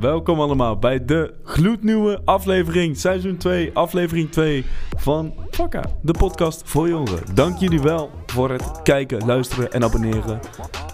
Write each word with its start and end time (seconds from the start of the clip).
Welkom 0.00 0.40
allemaal 0.40 0.78
bij 0.78 1.04
de 1.04 1.34
gloednieuwe 1.42 2.20
aflevering, 2.24 2.96
seizoen 2.96 3.36
2, 3.36 3.70
aflevering 3.74 4.30
2 4.30 4.64
van 4.96 5.34
Fakka, 5.50 5.84
de 6.02 6.12
podcast 6.18 6.62
voor 6.68 6.88
jongeren. 6.88 7.34
Dank 7.34 7.58
jullie 7.58 7.80
wel 7.80 8.10
voor 8.26 8.50
het 8.50 8.82
kijken, 8.82 9.26
luisteren 9.26 9.72
en 9.72 9.82
abonneren. 9.82 10.40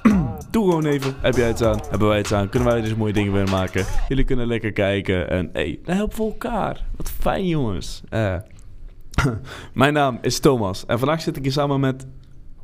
Doe 0.51 0.65
gewoon 0.65 0.85
even, 0.87 1.15
heb 1.21 1.37
jij 1.37 1.49
het 1.49 1.63
aan, 1.63 1.81
hebben 1.91 2.09
wij 2.09 2.19
het 2.19 2.33
aan, 2.33 2.49
kunnen 2.49 2.69
wij 2.69 2.81
dus 2.81 2.95
mooie 2.95 3.13
dingen 3.13 3.33
weer 3.33 3.51
maken. 3.51 3.85
Jullie 4.09 4.25
kunnen 4.25 4.47
lekker 4.47 4.73
kijken 4.73 5.31
en 5.31 5.51
hey, 5.53 5.81
dan 5.85 5.97
helpen 5.97 6.17
we 6.17 6.25
elkaar. 6.25 6.85
Wat 6.97 7.11
fijn 7.11 7.47
jongens. 7.47 8.03
Eh, 8.09 8.37
mijn 9.75 9.93
naam 9.93 10.19
is 10.21 10.41
Thomas 10.41 10.87
en 10.87 10.99
vandaag 10.99 11.21
zit 11.21 11.37
ik 11.37 11.43
hier 11.43 11.53
samen 11.53 11.81
met 11.81 12.07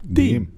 Diem. 0.02 0.57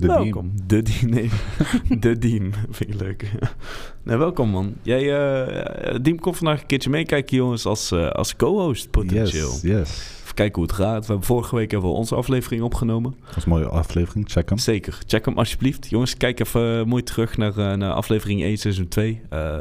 De 0.00 0.06
welkom. 0.06 0.52
De 0.66 0.82
Diem, 0.82 1.10
nee. 1.10 1.30
de 2.00 2.18
Diem, 2.18 2.52
vind 2.70 2.94
ik 2.94 3.00
leuk. 3.00 3.30
nee, 4.04 4.16
welkom 4.16 4.48
man. 4.50 4.74
Jij, 4.82 5.16
eh 5.16 5.98
Diem 6.02 6.18
komt 6.18 6.36
vandaag 6.36 6.60
een 6.60 6.66
keertje 6.66 6.90
meekijken 6.90 7.36
jongens 7.36 7.66
als, 7.66 7.90
eh, 7.90 8.10
als 8.10 8.36
co-host 8.36 8.90
potentieel. 8.90 9.50
Yes, 9.50 9.60
yes. 9.62 10.16
Even 10.22 10.34
kijken 10.34 10.54
hoe 10.54 10.62
het 10.62 10.72
gaat. 10.72 11.00
We 11.00 11.06
hebben 11.06 11.26
vorige 11.26 11.56
week 11.56 11.70
hebben 11.70 11.90
we 11.90 11.96
onze 11.96 12.14
aflevering 12.14 12.62
opgenomen. 12.62 13.14
Dat 13.24 13.34
was 13.34 13.44
een 13.44 13.50
mooie 13.50 13.68
aflevering. 13.68 14.30
Check 14.30 14.48
hem. 14.48 14.58
Zeker. 14.58 14.98
Check 15.06 15.24
hem 15.24 15.38
alsjeblieft. 15.38 15.88
Jongens, 15.88 16.16
kijk 16.16 16.40
even 16.40 16.88
mooi 16.88 17.02
terug 17.02 17.36
naar, 17.36 17.58
eh, 17.58 17.72
naar 17.72 17.92
aflevering 17.92 18.42
1, 18.42 18.56
seizoen 18.56 18.88
2. 18.88 19.20
Eh, 19.28 19.56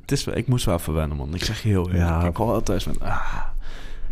het 0.00 0.12
is, 0.12 0.26
ik 0.26 0.46
moest 0.46 0.64
wel 0.64 0.74
even 0.74 0.94
wennen, 0.94 1.16
man. 1.16 1.34
Ik 1.34 1.44
zeg 1.44 1.62
je 1.62 1.68
heel 1.68 1.86
eerlijk. 1.86 1.98
Ja. 1.98 2.24
Ik 2.24 2.36
hoor 2.36 2.52
altijd. 2.52 2.86
Ah. 3.00 3.51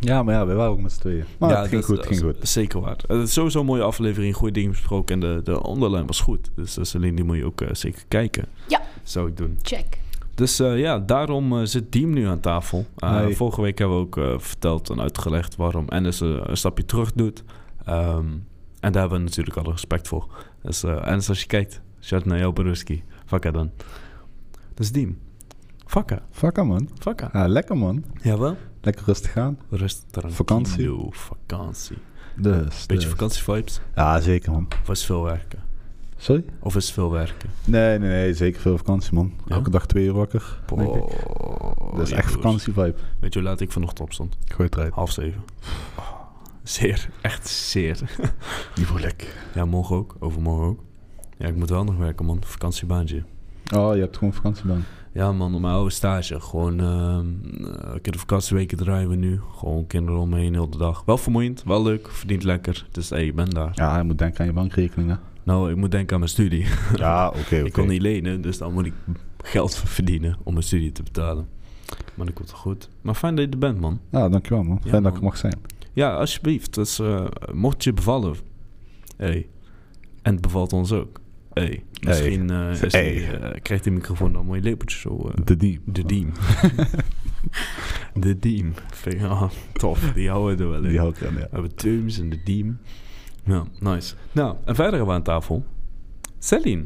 Ja, 0.00 0.22
maar 0.22 0.34
ja, 0.34 0.46
we 0.46 0.54
waren 0.54 0.72
ook 0.72 0.80
met 0.80 0.92
z'n 0.92 1.00
tweeën. 1.00 1.24
Maar 1.38 1.50
het 1.58 1.58
ging 1.68 1.70
dat- 1.70 1.84
goed, 1.84 1.96
dat 1.96 2.04
het 2.04 2.18
ging 2.18 2.34
goed. 2.36 2.48
Zeker 2.48 2.80
waar. 2.80 2.96
Het 3.06 3.26
is 3.26 3.32
sowieso 3.32 3.60
een 3.60 3.66
mooie 3.66 3.82
aflevering. 3.82 4.34
Goede 4.36 4.52
dingen 4.52 4.70
besproken. 4.70 5.14
En 5.14 5.20
de, 5.20 5.40
de 5.44 5.62
onderlijn 5.62 6.06
was 6.06 6.20
goed. 6.20 6.50
Dus, 6.54 6.74
dus 6.74 6.94
alleen 6.96 7.14
die 7.14 7.24
moet 7.24 7.36
je 7.36 7.44
ook 7.44 7.60
eh, 7.60 7.68
zeker 7.74 8.02
kijken. 8.08 8.44
Ja. 8.68 8.80
Zou 9.02 9.28
ik 9.28 9.36
doen. 9.36 9.58
Check. 9.62 9.98
Dus 10.34 10.60
eh, 10.60 10.78
ja, 10.78 10.98
daarom 10.98 11.58
eh, 11.58 11.64
zit 11.64 11.92
Diem 11.92 12.12
nu 12.12 12.26
aan 12.26 12.40
tafel. 12.40 12.86
Eh. 12.96 13.26
Vorige 13.26 13.60
week 13.62 13.78
hebben 13.78 13.96
we 13.96 14.02
ook 14.02 14.40
verteld 14.42 14.90
en 14.90 15.00
uitgelegd 15.00 15.56
waarom 15.56 15.88
Ennis 15.88 16.20
eh, 16.20 16.28
een 16.42 16.56
stapje 16.56 16.84
terug 16.84 17.12
doet. 17.12 17.42
Ehm, 17.84 18.26
en 18.80 18.92
daar 18.92 19.00
hebben 19.00 19.18
we 19.18 19.24
natuurlijk 19.24 19.56
alle 19.56 19.70
respect 19.70 20.08
voor. 20.08 20.26
Dus 20.62 20.82
eh 20.82 21.06
Ennis, 21.06 21.28
als 21.28 21.40
je 21.40 21.46
kijkt, 21.46 21.80
shout 22.00 22.24
naar 22.24 22.38
jou, 22.38 22.52
Baruski. 22.52 23.02
Vakka 23.24 23.50
dan. 23.50 23.70
Dus 24.74 24.92
Diem. 24.92 25.18
Vakka. 25.86 26.22
Vakka, 26.30 26.64
man. 26.64 26.88
Vakka. 26.98 27.30
Ja, 27.32 27.46
lekker, 27.48 27.76
man. 27.76 28.04
Jawel. 28.22 28.56
Lekker 28.80 29.04
rustig 29.06 29.36
aan. 29.36 29.58
Rust. 29.70 30.04
Vakantie. 30.28 30.90
Vakantie. 31.10 31.98
Dus, 32.36 32.86
Beetje 32.86 32.94
dus. 32.94 33.06
vakantievibes. 33.06 33.80
Ja, 33.94 34.20
zeker, 34.20 34.52
man. 34.52 34.68
Of 34.82 34.88
is 34.88 35.04
veel 35.04 35.22
werken? 35.22 35.58
Sorry? 36.16 36.44
Of 36.60 36.76
is 36.76 36.92
veel 36.92 37.10
werken? 37.10 37.50
Nee, 37.64 37.98
nee, 37.98 38.08
nee. 38.08 38.34
Zeker 38.34 38.60
veel 38.60 38.76
vakantie, 38.76 39.14
man. 39.14 39.32
Ja? 39.46 39.54
Elke 39.54 39.70
dag 39.70 39.86
twee 39.86 40.04
uur 40.04 40.12
wakker. 40.12 40.60
denk 40.76 40.94
ik. 40.94 41.02
Dat 41.96 42.00
is 42.06 42.10
echt 42.10 42.32
vakantievibe. 42.32 42.94
Weet 43.18 43.32
je 43.34 43.40
hoe 43.40 43.48
laat 43.48 43.60
ik 43.60 43.72
vanochtend 43.72 44.00
opstond? 44.00 44.36
Gooi 44.44 44.68
het 44.68 44.76
eruit. 44.76 44.92
Half 44.92 45.10
zeven. 45.12 45.42
Oh, 45.98 46.04
zeer, 46.62 47.08
echt 47.20 47.48
zeer. 47.48 48.00
Niet 48.76 48.86
voelig. 48.86 49.14
Ja, 49.54 49.64
morgen 49.64 49.96
ook. 49.96 50.16
Overmorgen 50.18 50.66
ook. 50.66 50.80
Ja, 51.38 51.46
ik 51.46 51.56
moet 51.56 51.70
wel 51.70 51.84
nog 51.84 51.96
werken, 51.96 52.24
man. 52.26 52.42
Vakantiebaantje. 52.44 53.22
Oh, 53.74 53.94
je 53.94 54.00
hebt 54.00 54.16
gewoon 54.16 54.32
vakantiebaan. 54.32 54.84
Ja, 55.12 55.32
man. 55.32 55.60
Mijn 55.60 55.74
oude 55.74 55.90
stage. 55.90 56.40
Gewoon, 56.40 56.80
ehm 56.80 57.26
uh, 57.60 57.94
de 58.02 58.18
vakantieweken 58.18 58.78
draaien 58.78 59.08
we 59.08 59.16
nu. 59.16 59.40
Gewoon 59.56 59.86
kinderen 59.86 60.20
omheen 60.20 60.52
heel 60.52 60.70
de 60.70 60.78
dag. 60.78 61.02
Wel 61.06 61.18
vermoeiend, 61.18 61.62
wel 61.62 61.82
leuk, 61.82 62.08
verdient 62.10 62.42
lekker. 62.42 62.86
Dus 62.90 63.10
hey, 63.10 63.26
ik 63.26 63.34
ben 63.34 63.50
daar. 63.50 63.70
Ja, 63.74 63.98
je 63.98 64.04
moet 64.04 64.18
denken 64.18 64.40
aan 64.40 64.46
je 64.46 64.52
bankrekening, 64.52 65.10
hè. 65.10 65.16
Nou, 65.42 65.70
ik 65.70 65.76
moet 65.76 65.90
denken 65.90 66.12
aan 66.12 66.18
mijn 66.18 66.30
studie. 66.30 66.66
Ja, 66.96 67.28
oké, 67.28 67.38
oké. 67.38 67.56
Ik 67.56 67.72
kon 67.72 67.88
niet 67.88 68.02
lenen, 68.02 68.40
dus 68.40 68.58
dan 68.58 68.72
moet 68.72 68.86
ik 68.86 68.92
geld 69.38 69.74
verdienen 69.74 70.36
om 70.42 70.52
mijn 70.52 70.64
studie 70.64 70.92
te 70.92 71.02
betalen. 71.02 71.48
Maar 72.14 72.26
dat 72.26 72.34
komt 72.34 72.50
wel 72.50 72.60
goed. 72.60 72.88
Maar 73.00 73.14
fijn 73.14 73.34
dat 73.34 73.44
je 73.44 73.50
er 73.50 73.58
bent, 73.58 73.80
man. 73.80 74.00
Ja, 74.10 74.28
dankjewel, 74.28 74.62
man. 74.62 74.80
Ja, 74.84 74.90
Fijn 74.90 75.02
dat 75.02 75.16
ik 75.16 75.22
mag 75.22 75.36
zijn. 75.36 75.58
Ja, 75.92 76.14
alsjeblieft. 76.14 76.74
Dus, 76.74 76.98
eh, 76.98 77.24
mocht 77.52 77.84
je 77.84 77.92
bevallen, 77.92 78.34
hey. 79.16 79.46
en 80.22 80.32
het 80.32 80.42
bevalt 80.42 80.72
ons 80.72 80.92
ook. 80.92 81.20
Hey. 81.60 81.84
Misschien 82.06 82.50
eh, 82.50 82.82
is 82.82 82.92
Hey. 82.92 83.12
die, 83.12 83.26
eh, 83.26 83.60
krijgt 83.62 83.84
die 83.84 83.92
microfoon 83.92 84.32
dan 84.32 84.40
een 84.40 84.46
mooi 84.46 84.60
lepeltje 84.62 84.98
zo. 84.98 85.28
eh, 85.28 85.44
De 85.44 85.56
die. 85.56 85.80
de 85.84 86.04
diem. 86.04 86.32
de 88.14 88.38
diem. 88.38 88.74
Vind 88.90 89.14
ik, 89.14 89.22
ah, 89.22 89.50
tof, 89.72 90.12
die 90.14 90.28
houden 90.30 90.56
we 90.56 90.62
er 90.64 90.70
wel 90.70 90.82
in. 90.82 90.88
Die 90.88 90.98
hou 90.98 91.10
ik 91.10 91.24
aan, 91.26 91.32
ja. 91.34 91.38
We 91.40 91.48
hebben 91.50 91.74
Tums 91.74 92.18
en 92.18 92.30
de 92.30 92.40
diem. 92.44 92.78
Ja, 93.44 93.64
nice. 93.78 94.14
Nou, 94.32 94.56
en 94.64 94.74
verder 94.74 94.94
hebben 94.94 95.06
we 95.06 95.12
aan 95.14 95.22
tafel 95.22 95.64
Celine. 96.38 96.84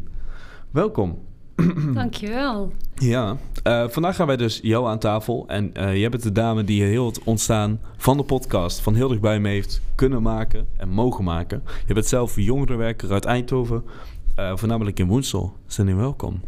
Welkom. 0.70 1.18
Dankjewel. 1.94 2.72
Ja, 2.94 3.36
eh, 3.62 3.88
vandaag 3.88 4.16
gaan 4.16 4.26
wij 4.26 4.36
dus 4.36 4.60
jou 4.62 4.86
aan 4.88 4.98
tafel. 4.98 5.44
En 5.48 5.74
eh 5.74 5.96
jij 5.96 6.08
bent 6.08 6.22
de 6.22 6.32
dame 6.32 6.64
die 6.64 6.82
heel 6.82 7.06
het 7.06 7.24
ontstaan 7.24 7.80
van 7.96 8.16
de 8.16 8.22
podcast 8.22 8.80
van 8.80 8.94
heel 8.94 9.08
dichtbij 9.08 9.40
mee 9.40 9.54
heeft 9.54 9.80
kunnen 9.94 10.22
maken 10.22 10.66
en 10.76 10.88
mogen 10.88 11.24
maken. 11.24 11.62
Je 11.86 11.94
bent 11.94 12.06
zelf 12.06 12.36
jongerenwerker 12.36 13.12
uit 13.12 13.24
Eindhoven, 13.24 13.84
eh, 14.34 14.56
voornamelijk 14.56 14.98
in 14.98 15.06
Woensel. 15.06 15.56
Celine, 15.66 15.96
welkom. 15.96 16.40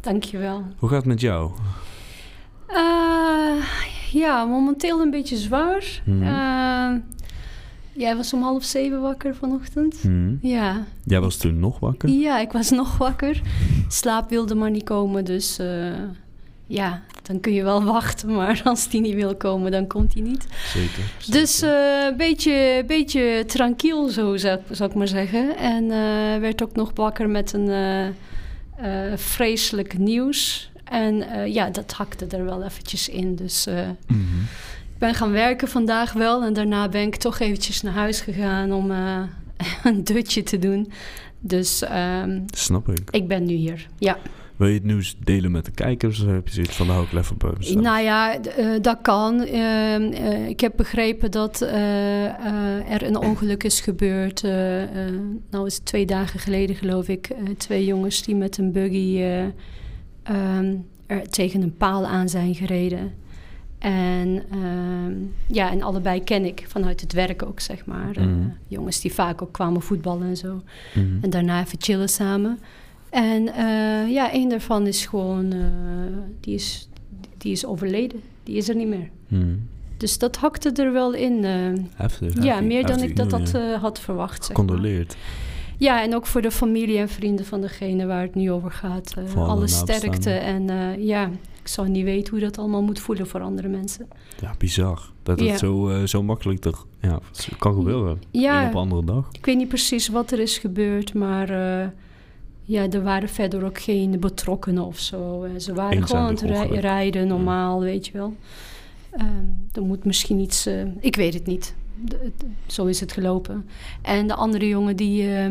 Dankjewel. 0.00 0.64
Hoe 0.78 0.88
gaat 0.88 0.98
het 0.98 1.06
met 1.06 1.20
jou? 1.20 1.50
Eh 2.66 3.64
ja, 4.12 4.44
momenteel 4.44 5.00
een 5.00 5.10
beetje 5.10 5.36
zwaar. 5.36 6.02
Mhm. 6.04 6.22
Eh, 6.22 7.00
jij 7.92 8.16
was 8.16 8.32
om 8.32 8.42
half 8.42 8.64
zeven 8.64 9.00
wakker 9.00 9.34
vanochtend. 9.34 9.96
Hm. 10.00 10.34
Ja. 10.40 10.84
Jij 11.04 11.20
was 11.20 11.36
toen 11.36 11.58
nog 11.58 11.78
wakker? 11.78 12.08
ja, 12.08 12.38
ik 12.38 12.52
was 12.52 12.70
nog 12.70 12.98
wakker. 12.98 13.42
Slaap 13.88 14.28
wilde 14.30 14.54
maar 14.54 14.70
niet 14.70 14.84
komen, 14.84 15.24
dus 15.24 15.58
ja, 16.66 17.02
dan 17.26 17.40
kun 17.40 17.52
je 17.52 17.62
wel 17.62 17.84
wachten. 17.84 18.32
Maar 18.34 18.60
als 18.64 18.88
die 18.88 19.00
niet 19.00 19.14
wil 19.14 19.36
komen, 19.36 19.70
dan 19.70 19.86
komt 19.86 20.12
hij 20.14 20.22
niet. 20.22 20.46
Zeker. 20.74 21.02
Dus 21.30 21.60
een 21.62 22.16
beetje, 22.16 22.84
beetje 22.86 23.44
tranquiel, 23.46 24.08
zo 24.08 24.36
zou, 24.36 24.58
zou 24.70 24.90
ik 24.90 24.96
maar 24.96 25.08
zeggen. 25.08 25.56
En 25.56 25.82
eh, 25.90 26.40
werd 26.40 26.62
ook 26.62 26.74
nog 26.74 26.90
wakker 26.94 27.28
met 27.28 27.52
een 27.52 27.68
eh, 27.68 28.06
eh, 28.06 29.18
vreselijk 29.18 29.98
nieuws. 29.98 30.70
En 30.84 31.22
eh, 31.30 31.54
ja, 31.54 31.70
dat 31.70 31.92
hakte 31.92 32.26
er 32.26 32.44
wel 32.44 32.62
eventjes 32.64 33.08
in. 33.08 33.34
Dus 33.34 33.66
eh, 33.66 33.74
Mhm. 34.06 34.40
ik 34.92 34.98
ben 34.98 35.14
gaan 35.14 35.30
werken 35.30 35.68
vandaag 35.68 36.12
wel. 36.12 36.42
En 36.44 36.52
daarna 36.52 36.88
ben 36.88 37.02
ik 37.02 37.16
toch 37.16 37.38
eventjes 37.38 37.82
naar 37.82 37.92
huis 37.92 38.20
gegaan 38.20 38.72
om 38.72 38.90
eh, 38.90 39.18
een 39.84 40.04
dutje 40.04 40.42
te 40.42 40.58
doen. 40.58 40.92
Dus 41.40 41.82
ehm, 41.82 42.40
Snap 42.46 42.88
ik. 42.88 43.08
ik 43.10 43.28
ben 43.28 43.44
nu 43.44 43.54
hier, 43.54 43.86
ja. 43.98 44.18
Wil 44.64 44.72
je 44.72 44.78
het 44.78 44.88
nieuws 44.88 45.16
delen 45.24 45.50
met 45.50 45.64
de 45.64 45.70
kijkers? 45.70 46.20
Of 46.20 46.26
heb 46.28 46.48
je 46.48 46.54
zoiets 46.54 46.76
van, 46.76 46.86
nou, 46.86 47.04
ik 47.04 47.12
even 47.12 47.36
bij 47.38 47.50
mezelf? 47.58 47.82
Nou 47.82 48.02
ja, 48.02 48.40
eh, 48.40 48.66
dat 48.80 48.98
kan. 49.02 49.40
Ehm, 49.40 50.02
eh, 50.12 50.48
ik 50.48 50.60
heb 50.60 50.72
begrepen 50.76 51.30
dat 51.30 51.60
eh, 51.62 52.24
eh, 52.24 52.90
er 52.92 53.02
een 53.02 53.16
ongeluk 53.16 53.64
is 53.64 53.80
gebeurd. 53.80 54.44
eh, 54.44 54.82
eh, 54.82 55.14
nou 55.50 55.66
is 55.66 55.74
het 55.74 55.84
twee 55.84 56.06
dagen 56.06 56.40
geleden 56.40 56.76
geloof 56.76 57.08
ik. 57.08 57.26
eh, 57.28 57.36
twee 57.56 57.84
jongens 57.84 58.22
die 58.22 58.34
met 58.36 58.58
een 58.58 58.72
buggy 58.72 59.16
eh, 59.20 59.44
ehm, 60.22 60.74
er 61.06 61.28
tegen 61.30 61.62
een 61.62 61.76
paal 61.76 62.06
aan 62.06 62.28
zijn 62.28 62.54
gereden. 62.54 63.12
En 63.78 64.42
ehm, 64.50 65.12
ja, 65.46 65.70
en 65.70 65.82
allebei 65.82 66.24
ken 66.24 66.44
ik 66.44 66.64
vanuit 66.68 67.00
het 67.00 67.12
werk 67.12 67.42
ook, 67.42 67.60
zeg 67.60 67.86
maar. 67.86 68.16
Eh, 68.16 68.24
Mhm. 68.24 68.48
jongens 68.68 69.00
die 69.00 69.12
vaak 69.14 69.42
ook 69.42 69.52
kwamen 69.52 69.82
voetballen 69.82 70.28
en 70.28 70.36
zo. 70.36 70.62
Mhm. 70.94 71.06
En 71.20 71.30
daarna 71.30 71.60
even 71.60 71.78
chillen 71.80 72.08
samen. 72.08 72.58
En 73.14 73.48
eh, 73.54 74.10
ja, 74.12 74.30
één 74.32 74.48
daarvan 74.48 74.86
is 74.86 75.06
gewoon, 75.06 75.52
eh, 75.52 75.58
die, 76.40 76.54
is, 76.54 76.88
die 77.38 77.52
is 77.52 77.66
overleden. 77.66 78.20
Die 78.42 78.56
is 78.56 78.68
er 78.68 78.76
niet 78.76 78.88
meer. 78.88 79.08
Mhm. 79.28 79.54
Dus 79.96 80.18
dat 80.18 80.36
hakte 80.36 80.70
er 80.72 80.92
wel 80.92 81.12
in. 81.14 81.44
eh, 81.44 81.52
Heftig. 81.94 82.34
ja, 82.34 82.42
heftig, 82.42 82.66
meer 82.66 82.86
dan 82.86 83.02
ik 83.02 83.16
dat, 83.16 83.30
dat 83.30 83.52
had 83.80 84.00
verwacht. 84.00 84.44
Zeg 84.44 84.56
maar. 84.56 84.66
Condoleerd. 84.66 85.16
Ja, 85.78 86.02
en 86.02 86.14
ook 86.14 86.26
voor 86.26 86.42
de 86.42 86.50
familie 86.50 86.98
en 86.98 87.08
vrienden 87.08 87.44
van 87.44 87.60
degene 87.60 88.06
waar 88.06 88.22
het 88.22 88.34
nu 88.34 88.50
over 88.50 88.70
gaat. 88.70 89.14
Voor 89.24 89.42
alle 89.46 89.66
sterkte. 89.66 90.30
En 90.30 90.66
ja, 91.02 91.30
ik 91.60 91.68
zou 91.68 91.88
niet 91.88 92.04
weten 92.04 92.30
hoe 92.32 92.40
dat 92.42 92.58
allemaal 92.58 92.82
moet 92.82 92.98
voelen 93.00 93.26
voor 93.26 93.40
andere 93.40 93.68
mensen. 93.68 94.08
Ja, 94.40 94.54
bizar. 94.58 95.10
Dat 95.22 95.40
Ja. 95.40 95.46
het 95.50 95.58
zo, 95.58 96.06
zo 96.06 96.22
makkelijk 96.22 96.60
toch 96.60 96.86
ja, 97.00 97.18
kan 97.58 97.74
gebeuren. 97.74 98.22
Ja. 98.30 98.60
Eén 98.62 98.66
op 98.66 98.72
een 98.74 98.78
andere 98.80 99.04
dag. 99.04 99.28
Ik 99.32 99.46
weet 99.46 99.56
niet 99.56 99.68
precies 99.68 100.08
wat 100.08 100.30
er 100.30 100.38
is 100.40 100.58
gebeurd, 100.58 101.14
maar 101.14 101.48
ja, 102.64 102.88
er 102.90 103.02
waren 103.02 103.28
verder 103.28 103.64
ook 103.64 103.78
geen 103.80 104.20
betrokkenen 104.20 104.84
of 104.84 104.98
zo. 104.98 105.46
Ze 105.58 105.74
waren 105.74 106.06
gewoon 106.06 106.22
aan 106.22 106.30
het 106.30 106.40
rij- 106.42 106.68
rijden, 106.80 107.26
normaal, 107.28 107.80
weet 107.80 108.06
je 108.06 108.12
wel. 108.12 108.34
Ehm, 109.10 109.44
er 109.72 109.82
moet 109.82 110.04
misschien 110.04 110.38
iets, 110.38 110.66
eh, 110.66 110.82
ik 111.00 111.16
weet 111.16 111.34
het 111.34 111.46
niet. 111.46 111.74
De- 112.04 112.32
zo 112.66 112.84
is 112.86 113.00
het 113.00 113.12
gelopen. 113.12 113.66
En 114.02 114.26
de 114.26 114.34
andere 114.34 114.68
jongen 114.68 114.96
die, 114.96 115.22
eh, 115.22 115.44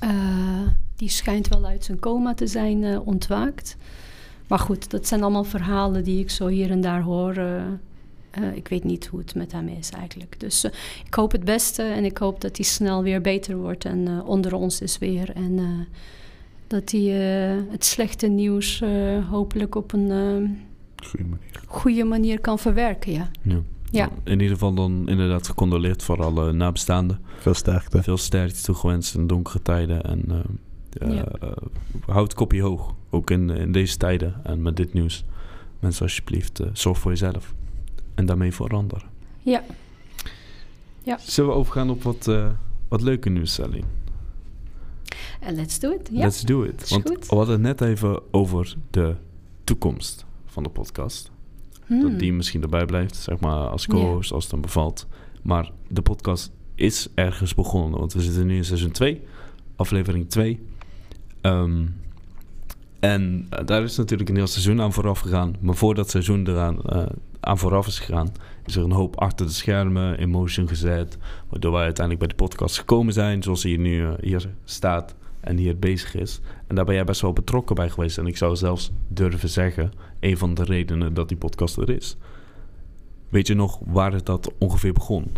eh, 0.00 0.66
die 0.96 1.08
schijnt 1.08 1.48
wel 1.48 1.64
uit 1.66 1.84
zijn 1.84 1.98
coma 1.98 2.34
te 2.34 2.46
zijn 2.46 2.84
eh, 2.84 3.06
ontwaakt. 3.06 3.76
Maar 4.46 4.58
goed, 4.58 4.90
dat 4.90 5.06
zijn 5.06 5.22
allemaal 5.22 5.44
verhalen 5.44 6.04
die 6.04 6.20
ik 6.20 6.30
zo 6.30 6.46
hier 6.46 6.70
en 6.70 6.80
daar 6.80 7.02
hoor. 7.02 7.34
Eh, 8.30 8.54
ik 8.56 8.68
weet 8.68 8.84
niet 8.84 9.06
hoe 9.06 9.20
het 9.20 9.34
met 9.34 9.52
hem 9.52 9.68
is 9.68 9.90
eigenlijk. 9.90 10.40
Dus 10.40 10.64
eh, 10.64 10.70
ik 11.06 11.14
hoop 11.14 11.32
het 11.32 11.44
beste 11.44 11.82
en 11.82 12.04
ik 12.04 12.18
hoop 12.18 12.40
dat 12.40 12.56
hij 12.56 12.66
snel 12.66 13.02
weer 13.02 13.20
beter 13.20 13.56
wordt 13.56 13.84
en 13.84 14.08
eh, 14.08 14.28
onder 14.28 14.54
ons 14.54 14.80
is 14.80 14.98
weer. 14.98 15.30
En 15.34 15.58
eh, 15.58 15.64
dat 16.66 16.90
hij 16.90 17.00
eh, 17.00 17.62
het 17.70 17.84
slechte 17.84 18.26
nieuws 18.26 18.80
eh, 18.80 19.28
hopelijk 19.28 19.74
op 19.74 19.92
een 19.92 20.08
Goeie 20.96 21.26
manier. 21.26 21.60
goede 21.66 22.04
manier 22.04 22.40
kan 22.40 22.58
verwerken. 22.58 23.12
Ja. 23.12 23.30
Ja. 23.42 23.60
Ja. 23.90 24.08
In 24.24 24.32
ieder 24.32 24.48
geval 24.48 24.74
dan 24.74 25.08
inderdaad 25.08 25.46
gecondoleerd 25.46 26.02
voor 26.02 26.22
alle 26.24 26.52
nabestaanden. 26.52 27.20
Veel 27.38 27.54
sterkte. 27.54 28.02
Veel 28.02 28.16
sterkte 28.16 28.62
toegewenst 28.62 29.14
in 29.14 29.26
donkere 29.26 29.62
tijden. 29.62 30.02
En 30.02 30.24
eh, 30.28 31.08
eh, 31.08 31.14
Ja. 31.16 31.24
houd 32.06 32.22
het 32.28 32.34
kopje 32.34 32.62
hoog. 32.62 32.94
Ook 33.10 33.30
in, 33.30 33.50
in 33.50 33.72
deze 33.72 33.96
tijden 33.96 34.34
en 34.44 34.62
met 34.62 34.76
dit 34.76 34.92
nieuws. 34.92 35.24
Mensen, 35.80 36.02
alsjeblieft, 36.02 36.60
zorg 36.72 36.98
voor 36.98 37.10
jezelf. 37.10 37.54
En 38.20 38.26
daarmee 38.26 38.52
voor 38.52 38.68
anderen. 38.68 39.08
Ja. 39.38 39.64
Ja. 41.02 41.18
Zullen 41.18 41.50
we 41.50 41.56
overgaan 41.56 41.90
op 41.90 42.02
wat, 42.02 42.28
eh, 42.28 42.48
wat 42.88 43.02
leuke 43.02 43.28
nieuws, 43.28 43.54
Sally? 43.54 43.84
Let's 45.50 45.78
do 45.78 45.90
it. 45.90 46.10
Let's 46.10 46.40
do 46.40 46.62
it. 46.62 46.88
Want 46.88 47.08
we 47.08 47.36
hadden 47.36 47.64
het 47.64 47.80
net 47.80 47.80
even 47.88 48.22
over 48.30 48.76
de 48.90 49.16
toekomst 49.64 50.24
van 50.46 50.62
de 50.62 50.68
podcast. 50.68 51.30
Hmm. 51.86 52.00
Dat 52.00 52.18
die 52.18 52.32
misschien 52.32 52.62
erbij 52.62 52.84
blijft, 52.84 53.16
zeg 53.16 53.40
maar, 53.40 53.68
als 53.68 53.86
co-host, 53.86 54.32
als 54.32 54.42
het 54.42 54.52
dan 54.52 54.60
bevalt. 54.60 55.06
Maar 55.42 55.70
de 55.88 56.02
podcast 56.02 56.50
is 56.74 57.08
ergens 57.14 57.54
begonnen. 57.54 57.98
Want 57.98 58.12
we 58.12 58.22
zitten 58.22 58.46
nu 58.46 58.56
in 58.56 58.64
seizoen 58.64 58.90
2, 58.90 59.20
aflevering 59.76 60.28
2. 60.30 60.60
Ehm, 61.40 61.86
en 63.00 63.46
eh, 63.50 63.66
daar 63.66 63.82
is 63.82 63.96
natuurlijk 63.96 64.28
een 64.28 64.36
heel 64.36 64.46
seizoen 64.46 64.80
aan 64.80 64.92
vooraf 64.92 65.20
gegaan. 65.20 65.54
Maar 65.60 65.74
voordat 65.74 66.02
het 66.02 66.12
seizoen 66.12 66.48
eraan 66.48 66.82
eh, 66.82 67.06
aan 67.40 67.58
vooraf 67.58 67.86
is 67.86 67.98
gegaan, 67.98 68.32
is 68.66 68.76
er 68.76 68.82
een 68.82 68.92
hoop 68.92 69.20
achter 69.20 69.46
de 69.46 69.52
schermen 69.52 70.18
in 70.18 70.30
motion 70.30 70.68
gezet. 70.68 71.18
Waardoor 71.48 71.72
wij 71.72 71.82
uiteindelijk 71.84 72.26
bij 72.26 72.36
de 72.36 72.44
podcast 72.44 72.78
gekomen 72.78 73.12
zijn, 73.12 73.42
zoals 73.42 73.62
hij 73.62 73.76
nu 73.76 74.04
eh, 74.04 74.12
hier 74.20 74.50
staat 74.64 75.14
en 75.40 75.56
hier 75.56 75.78
bezig 75.78 76.14
is. 76.14 76.40
En 76.66 76.74
daar 76.74 76.84
ben 76.84 76.94
jij 76.94 77.04
best 77.04 77.20
wel 77.20 77.32
betrokken 77.32 77.74
bij 77.74 77.90
geweest. 77.90 78.18
En 78.18 78.26
ik 78.26 78.36
zou 78.36 78.56
zelfs 78.56 78.90
durven 79.08 79.48
zeggen, 79.48 79.92
een 80.20 80.38
van 80.38 80.54
de 80.54 80.64
redenen 80.64 81.14
dat 81.14 81.28
die 81.28 81.36
podcast 81.36 81.76
er 81.76 81.90
is. 81.90 82.16
Weet 83.28 83.46
je 83.46 83.54
nog 83.54 83.80
waar 83.86 84.12
het 84.12 84.26
dat 84.26 84.52
ongeveer 84.58 84.92
begon? 84.92 85.32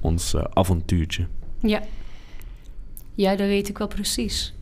Ons 0.00 0.36
avontuurtje. 0.36 1.26
Ja. 1.60 1.82
Ja, 3.14 3.36
dat 3.36 3.46
weet 3.46 3.68
ik 3.68 3.78
wel 3.78 3.88
precies. 3.88 4.54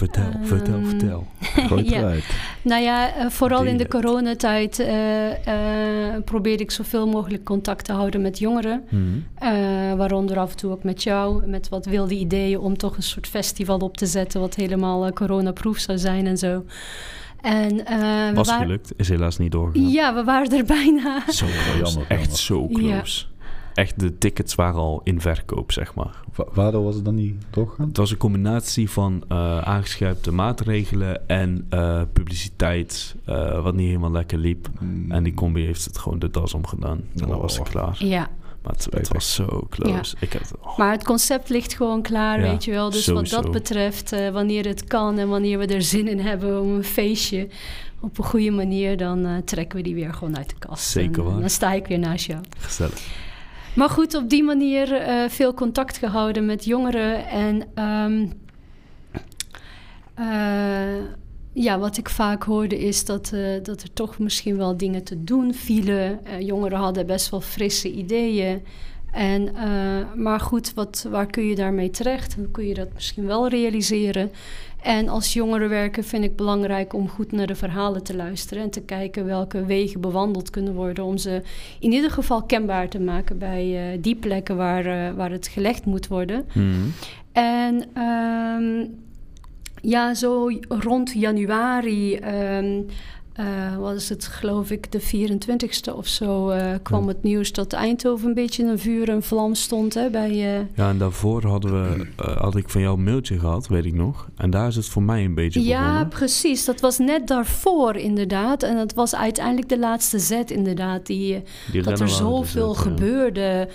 Vertel, 0.00 0.30
vertel, 0.42 0.74
Ehm, 0.74 0.84
vertel. 0.86 1.26
Gooi 1.68 1.80
het 1.82 1.90
Ja. 1.90 1.98
eruit. 1.98 2.24
Nou 2.62 2.82
ja, 2.82 3.14
eh, 3.14 3.26
vooral 3.28 3.64
in 3.64 3.76
de 3.76 3.88
coronatijd 3.88 4.78
eh 4.78 5.46
eh 5.46 6.22
probeerde 6.24 6.62
ik 6.62 6.70
zoveel 6.70 7.06
mogelijk 7.06 7.44
contact 7.44 7.84
te 7.84 7.92
houden 7.92 8.20
met 8.20 8.38
jongeren. 8.38 8.84
Mhm. 8.88 9.02
Eh, 9.34 9.94
waaronder 9.96 10.38
af 10.38 10.50
en 10.50 10.56
toe 10.56 10.70
ook 10.70 10.82
met 10.84 11.02
jou, 11.02 11.46
met 11.46 11.68
wat 11.68 11.86
wilde 11.86 12.14
ideeën 12.14 12.58
om 12.58 12.76
toch 12.76 12.96
een 12.96 13.02
soort 13.02 13.26
festival 13.28 13.78
op 13.78 13.96
te 13.96 14.06
zetten, 14.06 14.40
wat 14.40 14.54
helemaal 14.54 15.12
coronaproof 15.12 15.78
zou 15.78 15.98
zijn 15.98 16.26
en 16.26 16.38
zo. 16.38 16.64
En, 17.40 17.86
eh, 17.86 18.30
Was 18.34 18.48
waren- 18.48 18.62
gelukt, 18.62 18.92
is 18.96 19.08
helaas 19.08 19.38
niet 19.38 19.52
doorgegaan. 19.52 19.88
Ja, 19.90 20.14
we 20.14 20.24
waren 20.24 20.56
er 20.58 20.64
bijna. 20.78 21.22
Zo 21.30 21.46
close, 21.46 21.78
jammer, 21.84 22.04
echt 22.08 22.46
jammer. 22.46 22.68
zo 22.68 22.68
Ja. 22.88 23.02
Echt, 23.74 24.00
de 24.00 24.18
tickets 24.18 24.54
waren 24.54 24.80
al 24.80 25.00
in 25.04 25.20
verkoop, 25.20 25.72
zeg 25.72 25.94
maar. 25.94 26.20
Wa- 26.34 26.46
Waardoor 26.52 26.84
was 26.84 26.94
het 26.94 27.04
dan 27.04 27.14
niet 27.14 27.34
doorgegaan? 27.50 27.88
Het 27.88 27.96
was 27.96 28.10
een 28.10 28.16
combinatie 28.16 28.90
van 28.90 29.24
eh 29.28 29.58
aangescherpte 29.58 30.32
maatregelen 30.32 31.28
en 31.28 31.66
eh, 31.70 32.02
publiciteit, 32.12 33.14
eh, 33.24 33.62
wat 33.62 33.74
niet 33.74 33.86
helemaal 33.86 34.10
lekker 34.10 34.38
liep. 34.38 34.68
Mm. 34.80 35.10
En 35.12 35.22
die 35.22 35.34
combi 35.34 35.64
heeft 35.64 35.84
het 35.84 35.98
gewoon 35.98 36.18
de 36.18 36.30
das 36.30 36.54
omgedaan. 36.54 37.00
En 37.20 37.28
dan 37.28 37.38
was 37.40 37.58
het 37.58 37.66
Oh. 37.66 37.72
klaar. 37.72 37.96
Ja, 38.04 38.28
Maar 38.62 38.74
het, 38.90 39.08
was 39.08 39.34
zo 39.34 39.66
close. 39.70 40.16
Ik 40.20 40.32
heb, 40.32 40.42
oh, 40.60 40.78
maar 40.78 40.90
het 40.92 41.04
concept 41.04 41.48
ligt 41.48 41.74
gewoon 41.74 42.02
klaar, 42.02 42.40
Ja, 42.40 42.50
weet 42.50 42.64
je 42.64 42.70
wel. 42.70 42.90
Dus 42.90 43.04
sowieso. 43.04 43.34
wat 43.34 43.44
dat 43.44 43.52
betreft, 43.52 44.12
eh, 44.12 44.30
wanneer 44.30 44.64
het 44.66 44.84
kan 44.84 45.18
en 45.18 45.28
wanneer 45.28 45.58
we 45.58 45.66
er 45.66 45.82
zin 45.82 46.08
in 46.08 46.18
hebben 46.20 46.60
om 46.60 46.74
een 46.74 46.84
feestje 46.84 47.48
op 48.00 48.18
een 48.18 48.24
goede 48.24 48.50
manier, 48.50 48.96
dan 48.96 49.42
trekken 49.44 49.76
we 49.76 49.82
die 49.84 49.94
weer 49.94 50.14
gewoon 50.14 50.36
uit 50.36 50.48
de 50.48 50.54
kast. 50.58 50.84
Zeker 50.88 51.24
En, 51.24 51.30
waar. 51.30 51.40
Dan 51.40 51.50
sta 51.50 51.72
ik 51.72 51.86
weer 51.86 51.98
naast 51.98 52.26
jou. 52.26 52.40
gezellig. 52.58 53.28
Maar 53.74 53.88
goed, 53.88 54.14
op 54.14 54.28
die 54.30 54.42
manier 54.42 54.92
eh, 54.92 55.28
veel 55.28 55.54
contact 55.54 55.98
gehouden 55.98 56.46
met 56.46 56.64
jongeren. 56.64 57.26
En 57.26 57.62
ehm, 57.74 58.26
eh, 60.14 61.04
ja, 61.52 61.78
wat 61.78 61.96
ik 61.96 62.08
vaak 62.08 62.42
hoorde 62.42 62.78
is 62.78 63.04
dat, 63.04 63.32
eh, 63.32 63.62
dat 63.62 63.82
er 63.82 63.92
toch 63.92 64.18
misschien 64.18 64.56
wel 64.56 64.76
dingen 64.76 65.04
te 65.04 65.24
doen 65.24 65.54
vielen. 65.54 66.20
Jongeren 66.38 66.78
hadden 66.78 67.06
best 67.06 67.30
wel 67.30 67.40
frisse 67.40 67.92
ideeën. 67.92 68.62
En, 69.12 69.54
eh, 69.56 70.14
maar 70.14 70.40
goed, 70.40 70.74
wat, 70.74 71.06
waar 71.10 71.26
kun 71.26 71.46
je 71.46 71.54
daarmee 71.54 71.90
terecht? 71.90 72.34
Hoe 72.34 72.50
kun 72.50 72.66
je 72.66 72.74
dat 72.74 72.88
misschien 72.94 73.26
wel 73.26 73.48
realiseren? 73.48 74.30
En 74.82 75.08
als 75.08 75.32
jongerenwerker 75.32 76.04
vind 76.04 76.24
ik 76.24 76.36
belangrijk 76.36 76.92
om 76.92 77.08
goed 77.08 77.32
naar 77.32 77.46
de 77.46 77.54
verhalen 77.54 78.02
te 78.02 78.16
luisteren 78.16 78.62
en 78.62 78.70
te 78.70 78.80
kijken 78.80 79.24
welke 79.24 79.64
wegen 79.64 80.00
bewandeld 80.00 80.50
kunnen 80.50 80.74
worden 80.74 81.04
om 81.04 81.18
ze 81.18 81.42
in 81.80 81.92
ieder 81.92 82.10
geval 82.10 82.42
kenbaar 82.42 82.88
te 82.88 83.00
maken 83.00 83.38
bij 83.38 83.92
eh, 83.92 83.98
die 84.02 84.14
plekken 84.14 84.56
waar, 84.56 84.86
eh, 84.86 85.14
waar 85.14 85.30
het 85.30 85.48
gelegd 85.48 85.84
moet 85.84 86.08
worden. 86.08 86.44
Mhm. 86.54 86.88
En 87.32 87.84
ehm, 87.94 88.86
ja, 89.82 90.14
zo 90.14 90.50
rond 90.68 91.12
januari, 91.12 92.14
ehm, 92.14 92.82
eh, 93.40 93.76
was 93.76 94.08
het 94.08 94.26
geloof 94.26 94.70
ik 94.70 94.92
de 94.92 95.00
24ste 95.00 95.94
of 95.96 96.06
zo, 96.06 96.48
eh, 96.48 96.74
kwam 96.82 97.02
Ja. 97.02 97.08
het 97.08 97.22
nieuws 97.22 97.52
dat 97.52 97.72
Eindhoven 97.72 98.28
een 98.28 98.34
beetje 98.34 98.62
in 98.62 98.68
een 98.68 98.78
vuur 98.78 99.08
en 99.08 99.22
vlam 99.22 99.54
stond 99.54 99.94
hè, 99.94 100.10
bij... 100.10 100.30
eh, 100.30 100.66
Ja, 100.74 100.88
en 100.88 100.98
daarvoor 100.98 101.46
hadden 101.46 101.72
we, 101.72 102.06
had 102.38 102.56
ik 102.56 102.68
van 102.68 102.80
jou 102.80 102.96
een 102.98 103.04
mailtje 103.04 103.38
gehad, 103.38 103.68
weet 103.68 103.84
ik 103.84 103.94
nog. 103.94 104.28
En 104.36 104.50
daar 104.50 104.68
is 104.68 104.76
het 104.76 104.86
voor 104.86 105.02
mij 105.02 105.24
een 105.24 105.34
beetje 105.34 105.62
Ja, 105.64 105.80
begonnen. 105.82 106.08
precies. 106.08 106.64
Dat 106.64 106.80
was 106.80 106.98
net 106.98 107.26
daarvoor 107.26 107.96
inderdaad. 107.96 108.62
En 108.62 108.76
dat 108.76 108.94
was 108.94 109.14
uiteindelijk 109.14 109.68
de 109.68 109.78
laatste 109.78 110.18
zet 110.18 110.50
inderdaad. 110.50 111.06
Die, 111.06 111.42
Die 111.72 111.82
dat 111.82 112.00
er 112.00 112.08
zoveel 112.08 112.74
ja. 112.74 112.80
gebeurde 112.80 113.68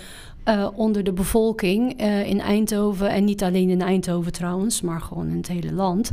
onder 0.74 1.04
de 1.04 1.12
bevolking 1.12 2.00
in 2.26 2.40
Eindhoven. 2.40 3.08
En 3.10 3.24
niet 3.24 3.42
alleen 3.42 3.70
in 3.70 3.82
Eindhoven 3.82 4.32
trouwens, 4.32 4.80
maar 4.80 5.00
gewoon 5.00 5.28
in 5.28 5.36
het 5.36 5.48
hele 5.48 5.72
land. 5.72 6.10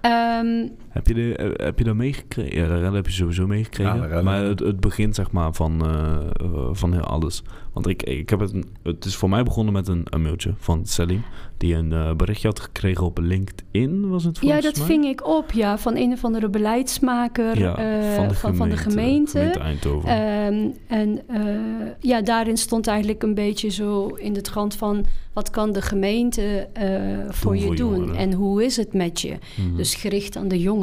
Ehm, 0.00 0.66
Heb 0.92 1.06
je, 1.06 1.14
de, 1.14 1.36
eh, 1.36 1.64
heb 1.64 1.78
je 1.78 1.84
dat 1.84 1.94
meegekregen? 1.94 2.60
Ja, 2.60 2.66
rellen 2.66 2.94
heb 2.94 3.06
je 3.06 3.12
sowieso 3.12 3.46
meegekregen. 3.46 4.08
Ja, 4.08 4.22
maar 4.22 4.42
het, 4.42 4.60
het 4.60 4.80
begin 4.80 5.14
zeg 5.14 5.30
maar 5.30 5.52
van, 5.52 5.86
eh, 5.86 6.14
eh, 6.40 6.68
van 6.72 6.92
heel 6.92 7.02
alles. 7.02 7.42
Want 7.72 7.86
ik, 7.86 8.02
ik 8.02 8.30
heb 8.30 8.40
het, 8.40 8.52
het 8.82 9.04
is 9.04 9.16
voor 9.16 9.28
mij 9.28 9.42
begonnen 9.42 9.72
met 9.72 9.88
een, 9.88 10.06
een 10.10 10.22
mailtje 10.22 10.54
van 10.56 10.86
Selim. 10.86 11.22
Die 11.56 11.74
een 11.74 12.16
berichtje 12.16 12.48
had 12.48 12.60
gekregen 12.60 13.06
op 13.06 13.18
LinkedIn, 13.18 14.08
was 14.08 14.24
het 14.24 14.38
ja, 14.40 14.42
volgens 14.42 14.64
dat 14.64 14.76
mij? 14.76 14.86
ving 14.86 15.04
ik 15.04 15.26
op, 15.26 15.52
ja, 15.52 15.78
van 15.78 15.96
een 15.96 16.12
of 16.12 16.24
andere 16.24 16.48
beleidsmaker 16.48 17.58
Ja, 17.58 17.76
eh, 17.76 18.14
van 18.14 18.28
de 18.28 18.34
van, 18.34 18.56
van 18.56 18.68
de 18.68 18.76
gemeente, 18.76 19.38
gemeente. 19.38 19.58
Eindhoven. 19.58 20.08
Ehm, 20.08 20.68
en 20.86 21.20
eh, 21.26 21.90
ja, 22.00 22.22
daarin 22.22 22.56
stond 22.56 22.86
eigenlijk 22.86 23.22
een 23.22 23.34
beetje 23.34 23.68
zo 23.68 24.06
in 24.06 24.32
de 24.32 24.40
trant 24.40 24.74
van... 24.74 25.04
wat 25.32 25.50
kan 25.50 25.72
de 25.72 25.82
gemeente 25.82 26.68
eh, 26.72 26.90
voor 27.28 27.56
je 27.56 27.66
voor 27.66 27.76
doen 27.76 27.94
jongeren. 27.94 28.16
en 28.16 28.32
hoe 28.32 28.64
is 28.64 28.76
het 28.76 28.92
met 28.92 29.20
je? 29.20 29.36
Mhm. 29.56 29.76
Dus 29.76 29.94
gericht 29.94 30.36
aan 30.36 30.48
de 30.48 30.60
jongeren. 30.60 30.81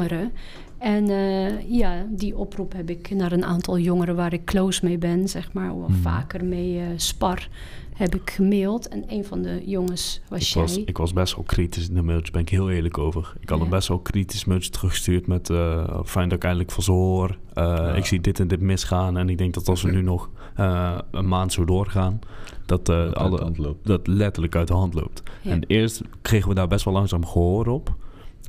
En 0.78 1.08
eh, 1.10 1.70
ja, 1.70 2.06
die 2.10 2.36
oproep 2.36 2.72
heb 2.72 2.90
ik 2.90 3.10
naar 3.10 3.32
een 3.32 3.44
aantal 3.44 3.78
jongeren 3.78 4.16
waar 4.16 4.32
ik 4.32 4.44
close 4.44 4.84
mee 4.84 4.98
ben, 4.98 5.28
zeg 5.28 5.52
maar, 5.52 5.72
of 5.74 5.88
Mhm. 5.88 6.00
vaker 6.00 6.44
mee 6.44 6.78
eh, 6.80 6.86
spar, 6.96 7.48
heb 7.94 8.14
ik 8.14 8.30
gemaild. 8.30 8.88
En 8.88 9.04
een 9.08 9.24
van 9.24 9.42
de 9.42 9.62
jongens 9.66 10.20
was 10.28 10.40
ik, 10.40 10.46
jij. 10.46 10.62
was, 10.62 10.76
ik 10.76 10.96
was 10.98 11.12
best 11.12 11.34
wel 11.34 11.44
kritisch 11.44 11.88
in 11.88 11.94
de 11.94 12.02
mailtje, 12.02 12.32
ben 12.32 12.40
ik 12.40 12.48
heel 12.48 12.70
eerlijk 12.70 12.98
over. 12.98 13.32
Ik 13.40 13.48
had 13.48 13.58
Ja. 13.58 13.64
een 13.64 13.70
best 13.70 13.88
wel 13.88 13.98
kritisch 13.98 14.44
mailtje 14.44 14.70
teruggestuurd 14.70 15.26
met... 15.26 15.50
eh, 15.50 16.00
fijn 16.04 16.28
dat 16.28 16.36
ik 16.38 16.44
eindelijk 16.44 16.70
van 16.72 16.82
ze 16.82 16.92
hoor. 16.92 17.38
Eh, 17.54 17.64
Ja. 17.64 17.94
Ik 17.94 18.04
zie 18.06 18.20
dit 18.20 18.40
en 18.40 18.48
dit 18.48 18.60
misgaan. 18.60 19.16
En 19.16 19.28
ik 19.28 19.38
denk 19.38 19.54
dat 19.54 19.68
als 19.68 19.82
we 19.82 19.90
nu 19.90 20.02
nog 20.02 20.30
eh, 20.54 20.98
een 21.10 21.28
maand 21.28 21.52
zo 21.52 21.64
doorgaan... 21.64 22.18
dat, 22.66 22.88
eh, 22.88 22.96
Dat 22.96 23.04
uit 23.04 23.12
de 23.12 23.18
alle, 23.20 23.40
hand 23.40 23.58
loopt. 23.58 23.86
dat 23.86 24.06
letterlijk 24.06 24.54
uit 24.56 24.68
de 24.68 24.74
hand 24.74 24.94
loopt. 24.94 25.22
Ja. 25.42 25.50
En 25.50 25.64
eerst 25.66 26.00
kregen 26.22 26.48
we 26.48 26.54
daar 26.54 26.68
best 26.68 26.84
wel 26.84 26.94
langzaam 26.94 27.26
gehoor 27.26 27.66
op. 27.66 27.94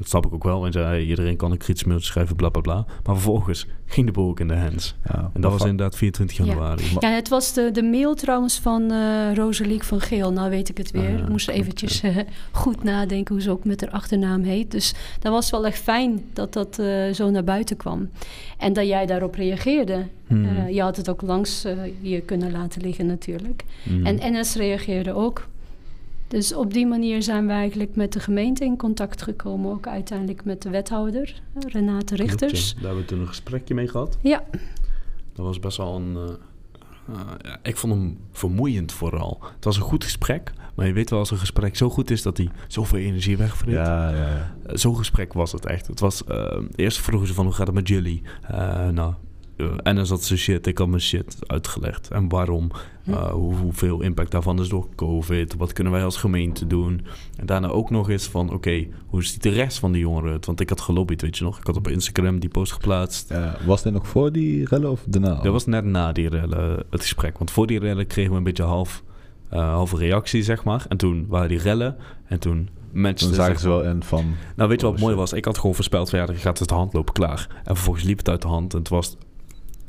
Dat 0.01 0.10
snap 0.10 0.25
ik 0.25 0.34
ook 0.34 0.43
wel, 0.43 0.60
want 0.60 0.74
ja, 0.74 0.81
hey, 0.81 1.03
iedereen 1.03 1.36
kan 1.36 1.51
een 1.51 1.58
kritisch 1.58 1.84
mailtje 1.84 2.08
schrijven, 2.08 2.36
bla 2.36 2.50
bla 2.50 2.62
bla. 2.62 2.75
Maar 3.03 3.15
vervolgens 3.15 3.65
ging 3.86 4.05
de 4.05 4.12
boel 4.12 4.29
ook 4.29 4.39
in 4.39 4.48
de 4.48 4.55
hands. 4.55 4.96
Ja, 5.05 5.31
En 5.34 5.41
dat 5.41 5.51
was 5.51 5.62
inderdaad 5.62 5.96
24 5.96 6.38
Ja. 6.38 6.46
januari. 6.46 6.84
Ja, 7.00 7.10
het 7.10 7.29
was 7.29 7.53
de, 7.53 7.72
de 7.72 7.84
mail 7.84 8.15
trouwens 8.15 8.60
van 8.60 8.91
eh 8.91 9.34
Rosaliek 9.34 9.84
van 9.84 10.01
Geel. 10.01 10.31
Nou 10.34 10.50
weet 10.50 10.70
ik 10.70 10.77
het 10.77 10.91
weer. 10.91 11.03
Ah, 11.03 11.10
ja, 11.12 11.17
ik 11.17 11.29
moest 11.29 11.46
klopt, 11.46 11.60
eventjes 11.60 12.01
eh, 12.01 12.17
goed 12.51 12.84
nadenken 12.84 13.34
hoe 13.36 13.43
ze 13.43 13.51
ook 13.51 13.65
met 13.65 13.81
haar 13.81 13.89
achternaam 13.89 14.43
heet. 14.43 14.72
Dus 14.72 14.93
dat 15.20 15.31
was 15.31 15.50
wel 15.50 15.65
echt 15.65 15.79
fijn 15.79 16.24
dat 16.34 16.53
dat 16.53 16.79
eh, 16.79 17.12
zo 17.13 17.29
naar 17.29 17.43
buiten 17.43 17.77
kwam. 17.77 18.10
En 18.58 18.74
dat 18.74 18.88
jij 18.88 19.05
daarop 19.05 19.36
reageerde. 19.36 20.05
Hmm. 20.27 20.46
Eh, 20.46 20.70
je 20.70 20.81
had 20.81 20.98
het 20.98 21.10
ook 21.10 21.22
langs 21.22 21.65
je 22.01 22.22
kunnen 22.22 22.51
laten 22.51 22.81
liggen 22.81 23.05
natuurlijk. 23.05 23.63
Hmm. 23.84 24.05
En 24.05 24.34
NS 24.39 24.55
reageerde 24.55 25.13
ook. 25.13 25.48
Dus 26.31 26.53
op 26.55 26.73
die 26.73 26.88
manier 26.88 27.23
zijn 27.23 27.47
we 27.47 27.53
eigenlijk 27.53 27.95
met 27.95 28.13
de 28.13 28.19
gemeente 28.19 28.65
in 28.65 28.77
contact 28.77 29.21
gekomen. 29.21 29.71
Ook 29.71 29.88
uiteindelijk 29.88 30.45
met 30.45 30.61
de 30.61 30.69
wethouder, 30.69 31.41
Renate 31.67 32.15
Klopt, 32.15 32.21
Richters. 32.31 32.67
ja. 32.69 32.73
Daar 32.75 32.83
hebben 32.83 33.01
we 33.01 33.05
toen 33.09 33.19
een 33.19 33.27
gesprekje 33.27 33.73
mee 33.73 33.88
gehad. 33.88 34.17
Ja, 34.21 34.43
Dat 35.33 35.45
was 35.45 35.59
best 35.59 35.77
wel 35.77 35.95
een, 35.95 36.15
eh, 36.15 36.33
Eh, 37.09 37.19
ja, 37.41 37.57
ik 37.63 37.77
vond 37.77 37.93
hem 37.93 38.17
vermoeiend 38.31 38.91
vooral. 38.91 39.38
Het 39.55 39.63
was 39.63 39.75
een 39.75 39.81
goed 39.81 40.03
gesprek, 40.03 40.53
maar 40.75 40.88
je 40.88 40.93
weet 40.93 41.09
wel 41.09 41.19
als 41.19 41.31
een 41.31 41.38
gesprek 41.38 41.75
zo 41.75 41.89
goed 41.89 42.11
is 42.11 42.21
dat 42.21 42.38
hij 42.38 42.50
zoveel 42.67 43.00
energie 43.00 43.38
wegvreet. 43.38 43.73
Ja, 43.75 44.09
ja, 44.09 44.15
ja. 44.17 44.55
Zo'n 44.77 44.97
gesprek 44.97 45.33
was 45.33 45.51
het 45.51 45.65
echt. 45.65 45.88
Het 45.88 46.00
was, 46.00 46.23
eh, 46.23 46.57
eerst 46.75 46.97
vroegen 47.00 47.27
ze 47.27 47.33
van 47.33 47.45
hoe 47.45 47.53
gaat 47.53 47.67
het 47.67 47.75
met 47.75 47.88
jullie? 47.88 48.21
Eh, 48.47 48.88
nou, 48.89 49.13
en 49.84 49.96
dan 49.96 50.06
zat 50.06 50.24
ze 50.24 50.38
shit, 50.38 50.68
ik 50.68 50.77
had 50.77 50.88
mijn 50.88 51.01
shit 51.01 51.38
uitgelegd. 51.48 52.10
En 52.10 52.30
waarom, 52.30 52.72
Hm. 53.03 53.12
eh, 53.13 53.32
hoe, 53.32 53.56
hoeveel 53.56 54.01
impact 54.01 54.32
daarvan 54.32 54.60
is 54.60 54.70
door 54.70 54.88
COVID, 54.96 55.56
wat 55.56 55.74
kunnen 55.74 55.94
wij 55.94 56.03
als 56.03 56.18
gemeente 56.18 56.68
doen? 56.68 57.06
En 57.36 57.46
daarna 57.46 57.68
ook 57.68 57.89
nog 57.89 58.10
eens 58.10 58.27
van, 58.27 58.53
oké, 58.53 58.88
hoe 59.08 59.24
ziet 59.24 59.44
de 59.44 59.50
rest 59.50 59.80
van 59.80 59.91
de 59.91 60.00
jongeren 60.00 60.32
het? 60.34 60.46
Want 60.46 60.60
ik 60.60 60.70
had 60.70 60.82
gelobbyd, 60.82 61.22
weet 61.22 61.38
je 61.38 61.44
nog? 61.44 61.60
Ik 61.60 61.65
had 61.65 61.75
op 61.77 61.88
Instagram 61.88 62.39
die 62.39 62.50
post 62.50 62.72
geplaatst. 62.72 63.34
Was 63.65 63.82
dit 63.84 63.94
nog 63.94 64.08
voor 64.08 64.32
die 64.32 64.65
rellen 64.65 64.91
of 64.91 65.03
daarna? 65.08 65.36
Dat 65.41 65.51
was 65.51 65.65
net 65.65 65.86
na 65.86 66.12
die 66.12 66.30
rellen 66.30 66.84
het 66.89 67.01
gesprek. 67.01 67.38
Want 67.38 67.51
voor 67.51 67.68
die 67.68 67.80
rellen 67.80 68.08
kregen 68.08 68.32
we 68.32 68.38
een 68.38 68.44
beetje 68.44 68.63
half, 68.63 69.03
eh 69.50 69.74
halve 69.74 69.98
reactie, 69.98 70.44
zeg 70.44 70.63
maar. 70.63 70.86
En 70.89 70.98
toen 70.98 71.25
waren 71.27 71.50
die 71.50 71.60
rellen. 71.60 71.96
En 72.25 72.39
toen 72.39 72.70
matchte... 72.94 73.25
Toen 73.25 73.34
zagen 73.34 73.51
zeg 73.51 73.62
ze 73.62 73.68
wel 73.70 73.84
in 73.84 74.03
van... 74.03 74.25
nou, 74.56 74.70
weet 74.70 74.80
je 74.82 74.86
wat 74.86 74.96
Oh, 74.96 75.01
mooi 75.01 75.15
was? 75.15 75.34
Ik 75.34 75.46
had 75.46 75.58
gewoon 75.58 75.75
voorspeld 75.75 76.10
van 76.10 76.20
ja, 76.20 76.25
dan 76.25 76.36
gaat 76.36 76.60
het 76.60 76.70
de 76.70 76.75
hand 76.75 76.94
lopen 76.94 77.13
klaar. 77.13 77.48
En 77.63 77.75
vervolgens 77.75 78.06
liep 78.06 78.18
het 78.18 78.30
uit 78.30 78.41
de 78.41 78.48
hand 78.48 78.74
en 78.74 78.80
het 78.80 78.89
was... 78.89 79.18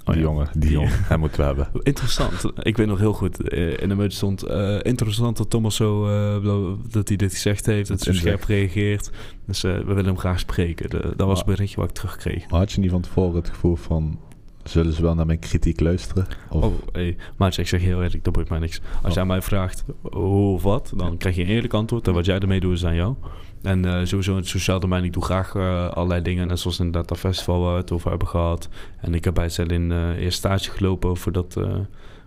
Oh 0.05 0.13
die 0.15 0.17
ja, 0.17 0.29
jongen, 0.29 0.49
die 0.57 0.71
jongen, 0.71 0.93
hij 1.05 1.17
moeten 1.17 1.39
we 1.41 1.45
hebben. 1.47 1.69
Interessant. 1.83 2.45
Ik 2.59 2.77
weet 2.77 2.87
nog 2.87 2.99
heel 2.99 3.13
goed, 3.13 3.49
eh, 3.49 3.77
in 3.79 3.89
de 3.89 3.95
meute 3.95 4.17
stond... 4.17 4.43
eh, 4.43 4.79
interessant 4.83 5.37
dat 5.37 5.51
Thomas 5.51 5.77
zo... 5.77 6.07
eh, 6.07 6.69
dat 6.91 7.09
hij 7.09 7.17
dit 7.17 7.33
gezegd 7.33 7.67
heeft, 7.67 7.89
dat 7.89 8.05
hij 8.05 8.15
zo 8.15 8.21
scherp 8.21 8.45
reageert. 8.45 9.11
Dus 9.47 9.61
we 9.63 9.85
willen 9.85 10.05
hem 10.05 10.19
graag 10.19 10.39
spreken. 10.39 10.91
De- 10.91 11.13
dat 11.17 11.27
was 11.27 11.39
het 11.39 11.47
berichtje 11.47 11.77
wat 11.81 11.89
ik 11.89 11.95
terugkreeg. 11.95 12.51
Maar 12.51 12.59
had 12.61 12.73
je 12.73 12.81
niet 12.81 12.91
van 12.91 13.01
tevoren 13.01 13.35
het 13.35 13.49
gevoel 13.49 13.77
van... 13.77 14.19
Zullen 14.65 14.93
ze 14.93 15.03
wel 15.03 15.15
naar 15.15 15.27
mijn 15.27 15.39
kritiek 15.39 15.81
luisteren? 15.81 16.27
Of, 16.51 16.65
Oh, 16.65 16.73
hey, 16.93 17.17
maatje, 17.37 17.63
ik 17.63 17.69
zeg 17.69 17.81
heel 17.81 18.03
eerlijk, 18.03 18.25
dat 18.25 18.33
boeit 18.33 18.49
mij 18.49 18.59
niks. 18.59 18.81
Als 18.97 19.05
Oh. 19.09 19.13
jij 19.13 19.25
mij 19.25 19.43
vraagt 19.43 19.85
hoe 20.03 20.55
of 20.55 20.63
wat, 20.63 20.93
dan 20.97 21.17
krijg 21.17 21.37
je 21.37 21.43
een 21.43 21.49
eerlijk 21.49 21.75
antwoord. 21.75 22.07
En 22.09 22.15
wat 22.15 22.25
jij 22.25 22.39
ermee 22.39 22.61
doet, 22.61 22.73
is 22.73 22.85
aan 22.85 22.95
jou. 22.95 23.15
En 23.63 23.85
eh, 23.85 24.05
sowieso 24.05 24.31
in 24.31 24.37
het 24.37 24.47
sociaal 24.47 24.81
domein, 24.81 25.05
ik 25.05 25.13
doe 25.13 25.25
graag 25.25 25.55
eh, 25.55 25.89
allerlei 25.91 26.23
dingen. 26.23 26.47
Net 26.47 26.59
zoals 26.61 26.79
inderdaad 26.79 27.09
dat 27.09 27.19
festival 27.19 27.61
waar 27.61 27.73
we 27.75 27.81
het 27.81 27.93
over 27.93 28.11
hebben 28.11 28.29
gehad. 28.29 28.69
En 29.01 29.15
ik 29.15 29.25
heb 29.25 29.35
bij 29.35 29.49
Zelin 29.49 29.93
eh 29.93 30.09
eerst 30.17 30.39
stage 30.39 30.71
gelopen 30.71 31.17
voordat, 31.17 31.53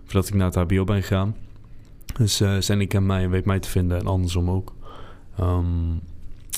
voordat 0.04 0.28
ik 0.28 0.34
naar 0.34 0.46
het 0.46 0.54
hbo 0.54 0.84
ben 0.84 1.02
gegaan. 1.02 1.36
Dus 2.16 2.40
eh 2.40 2.56
Zelin 2.58 2.88
kent 2.88 3.06
mij 3.06 3.22
en 3.22 3.30
weet 3.30 3.44
mij 3.44 3.58
te 3.60 3.68
vinden 3.68 3.98
en 3.98 4.06
andersom 4.06 4.50
ook. 4.50 4.72
Ehm, 5.38 5.64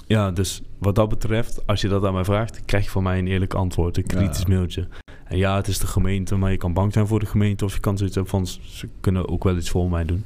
ja, 0.07 0.31
dus 0.31 0.63
wat 0.79 0.95
dat 0.95 1.09
betreft, 1.09 1.67
als 1.67 1.81
je 1.81 1.89
dat 1.89 2.05
aan 2.05 2.13
mij 2.15 2.25
vraagt, 2.25 2.65
krijg 2.65 2.85
je 2.85 2.91
van 2.91 3.03
mij 3.03 3.19
een 3.19 3.27
eerlijk 3.27 3.55
antwoord. 3.55 3.97
Een 3.97 4.07
kritisch 4.07 4.39
Ja. 4.39 4.49
mailtje. 4.49 4.89
En 5.25 5.37
ja, 5.37 5.57
het 5.57 5.69
is 5.69 5.79
de 5.79 5.87
gemeente, 5.87 6.37
maar 6.37 6.51
je 6.51 6.57
kan 6.57 6.73
bang 6.73 6.93
zijn 6.93 7.07
voor 7.07 7.21
de 7.21 7.27
gemeente. 7.27 7.65
Of 7.65 7.75
je 7.75 7.81
kan 7.81 7.97
zoiets 7.97 8.15
hebben 8.15 8.33
van, 8.33 8.47
ze 8.47 8.89
kunnen 9.01 9.29
ook 9.29 9.45
wel 9.45 9.57
iets 9.57 9.71
voor 9.71 9.91
mij 9.91 10.05
doen. 10.05 10.25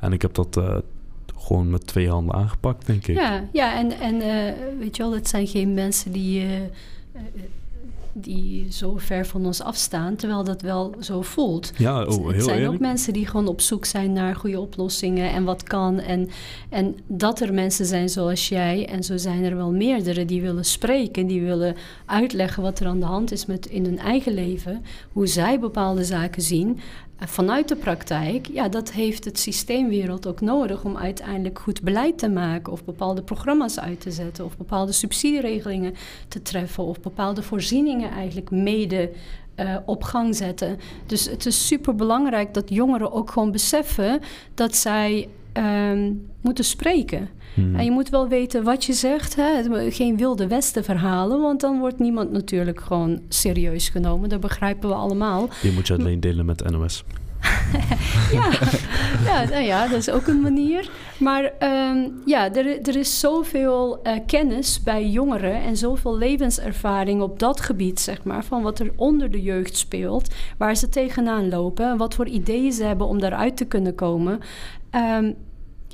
En 0.00 0.12
ik 0.12 0.22
heb 0.22 0.34
dat 0.34 0.56
gewoon 1.42 1.70
met 1.70 1.86
twee 1.86 2.08
handen 2.08 2.34
aangepakt, 2.34 2.86
denk 2.86 3.06
ik. 3.06 3.16
Ja, 3.16 3.44
ja 3.52 3.78
en, 3.78 3.92
en 4.00 4.20
eh, 4.20 4.52
weet 4.78 4.96
je 4.96 5.02
wel, 5.02 5.14
het 5.14 5.28
zijn 5.28 5.46
geen 5.46 5.74
mensen 5.74 6.12
die, 6.12 6.40
eh, 6.40 6.56
eh, 6.56 7.22
die 8.12 8.66
zo 8.72 8.96
ver 8.96 9.26
van 9.26 9.46
ons 9.46 9.62
afstaan, 9.62 10.16
terwijl 10.16 10.44
dat 10.44 10.62
wel 10.62 10.94
zo 11.00 11.22
voelt. 11.22 11.72
Ja, 11.76 12.04
oh, 12.04 12.26
het 12.26 12.34
heel 12.34 12.44
zijn 12.44 12.56
eerlijk. 12.56 12.74
ook 12.74 12.80
mensen 12.80 13.12
die 13.12 13.26
gewoon 13.26 13.46
op 13.46 13.60
zoek 13.60 13.84
zijn 13.84 14.12
naar 14.12 14.36
goede 14.36 14.60
oplossingen 14.60 15.30
en 15.30 15.44
wat 15.44 15.62
kan. 15.62 15.98
En, 15.98 16.28
en 16.68 16.96
dat 17.06 17.40
er 17.40 17.54
mensen 17.54 17.86
zijn 17.86 18.08
zoals 18.08 18.48
jij, 18.48 18.86
en 18.88 19.02
zo 19.02 19.16
zijn 19.16 19.44
er 19.44 19.56
wel 19.56 19.72
meerdere 19.72 20.24
die 20.24 20.40
willen 20.40 20.64
spreken, 20.64 21.26
die 21.26 21.42
willen 21.42 21.76
uitleggen 22.06 22.62
wat 22.62 22.80
er 22.80 22.86
aan 22.86 23.00
de 23.00 23.06
hand 23.06 23.32
is 23.32 23.46
met 23.46 23.66
in 23.66 23.84
hun 23.84 23.98
eigen 23.98 24.34
leven, 24.34 24.82
hoe 25.12 25.26
zij 25.26 25.58
bepaalde 25.60 26.04
zaken 26.04 26.42
zien. 26.42 26.78
Vanuit 27.26 27.68
de 27.68 27.76
praktijk, 27.76 28.46
ja, 28.46 28.68
dat 28.68 28.92
heeft 28.92 29.24
het 29.24 29.38
systeemwereld 29.38 30.26
ook 30.26 30.40
nodig 30.40 30.84
om 30.84 30.96
uiteindelijk 30.96 31.58
goed 31.58 31.82
beleid 31.82 32.18
te 32.18 32.28
maken 32.28 32.72
of 32.72 32.84
bepaalde 32.84 33.22
programma's 33.22 33.78
uit 33.78 34.00
te 34.00 34.10
zetten 34.10 34.44
of 34.44 34.56
bepaalde 34.56 34.92
subsidieregelingen 34.92 35.94
te 36.28 36.42
treffen 36.42 36.84
of 36.84 37.00
bepaalde 37.00 37.42
voorzieningen 37.42 38.10
eigenlijk 38.10 38.50
mede 38.50 39.10
eh, 39.54 39.76
op 39.84 40.02
gang 40.04 40.36
zetten. 40.36 40.78
Dus 41.06 41.24
het 41.24 41.46
is 41.46 41.66
super 41.66 41.94
belangrijk 41.94 42.54
dat 42.54 42.68
jongeren 42.68 43.12
ook 43.12 43.30
gewoon 43.30 43.52
beseffen 43.52 44.20
dat 44.54 44.76
zij 44.76 45.28
ehm, 45.52 46.12
moeten 46.40 46.64
spreken. 46.64 47.28
Hmm. 47.54 47.74
En 47.74 47.84
je 47.84 47.90
moet 47.90 48.08
wel 48.08 48.28
weten 48.28 48.64
wat 48.64 48.84
je 48.84 48.92
zegt. 48.92 49.36
Hè? 49.36 49.90
Geen 49.90 50.16
wilde 50.16 50.46
westen 50.46 50.84
verhalen, 50.84 51.40
want 51.40 51.60
dan 51.60 51.78
wordt 51.78 51.98
niemand 51.98 52.32
natuurlijk 52.32 52.80
gewoon 52.80 53.20
serieus 53.28 53.88
genomen. 53.88 54.28
Dat 54.28 54.40
begrijpen 54.40 54.88
we 54.88 54.94
allemaal. 54.94 55.48
Die 55.62 55.72
moet 55.72 55.86
je 55.86 55.94
alleen 55.94 56.20
delen 56.20 56.46
met 56.46 56.70
NOS. 56.70 57.04
Ja, 58.32 58.50
ja, 59.24 59.44
nou 59.44 59.62
ja, 59.62 59.88
dat 59.88 59.98
is 59.98 60.10
ook 60.10 60.26
een 60.26 60.40
manier. 60.40 60.90
Maar 61.18 61.52
ehm, 61.58 62.08
ja, 62.24 62.54
er, 62.54 62.80
er 62.80 62.96
is 62.96 63.20
zoveel 63.20 64.02
eh, 64.02 64.18
kennis 64.26 64.82
bij 64.82 65.08
jongeren 65.08 65.62
en 65.62 65.76
zoveel 65.76 66.18
levenservaring 66.18 67.22
op 67.22 67.38
dat 67.38 67.60
gebied, 67.60 68.00
zeg 68.00 68.24
maar, 68.24 68.44
van 68.44 68.62
wat 68.62 68.78
er 68.78 68.92
onder 68.96 69.30
de 69.30 69.42
jeugd 69.42 69.76
speelt, 69.76 70.34
waar 70.58 70.76
ze 70.76 70.88
tegenaan 70.88 71.48
lopen 71.48 71.90
en 71.90 71.96
wat 71.96 72.14
voor 72.14 72.26
ideeën 72.26 72.72
ze 72.72 72.84
hebben 72.84 73.06
om 73.06 73.20
daaruit 73.20 73.56
te 73.56 73.64
kunnen 73.64 73.94
komen. 73.94 74.40
Ehm, 74.92 75.32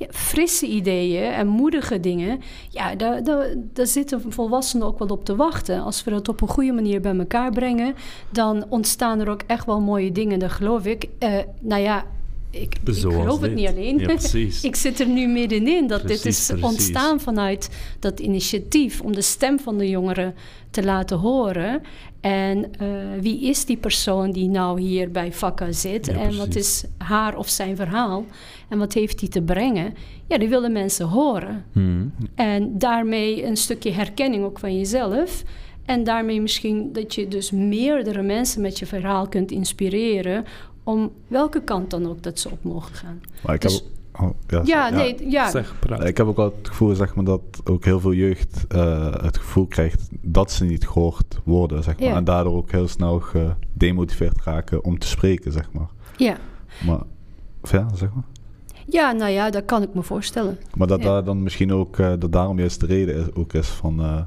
frisse 0.09 0.65
ideeën 0.65 1.31
en 1.31 1.47
moedige 1.47 1.99
dingen, 1.99 2.39
ja, 2.69 2.95
daar, 2.95 3.23
daar, 3.23 3.53
daar 3.73 3.87
zitten 3.87 4.31
volwassenen 4.31 4.87
ook 4.87 4.99
wel 4.99 5.07
op 5.07 5.25
te 5.25 5.35
wachten. 5.35 5.81
Als 5.81 6.03
we 6.03 6.11
dat 6.11 6.29
op 6.29 6.41
een 6.41 6.47
goede 6.47 6.71
manier 6.71 7.01
bij 7.01 7.17
elkaar 7.17 7.51
brengen, 7.51 7.95
dan 8.29 8.65
ontstaan 8.69 9.19
er 9.19 9.29
ook 9.29 9.41
echt 9.47 9.65
wel 9.65 9.81
mooie 9.81 10.11
dingen, 10.11 10.39
dat 10.39 10.51
geloof 10.51 10.85
ik. 10.85 11.07
Eh, 11.19 11.37
nou 11.61 11.81
ja, 11.81 12.05
ik, 12.51 12.75
ik 12.85 12.93
geloof 12.93 13.41
het 13.41 13.53
niet 13.53 13.67
alleen. 13.67 13.97
Ja, 13.97 14.05
precies. 14.05 14.63
ik 14.69 14.75
zit 14.75 14.99
er 14.99 15.07
nu 15.07 15.27
middenin 15.27 15.87
dat 15.87 16.07
dit 16.07 16.25
is 16.25 16.45
precies. 16.45 16.65
ontstaan 16.65 17.19
vanuit 17.19 17.69
dat 17.99 18.19
initiatief 18.19 19.01
om 19.01 19.13
de 19.13 19.21
stem 19.21 19.59
van 19.59 19.77
de 19.77 19.89
jongeren 19.89 20.35
te 20.71 20.83
laten 20.83 21.17
horen. 21.17 21.81
En 22.21 22.71
eh, 22.79 22.87
wie 23.21 23.41
is 23.41 23.65
die 23.65 23.77
persoon 23.77 24.31
die 24.31 24.49
nou 24.49 24.81
hier 24.81 25.11
bij 25.11 25.33
Vakka 25.33 25.71
zit? 25.71 26.05
Ja, 26.05 26.13
en 26.13 26.37
wat 26.37 26.55
is 26.55 26.83
haar 26.97 27.37
of 27.37 27.49
zijn 27.49 27.75
verhaal? 27.75 28.25
En 28.69 28.77
wat 28.77 28.93
heeft 28.93 29.19
hij 29.19 29.29
te 29.29 29.41
brengen? 29.41 29.93
Ja, 30.27 30.37
die 30.37 30.49
willen 30.49 30.71
mensen 30.71 31.05
horen. 31.05 31.65
Hmm. 31.71 32.13
En 32.35 32.77
daarmee 32.77 33.45
een 33.45 33.57
stukje 33.57 33.91
herkenning 33.91 34.43
ook 34.43 34.59
van 34.59 34.77
jezelf. 34.77 35.43
En 35.85 36.03
daarmee 36.03 36.41
misschien 36.41 36.93
dat 36.93 37.15
je 37.15 37.27
dus 37.27 37.51
meerdere 37.51 38.21
mensen 38.21 38.61
met 38.61 38.79
je 38.79 38.85
verhaal 38.85 39.27
kunt 39.27 39.51
inspireren. 39.51 40.45
Om 40.89 41.11
welke 41.27 41.61
kant 41.63 41.89
dan 41.89 42.07
ook 42.07 42.23
dat 42.23 42.39
ze 42.39 42.49
op 42.49 42.63
mogen 42.63 42.95
gaan. 42.95 43.21
maar 43.45 43.55
ik 43.55 43.61
heb, 43.61 43.71
Dus- 43.71 43.83
oh, 44.19 44.29
ja, 44.47 44.61
Ja, 44.65 44.89
nee, 44.89 45.29
ja. 45.29 45.49
Zeg. 45.49 45.75
Ik 46.03 46.17
heb 46.17 46.27
ook 46.27 46.35
wel 46.35 46.53
het 46.57 46.67
gevoel 46.67 46.95
zeg 46.95 47.15
maar, 47.15 47.25
dat 47.25 47.41
ook 47.63 47.85
heel 47.85 47.99
veel 47.99 48.13
jeugd 48.13 48.65
eh, 48.67 49.13
het 49.21 49.37
gevoel 49.37 49.65
krijgt 49.65 50.09
dat 50.21 50.51
ze 50.51 50.65
niet 50.65 50.87
gehoord 50.87 51.39
worden. 51.43 51.83
Zeg 51.83 51.99
maar. 51.99 52.07
Ja. 52.09 52.15
En 52.15 52.23
daardoor 52.23 52.53
ook 52.55 52.71
heel 52.71 52.87
snel 52.87 53.19
gedemotiveerd 53.19 54.43
raken 54.43 54.83
om 54.83 54.99
te 54.99 55.07
spreken. 55.07 55.51
Zeg 55.51 55.71
maar. 55.71 55.87
Ja. 56.17 56.37
Maar, 56.85 57.01
of 57.61 57.71
ja, 57.71 57.87
zeg 57.95 58.13
maar. 58.13 58.23
ja, 58.85 59.11
nou 59.11 59.31
ja, 59.31 59.49
dat 59.49 59.65
kan 59.65 59.81
ik 59.83 59.93
me 59.93 60.03
voorstellen. 60.03 60.57
maar 60.75 60.87
dat 60.87 60.99
Ja. 61.03 61.05
daar 61.09 61.23
dan 61.23 61.43
misschien 61.43 61.73
ook, 61.73 61.99
eh, 61.99 62.13
dat 62.19 62.31
daarom 62.31 62.57
juist 62.59 62.79
de 62.79 62.85
reden 62.85 63.15
is, 63.15 63.33
ook 63.33 63.53
is 63.53 63.67
van, 63.67 63.99
eh 64.01 64.21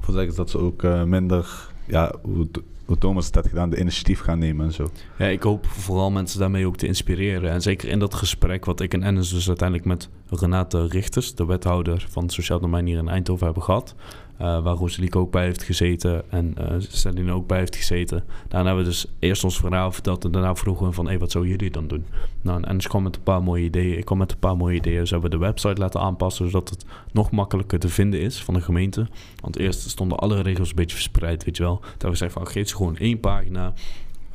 van 0.00 0.14
zeggen 0.14 0.30
ze 0.32 0.36
dat 0.38 0.50
ze 0.50 0.58
ook 0.58 0.82
eh, 0.82 1.02
minder, 1.04 1.70
ja, 1.86 2.14
hoe, 2.22 2.48
hoe 2.84 2.98
Thomas 2.98 3.26
het 3.26 3.34
had 3.34 3.48
gedaan, 3.48 3.70
de 3.70 3.78
initiatief 3.78 4.20
gaan 4.20 4.38
nemen 4.38 4.66
en 4.66 4.72
zo. 4.72 4.90
Ja, 5.18 5.26
ik 5.26 5.42
hoop 5.42 5.66
vooral 5.66 6.10
mensen 6.10 6.38
daarmee 6.38 6.66
ook 6.66 6.76
te 6.76 6.86
inspireren. 6.86 7.50
En 7.50 7.62
zeker 7.62 7.88
in 7.88 7.98
dat 7.98 8.14
gesprek 8.14 8.64
wat 8.64 8.80
ik 8.80 8.94
en 8.94 9.02
Ennis 9.02 9.30
dus 9.30 9.48
uiteindelijk 9.48 9.88
met 9.88 10.08
Renate 10.28 10.86
Richters, 10.86 11.34
de 11.34 11.46
wethouder 11.46 12.06
van 12.10 12.22
het 12.22 12.32
Sociaal 12.32 12.60
Domein 12.60 12.86
hier 12.86 12.98
in 12.98 13.08
Eindhoven, 13.08 13.44
hebben 13.44 13.62
gehad. 13.62 13.94
Eh, 14.42 14.62
waar 14.62 14.74
Roselieke 14.74 15.18
ook 15.18 15.30
bij 15.30 15.44
heeft 15.44 15.62
gezeten 15.62 16.30
en 16.30 16.54
eh 16.56 16.74
Celine 16.78 17.32
ook 17.32 17.46
bij 17.46 17.58
heeft 17.58 17.76
gezeten. 17.76 18.24
Daarna 18.48 18.66
hebben 18.66 18.84
we 18.84 18.90
dus 18.90 19.06
eerst 19.18 19.44
ons 19.44 19.58
verhaal 19.58 19.92
verteld 19.92 20.24
en 20.24 20.30
daarna 20.30 20.54
vroegen 20.54 20.86
we 20.86 20.92
van... 20.92 21.08
Hé, 21.08 21.18
wat 21.18 21.30
zouden 21.30 21.52
jullie 21.52 21.70
dan 21.70 21.86
doen? 21.86 22.04
Nou, 22.40 22.56
en 22.56 22.64
Ennis 22.64 22.88
kwam 22.88 23.02
met 23.02 23.16
een 23.16 23.22
paar 23.22 23.42
mooie 23.42 23.64
ideeën. 23.64 23.98
Ik 23.98 24.04
kwam 24.04 24.18
met 24.18 24.32
een 24.32 24.38
paar 24.38 24.56
mooie 24.56 24.76
ideeën. 24.76 24.98
Dus 24.98 25.10
hebben 25.10 25.30
we 25.30 25.36
de 25.36 25.44
website 25.44 25.80
laten 25.80 26.00
aanpassen... 26.00 26.46
zodat 26.50 26.70
het 26.70 26.84
nog 27.12 27.30
makkelijker 27.30 27.78
te 27.78 27.88
vinden 27.88 28.20
is 28.20 28.42
van 28.42 28.54
de 28.54 28.60
gemeente. 28.60 29.06
Want 29.40 29.58
eerst 29.58 29.80
stonden 29.80 30.18
alle 30.18 30.42
regels 30.42 30.68
een 30.68 30.76
beetje 30.76 30.96
verspreid, 30.96 31.44
weet 31.44 31.56
je 31.56 31.62
wel. 31.62 31.80
Hebben 31.80 32.00
we 32.00 32.08
gezegd 32.08 32.32
van, 32.32 32.46
geef 32.46 32.68
ze 32.68 32.76
gewoon 32.76 32.96
één 32.96 33.20
pagina... 33.20 33.72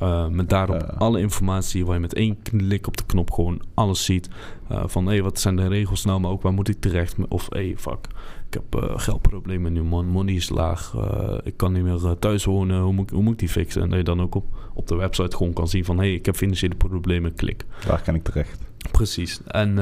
Uh, 0.02 0.28
met 0.28 0.48
daarop 0.48 0.94
alle 0.98 1.20
informatie 1.20 1.84
waar 1.84 1.94
je 1.94 2.00
met 2.00 2.14
één 2.14 2.42
klik 2.42 2.86
op 2.86 2.96
de 2.96 3.04
knop 3.06 3.30
gewoon 3.30 3.60
alles 3.74 4.04
ziet. 4.04 4.28
Uh, 4.72 4.82
van 4.86 5.06
hé, 5.06 5.12
hey, 5.12 5.22
wat 5.22 5.40
zijn 5.40 5.56
de 5.56 5.68
regels 5.68 6.04
nou, 6.04 6.20
maar 6.20 6.30
ook 6.30 6.42
waar 6.42 6.52
moet 6.52 6.68
ik 6.68 6.80
terecht? 6.80 7.16
Of 7.28 7.46
hé, 7.50 7.66
hey, 7.66 7.74
fuck, 7.76 8.06
ik 8.50 8.54
heb 8.54 8.82
uh, 8.82 8.98
geldproblemen 8.98 9.72
nu 9.72 9.82
man, 9.82 10.06
money 10.06 10.34
is 10.34 10.48
laag, 10.48 10.94
uh, 10.96 11.38
ik 11.42 11.56
kan 11.56 11.72
niet 11.72 11.82
meer 11.82 12.18
thuis 12.18 12.44
wonen, 12.44 12.80
hoe 12.80 12.92
moet, 12.92 13.10
hoe 13.10 13.22
moet 13.22 13.32
ik 13.32 13.38
die 13.38 13.48
fixen? 13.48 13.82
En 13.82 13.88
dat 13.88 13.98
je 13.98 14.04
dan 14.04 14.20
ook 14.20 14.34
op, 14.34 14.44
op 14.74 14.86
de 14.86 14.94
website 14.94 15.36
gewoon 15.36 15.52
kan 15.52 15.68
zien 15.68 15.84
van 15.84 15.96
hé, 15.98 16.04
hey, 16.04 16.14
ik 16.14 16.26
heb 16.26 16.36
financiële 16.36 16.74
problemen, 16.74 17.34
klik. 17.34 17.64
Waar 17.86 18.02
kan 18.02 18.14
ik 18.14 18.22
terecht? 18.22 18.60
Precies. 18.90 19.40
En 19.46 19.76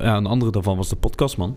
ja, 0.00 0.16
een 0.16 0.26
andere 0.26 0.50
daarvan 0.50 0.76
was 0.76 0.88
de 0.88 0.96
podcast 0.96 1.36
man. 1.36 1.56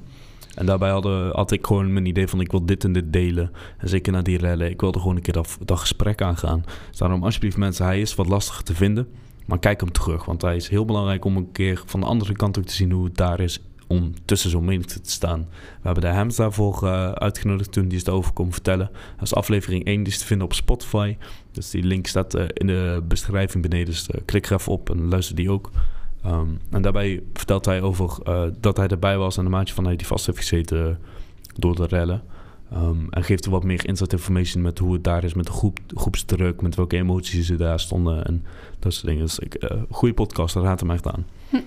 En 0.56 0.66
daarbij 0.66 0.90
hadden, 0.90 1.36
had 1.36 1.52
ik 1.52 1.66
gewoon 1.66 1.94
mijn 1.94 2.06
idee 2.06 2.28
van 2.28 2.42
ik 2.42 2.52
wil 2.52 2.66
dit 2.66 2.84
en 2.84 2.94
dit 2.94 3.14
delen. 3.14 3.52
En 3.78 3.90
zeker 3.90 4.12
na 4.12 4.22
die 4.22 4.38
rellen, 4.38 4.70
ik 4.70 4.82
wilde 4.82 5.00
gewoon 5.00 5.16
een 5.16 5.22
keer 5.22 5.34
dat, 5.34 5.58
dat 5.66 5.80
gesprek 5.80 6.22
aangaan. 6.22 6.64
Dus 6.90 6.98
daarom 6.98 7.24
alsjeblieft 7.24 7.58
mensen, 7.58 7.86
hij 7.86 8.02
is 8.02 8.16
wat 8.16 8.28
lastiger 8.28 8.64
te 8.64 8.76
vinden. 8.76 9.08
Maar 9.46 9.60
kijk 9.60 9.80
hem 9.80 9.92
terug, 9.92 10.26
want 10.26 10.42
hij 10.42 10.56
is 10.56 10.68
heel 10.68 10.86
belangrijk 10.86 11.26
om 11.26 11.38
een 11.38 11.52
keer 11.52 11.84
van 11.86 12.00
de 12.00 12.06
andere 12.06 12.34
kant 12.34 12.58
ook 12.58 12.66
te 12.66 12.74
zien 12.74 12.92
hoe 12.92 13.06
het 13.06 13.18
daar 13.18 13.40
is 13.40 13.62
om 13.88 14.14
tussen 14.26 14.50
zo'n 14.50 14.66
menigte 14.66 15.02
te 15.02 15.12
staan. 15.12 15.40
We 15.50 15.82
hebben 15.82 16.04
de 16.04 16.10
Hems 16.10 16.36
daarvoor 16.36 16.80
uh, 16.84 17.12
uitgenodigd 17.12 17.72
toen 17.72 17.88
die 17.88 17.98
is 17.98 18.06
erover 18.06 18.34
komen 18.34 18.54
vertellen. 18.54 18.90
Dat 19.16 19.24
is 19.24 19.34
aflevering 19.34 19.86
1, 19.86 20.04
die 20.04 20.14
is 20.14 20.20
te 20.20 20.26
vinden 20.26 20.46
op 20.46 20.54
Spotify. 20.54 21.18
Dus 21.52 21.70
die 21.70 21.84
link 21.84 22.08
staat 22.08 22.36
uh, 22.36 22.46
in 22.54 22.68
de 22.68 23.04
beschrijving 23.08 23.64
beneden, 23.64 23.86
dus 23.86 24.08
uh, 24.10 24.22
klik 24.26 24.46
er 24.46 24.54
even 24.54 24.72
op 24.72 24.90
en 24.90 25.10
luister 25.10 25.36
die 25.36 25.52
ook. 25.52 25.72
Um, 26.26 26.60
en 26.70 26.82
daarbij 26.82 27.24
vertelt 27.34 27.66
hij 27.66 27.82
over 27.82 28.18
dat 28.60 28.78
hij 28.78 28.88
erbij 28.88 29.18
was 29.18 29.38
en 29.38 29.46
een 29.46 29.52
maatje 29.52 29.74
van 29.74 29.86
hij 29.86 29.96
die 29.96 30.08
vast 30.08 30.26
heeft 30.26 30.38
gezeten 30.38 31.00
door 31.56 31.76
de 31.76 31.86
rellen. 31.86 32.24
Um, 32.74 33.08
en 33.10 33.24
geeft 33.24 33.46
er 33.46 33.52
wat 33.52 33.64
meer 33.64 33.88
inside 33.88 34.16
information 34.16 34.62
met 34.62 34.80
hoe 34.80 34.94
het 34.94 35.04
daar 35.04 35.24
is 35.24 35.34
met 35.34 35.46
de 35.46 35.52
groep, 35.52 35.80
groepsdruk, 35.88 36.62
met 36.62 36.76
welke 36.76 36.96
emoties 36.96 37.46
ze 37.46 37.56
daar 37.56 37.80
stonden 37.80 38.26
en 38.26 38.46
dat 38.80 38.94
soort 38.94 39.06
dingen. 39.06 39.26
Dus 39.26 39.40
goede 39.90 40.14
podcast, 40.14 40.54
daar 40.54 40.64
raad 40.64 40.80
hem 40.80 40.92
echt 40.92 41.08
aan. 41.08 41.26
Hm. 41.50 41.58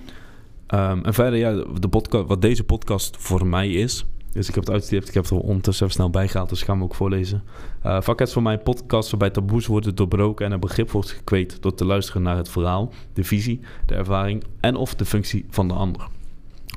Um, 0.73 1.05
en 1.05 1.13
verder, 1.13 1.39
ja, 1.39 1.63
de 1.79 1.87
podcast, 1.89 2.27
wat 2.27 2.41
deze 2.41 2.63
podcast 2.63 3.17
voor 3.19 3.47
mij 3.47 3.71
is. 3.71 4.05
Dus 4.31 4.47
ik 4.47 4.55
heb 4.55 4.63
het 4.63 4.73
uitgestipt, 4.73 5.07
ik 5.07 5.13
heb 5.13 5.23
het 5.23 5.31
er 5.31 5.39
ondertussen 5.39 5.85
even 5.85 5.97
snel 5.97 6.09
bijgehaald, 6.09 6.49
dus 6.49 6.59
ik 6.59 6.65
ga 6.65 6.73
hem 6.73 6.83
ook 6.83 6.95
voorlezen. 6.95 7.43
Uh, 7.85 8.01
Vakket 8.01 8.27
is 8.27 8.33
voor 8.33 8.41
mij 8.41 8.53
een 8.53 8.63
podcast 8.63 9.09
waarbij 9.09 9.29
taboes 9.29 9.65
worden 9.65 9.95
doorbroken 9.95 10.45
en 10.45 10.51
een 10.51 10.59
begrip 10.59 10.91
wordt 10.91 11.11
gekweekt 11.11 11.61
door 11.61 11.73
te 11.73 11.85
luisteren 11.85 12.21
naar 12.21 12.37
het 12.37 12.49
verhaal, 12.49 12.91
de 13.13 13.23
visie, 13.23 13.59
de 13.85 13.95
ervaring 13.95 14.43
en 14.59 14.75
of 14.75 14.95
de 14.95 15.05
functie 15.05 15.45
van 15.49 15.67
de 15.67 15.73
ander. 15.73 16.07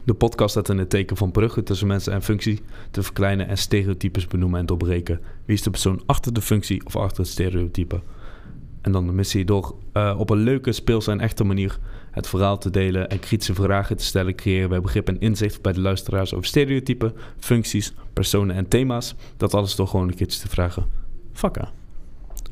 De 0.04 0.14
podcast 0.14 0.50
staat 0.50 0.68
in 0.68 0.78
het 0.78 0.90
teken 0.90 1.16
van 1.16 1.30
bruggen 1.30 1.64
tussen 1.64 1.86
mensen 1.86 2.12
en 2.12 2.22
functie 2.22 2.60
te 2.90 3.02
verkleinen 3.02 3.48
en 3.48 3.58
stereotypes 3.58 4.26
benoemen 4.26 4.60
en 4.60 4.66
doorbreken. 4.66 5.20
Wie 5.44 5.56
is 5.56 5.62
de 5.62 5.70
persoon 5.70 6.02
achter 6.06 6.32
de 6.32 6.42
functie 6.42 6.86
of 6.86 6.96
achter 6.96 7.18
het 7.18 7.32
stereotype? 7.32 8.00
En 8.84 8.92
dan 8.92 9.06
de 9.06 9.12
missie 9.12 9.44
door 9.44 9.74
uh, 9.92 10.14
op 10.18 10.30
een 10.30 10.38
leuke, 10.38 10.72
speelse 10.72 11.10
en 11.10 11.20
echte 11.20 11.44
manier 11.44 11.78
het 12.10 12.28
verhaal 12.28 12.58
te 12.58 12.70
delen 12.70 13.08
en 13.08 13.18
kritische 13.18 13.54
vragen 13.54 13.96
te 13.96 14.04
stellen, 14.04 14.34
creëren 14.34 14.68
wij 14.68 14.80
begrip 14.80 15.08
en 15.08 15.20
inzicht 15.20 15.62
bij 15.62 15.72
de 15.72 15.80
luisteraars 15.80 16.34
over 16.34 16.46
stereotypen, 16.46 17.12
functies, 17.38 17.94
personen 18.12 18.56
en 18.56 18.68
thema's. 18.68 19.14
Dat 19.36 19.54
alles 19.54 19.76
door 19.76 19.88
gewoon 19.88 20.08
een 20.08 20.14
keertje 20.14 20.40
te 20.40 20.48
vragen. 20.48 20.86
Fakka. 21.32 21.70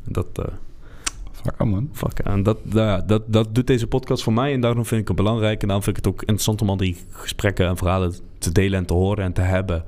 Dat. 0.03 0.27
Uh, 0.39 0.45
Fakka, 1.31 1.65
man. 1.65 1.89
Fakka. 1.91 2.23
En 2.23 2.43
dat, 2.43 2.57
dat, 2.63 3.07
dat, 3.07 3.23
dat 3.25 3.55
doet 3.55 3.67
deze 3.67 3.87
podcast 3.87 4.23
voor 4.23 4.33
mij 4.33 4.53
en 4.53 4.61
daarom 4.61 4.85
vind 4.85 5.01
ik 5.01 5.07
het 5.07 5.17
belangrijk. 5.17 5.61
En 5.61 5.67
daarom 5.67 5.85
vind 5.85 5.97
ik 5.97 6.03
het 6.03 6.13
ook 6.13 6.19
interessant 6.19 6.61
om 6.61 6.69
al 6.69 6.77
die 6.77 6.97
gesprekken 7.09 7.67
en 7.67 7.77
verhalen 7.77 8.13
te 8.37 8.51
delen 8.51 8.79
en 8.79 8.85
te 8.85 8.93
horen 8.93 9.23
en 9.23 9.33
te 9.33 9.41
hebben. 9.41 9.83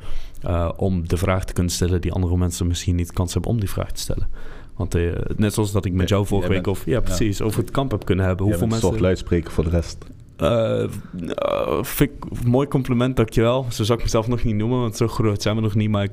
Uh, 0.46 0.72
om 0.76 1.08
de 1.08 1.18
vraag 1.18 1.46
te 1.46 1.54
kunnen 1.54 1.72
stellen 1.72 2.02
die 2.02 2.12
andere 2.12 2.38
mensen 2.38 2.68
misschien 2.68 2.96
niet 2.96 3.14
kans 3.14 3.34
hebben 3.34 3.52
om 3.52 3.60
die 3.60 3.70
vraag 3.70 3.92
te 3.92 4.02
stellen. 4.02 4.28
Want 4.76 4.96
uh, 4.96 5.16
net 5.36 5.54
zoals 5.54 5.72
dat 5.72 5.86
ik 5.86 5.94
met 5.94 6.10
jou 6.10 6.26
vorige 6.26 6.50
week 6.50 6.68
of 6.68 6.86
ja, 6.86 7.00
precies, 7.00 7.38
ja. 7.38 7.46
over 7.46 7.60
het 7.60 7.72
kamp 7.72 7.92
heb 7.92 8.06
kunnen 8.06 8.26
hebben. 8.26 8.46
Hoeveel 8.46 8.68
mensen. 8.68 8.90
Toch 8.90 9.00
luidspreken 9.00 9.52
voor 9.52 9.64
de 9.64 9.70
rest. 9.70 10.06
Uh, 10.38 10.84
uh, 11.22 11.84
vind 11.84 12.12
ik 12.12 12.44
mooi 12.46 12.68
compliment, 12.68 13.16
dankjewel. 13.16 13.66
Zo 13.72 13.84
zou 13.84 13.98
ik 13.98 14.04
mezelf 14.04 14.28
nog 14.28 14.44
niet 14.44 14.56
noemen, 14.56 14.80
want 14.80 14.98
zo 14.98 15.08
groot 15.08 15.42
zijn 15.42 15.56
we 15.56 15.62
nog 15.62 15.76
niet. 15.76 15.90
Maar 15.90 16.04
ik 16.04 16.12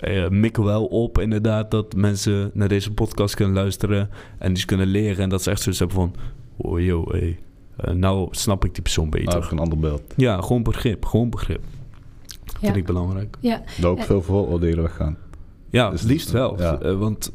uh, 0.00 0.28
mik 0.28 0.56
wel 0.56 0.84
op 0.84 1.18
inderdaad 1.18 1.70
dat 1.70 1.94
mensen 1.94 2.50
naar 2.54 2.68
deze 2.68 2.92
podcast 2.92 3.34
kunnen 3.34 3.54
luisteren 3.54 4.10
en 4.38 4.50
iets 4.50 4.64
kunnen 4.64 4.86
leren. 4.86 5.22
En 5.22 5.28
dat 5.28 5.42
ze 5.42 5.50
echt 5.50 5.60
zoiets 5.62 5.80
hebben 5.80 5.96
van, 5.96 6.14
oh 6.56 6.80
yo, 6.80 7.04
hey, 7.08 7.38
nou 7.94 8.28
snap 8.30 8.64
ik 8.64 8.74
die 8.74 8.82
persoon 8.82 9.10
beter. 9.10 9.38
Nou, 9.40 9.52
een 9.52 9.58
ander 9.58 9.78
beeld. 9.78 10.02
Ja, 10.16 10.40
gewoon 10.40 10.62
begrip, 10.62 11.04
gewoon 11.04 11.30
begrip. 11.30 11.62
Ja. 12.36 12.58
Vind 12.58 12.76
ik 12.76 12.86
belangrijk. 12.86 13.36
Ja. 13.40 13.62
Dat 13.80 13.90
ook 13.90 14.02
veel 14.02 14.22
vooroordelen 14.22 14.82
weggaan. 14.82 15.16
Ja, 15.70 15.90
dus 15.90 16.02
liefst 16.02 16.30
wel. 16.30 16.58
Ja. 16.58 16.94
want 16.94 17.32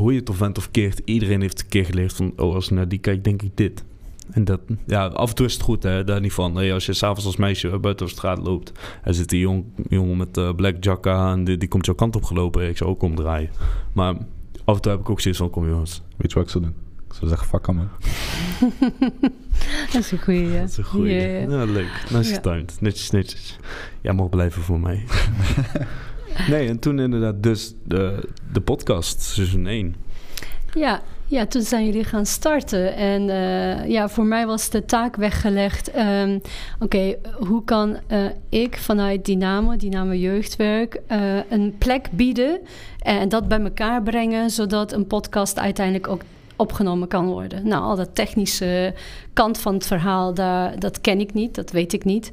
hoe 0.00 0.12
je 0.12 0.18
het 0.18 0.30
of 0.30 0.38
went 0.38 0.58
of 0.58 0.70
keert, 0.70 1.00
iedereen 1.04 1.40
heeft 1.40 1.60
een 1.60 1.68
keer 1.68 1.84
geleerd 1.84 2.12
van, 2.12 2.32
oh, 2.36 2.54
als 2.54 2.64
ik 2.64 2.70
naar 2.70 2.88
die 2.88 2.98
kijk, 2.98 3.24
denk 3.24 3.42
ik 3.42 3.50
dit. 3.54 3.84
En 4.30 4.44
dat, 4.44 4.60
ja, 4.86 5.06
af 5.06 5.28
en 5.28 5.34
toe 5.34 5.46
is 5.46 5.52
het 5.52 5.62
goed, 5.62 5.82
hè, 5.82 6.04
daar 6.04 6.20
niet 6.20 6.32
van. 6.32 6.56
Hey, 6.56 6.72
als 6.72 6.86
je 6.86 6.92
s'avonds 6.92 7.24
als 7.24 7.36
meisje 7.36 7.78
buiten 7.78 8.06
op 8.06 8.12
straat 8.12 8.38
loopt, 8.38 8.72
en 9.02 9.14
zit 9.14 9.28
die 9.28 9.40
jong, 9.40 9.64
jongen 9.88 10.16
met 10.16 10.36
uh, 10.36 10.54
black 10.54 10.76
jacka 10.84 11.32
en 11.32 11.44
die, 11.44 11.56
die 11.56 11.68
komt 11.68 11.86
jouw 11.86 11.94
kant 11.94 12.16
op 12.16 12.24
gelopen, 12.24 12.68
ik 12.68 12.76
zou 12.76 12.90
ook 12.90 13.02
omdraaien. 13.02 13.50
Maar 13.92 14.14
af 14.64 14.74
en 14.74 14.80
toe 14.80 14.92
heb 14.92 15.00
ik 15.00 15.10
ook 15.10 15.20
zoiets 15.20 15.40
van, 15.40 15.50
kom 15.50 15.68
jongens. 15.68 16.02
Weet 16.16 16.30
je 16.30 16.34
wat 16.34 16.44
ik 16.44 16.50
zou 16.50 16.64
doen? 16.64 16.74
Ik 17.08 17.14
zou 17.14 17.28
zeggen, 17.28 17.46
fuck 17.48 17.66
man. 17.66 17.88
dat 19.92 20.02
is 20.02 20.10
een 20.12 20.22
goeie, 20.22 20.48
ja. 20.50 20.60
Dat 20.60 20.68
is 20.68 20.76
een 20.76 20.84
goeie. 20.84 21.14
Yeah. 21.14 21.50
Ja, 21.50 21.64
leuk. 21.64 22.04
Nice 22.12 22.40
ja. 22.42 22.62
Netjes, 22.80 23.10
netjes. 23.10 23.58
Jij 24.00 24.12
mag 24.12 24.28
blijven 24.28 24.62
voor 24.62 24.80
mij. 24.80 25.04
Nee, 26.48 26.68
en 26.68 26.78
toen 26.78 26.98
inderdaad 26.98 27.42
dus 27.42 27.74
de, 27.84 28.28
de 28.52 28.60
podcast, 28.60 29.20
seizoen 29.20 29.66
1. 29.66 29.94
Ja, 30.74 31.02
ja, 31.30 31.46
toen 31.46 31.62
zijn 31.62 31.84
jullie 31.84 32.04
gaan 32.04 32.26
starten. 32.26 32.94
En 32.94 33.22
uh, 33.28 33.88
ja, 33.88 34.08
voor 34.08 34.24
mij 34.24 34.46
was 34.46 34.70
de 34.70 34.84
taak 34.84 35.16
weggelegd. 35.16 35.96
Um, 35.96 36.40
Oké, 36.80 37.14
hoe 37.38 37.64
kan 37.64 37.96
uh, 38.08 38.24
ik 38.48 38.76
vanuit 38.76 39.24
Dynamo, 39.24 39.76
Dynamo 39.76 40.12
Jeugdwerk, 40.12 41.00
uh, 41.08 41.38
een 41.50 41.74
plek 41.78 42.08
bieden 42.10 42.60
en 42.98 43.28
dat 43.28 43.48
bij 43.48 43.60
elkaar 43.60 44.02
brengen, 44.02 44.50
zodat 44.50 44.92
een 44.92 45.06
podcast 45.06 45.58
uiteindelijk 45.58 46.08
ook 46.08 46.22
opgenomen 46.56 47.08
kan 47.08 47.26
worden. 47.26 47.68
Nou, 47.68 47.82
al 47.82 47.96
dat 47.96 48.14
technische 48.14 48.94
kant 49.32 49.58
van 49.58 49.74
het 49.74 49.86
verhaal, 49.86 50.34
daar, 50.34 50.78
dat 50.78 51.00
ken 51.00 51.20
ik 51.20 51.32
niet, 51.32 51.54
dat 51.54 51.70
weet 51.70 51.92
ik 51.92 52.04
niet. 52.04 52.32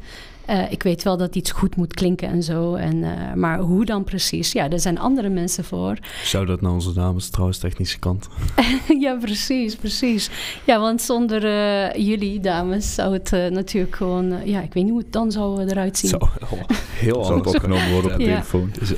Uh, 0.50 0.72
ik 0.72 0.84
weet 0.84 1.04
wel 1.04 1.18
dat 1.18 1.36
iets 1.36 1.52
goed 1.52 1.76
moet 1.76 1.94
klinken 1.94 2.28
en 2.28 2.44
zo. 2.44 2.76
En, 2.76 2.96
uh, 2.96 3.34
maar 3.34 3.60
hoe 3.60 3.86
dan 3.86 4.04
precies? 4.04 4.52
Ja, 4.52 4.70
er 4.70 4.80
zijn 4.80 5.00
andere 5.00 5.30
mensen 5.30 5.64
voor. 5.64 5.98
Zou 6.24 6.46
dat 6.46 6.62
naar 6.62 6.72
onze 6.72 6.94
dames 6.94 7.30
trouwens 7.30 7.58
technische 7.58 8.00
kant? 8.00 8.28
ja, 9.00 9.16
precies, 9.16 9.76
precies. 9.76 10.30
Ja, 10.64 10.80
want 10.80 11.02
zonder 11.02 11.44
uh, 11.46 12.08
jullie 12.08 12.40
dames 12.40 12.94
zou 12.94 13.14
het 13.14 13.32
natuurlijk 13.32 13.96
gewoon... 13.96 14.34
ja, 14.46 14.62
ik 14.62 14.74
weet 14.74 14.84
niet 14.84 14.92
hoe 14.92 15.02
het 15.02 15.14
dan 15.14 15.32
zou 15.32 15.66
eruit 15.66 15.98
zien. 15.98 16.10
Zo, 16.10 16.18
oh, 16.18 16.52
heel 17.06 17.32
anders 17.32 17.56
opgenomen 17.56 17.92
worden 17.92 18.12
op 18.12 18.18
de 18.18 18.24
telefoon. 18.24 18.72
Dus, 18.80 18.94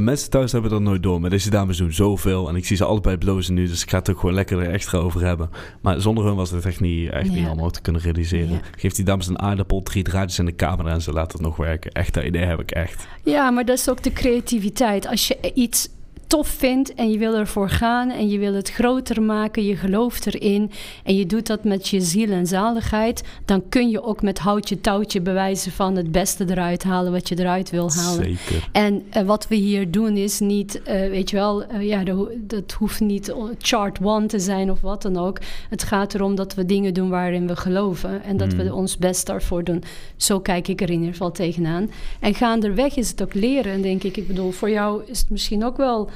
mensen 0.00 0.30
thuis 0.30 0.52
hebben 0.52 0.70
dat 0.70 0.80
nooit 0.80 1.02
door. 1.02 1.20
Maar 1.20 1.30
deze 1.30 1.50
dames 1.50 1.76
doen 1.76 1.92
zoveel. 1.92 2.48
En 2.48 2.56
ik 2.56 2.66
zie 2.66 2.76
ze 2.76 2.84
allebei 2.84 3.16
blozen 3.16 3.54
nu. 3.54 3.66
Dus 3.66 3.82
ik 3.82 3.90
ga 3.90 3.98
het 3.98 4.10
ook 4.10 4.18
gewoon 4.18 4.34
lekker 4.34 4.60
er 4.60 4.70
extra 4.70 4.98
over 4.98 5.24
hebben. 5.24 5.50
Maar 5.80 6.00
zonder 6.00 6.24
hun 6.24 6.34
was 6.34 6.50
het 6.50 6.66
echt 6.66 6.80
niet, 6.80 7.10
echt 7.10 7.26
ja. 7.26 7.34
niet 7.34 7.46
allemaal 7.46 7.70
te 7.70 7.80
kunnen 7.80 8.02
realiseren. 8.02 8.50
Ja. 8.50 8.60
Geef 8.76 8.92
die 8.92 9.04
dames 9.04 9.26
een 9.26 9.38
aardappel, 9.38 9.82
drie 9.82 10.02
draadjes 10.02 10.38
in 10.38 10.44
de 10.44 10.52
kamer 10.52 10.70
en 10.80 11.02
ze 11.02 11.12
laten 11.12 11.32
het 11.38 11.46
nog 11.46 11.56
werken. 11.56 11.90
Echt, 11.92 12.14
dat 12.14 12.24
idee 12.24 12.44
heb 12.44 12.60
ik 12.60 12.70
echt. 12.70 13.06
Ja, 13.22 13.50
maar 13.50 13.64
dat 13.64 13.78
is 13.78 13.88
ook 13.88 14.02
de 14.02 14.12
creativiteit. 14.12 15.06
Als 15.06 15.28
je 15.28 15.52
iets 15.54 15.88
tof 16.32 16.48
vindt 16.48 16.94
en 16.94 17.10
je 17.10 17.18
wil 17.18 17.34
ervoor 17.34 17.68
gaan 17.68 18.10
en 18.10 18.28
je 18.28 18.38
wil 18.38 18.54
het 18.54 18.70
groter 18.70 19.22
maken, 19.22 19.64
je 19.64 19.76
gelooft 19.76 20.26
erin 20.26 20.70
en 21.04 21.16
je 21.16 21.26
doet 21.26 21.46
dat 21.46 21.64
met 21.64 21.88
je 21.88 22.00
ziel 22.00 22.30
en 22.30 22.46
zaligheid, 22.46 23.22
dan 23.44 23.68
kun 23.68 23.90
je 23.90 24.02
ook 24.02 24.22
met 24.22 24.38
houtje 24.38 24.80
touwtje 24.80 25.20
bewijzen 25.20 25.72
van 25.72 25.96
het 25.96 26.12
beste 26.12 26.44
eruit 26.48 26.82
halen 26.82 27.12
wat 27.12 27.28
je 27.28 27.38
eruit 27.38 27.70
wil 27.70 27.92
halen. 27.92 28.24
Zeker. 28.24 28.68
En 28.72 29.02
uh, 29.16 29.22
wat 29.22 29.48
we 29.48 29.54
hier 29.54 29.90
doen 29.90 30.16
is 30.16 30.40
niet, 30.40 30.80
uh, 30.80 30.84
weet 30.84 31.30
je 31.30 31.36
wel, 31.36 31.72
uh, 31.72 31.88
ja, 31.88 32.02
dat 32.40 32.72
hoeft 32.72 33.00
niet 33.00 33.34
chart 33.58 33.98
one 34.02 34.26
te 34.26 34.38
zijn 34.38 34.70
of 34.70 34.80
wat 34.80 35.02
dan 35.02 35.16
ook. 35.16 35.38
Het 35.70 35.82
gaat 35.82 36.14
erom 36.14 36.34
dat 36.34 36.54
we 36.54 36.64
dingen 36.64 36.94
doen 36.94 37.08
waarin 37.08 37.46
we 37.46 37.56
geloven 37.56 38.22
en 38.22 38.36
dat 38.36 38.52
mm. 38.52 38.58
we 38.58 38.74
ons 38.74 38.98
best 38.98 39.26
daarvoor 39.26 39.64
doen. 39.64 39.82
Zo 40.16 40.40
kijk 40.40 40.68
ik 40.68 40.80
er 40.80 40.90
in 40.90 40.98
ieder 40.98 41.12
geval 41.12 41.32
tegenaan. 41.32 41.90
En 42.20 42.34
gaandeweg 42.34 42.96
is 42.96 43.10
het 43.10 43.22
ook 43.22 43.34
leren, 43.34 43.82
denk 43.82 44.02
ik. 44.02 44.16
Ik 44.16 44.26
bedoel, 44.26 44.50
voor 44.50 44.70
jou 44.70 45.02
is 45.06 45.18
het 45.18 45.30
misschien 45.30 45.64
ook 45.64 45.76
wel 45.76 46.10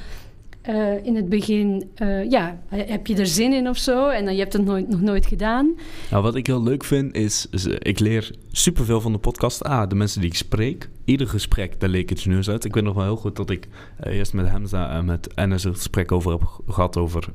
uh, 0.69 1.05
in 1.05 1.15
het 1.15 1.29
begin, 1.29 1.89
uh, 1.97 2.29
ja, 2.29 2.59
heb 2.69 3.07
je 3.07 3.15
er 3.15 3.27
zin 3.27 3.53
in 3.53 3.69
of 3.69 3.77
zo? 3.77 4.07
En 4.07 4.25
dan 4.25 4.33
je 4.33 4.39
hebt 4.39 4.53
het 4.53 4.65
nooit, 4.65 4.87
nog 4.87 5.01
nooit 5.01 5.25
gedaan. 5.25 5.75
Nou, 6.11 6.23
wat 6.23 6.35
ik 6.35 6.47
heel 6.47 6.63
leuk 6.63 6.83
vind 6.83 7.15
is, 7.15 7.47
ik 7.79 7.99
leer 7.99 8.35
superveel 8.51 9.01
van 9.01 9.11
de 9.11 9.17
podcast. 9.17 9.63
Ah, 9.63 9.89
de 9.89 9.95
mensen 9.95 10.21
die 10.21 10.29
ik 10.29 10.35
spreek. 10.35 10.89
Ieder 11.05 11.27
gesprek, 11.27 11.79
daar 11.79 11.89
leek 11.89 12.11
iets 12.11 12.25
nieuws 12.25 12.49
uit. 12.49 12.65
Ik 12.65 12.73
weet 12.73 12.83
nog 12.83 12.95
wel 12.95 13.03
heel 13.03 13.15
goed 13.15 13.35
dat 13.35 13.49
ik 13.49 13.67
uh, 14.05 14.13
eerst 14.13 14.33
met 14.33 14.47
Hamza 14.47 14.89
en 14.89 15.05
met 15.05 15.29
Enes 15.35 15.63
een 15.63 15.75
gesprek 15.75 16.11
over 16.11 16.31
heb 16.31 16.61
gehad 16.67 16.97
over 16.97 17.29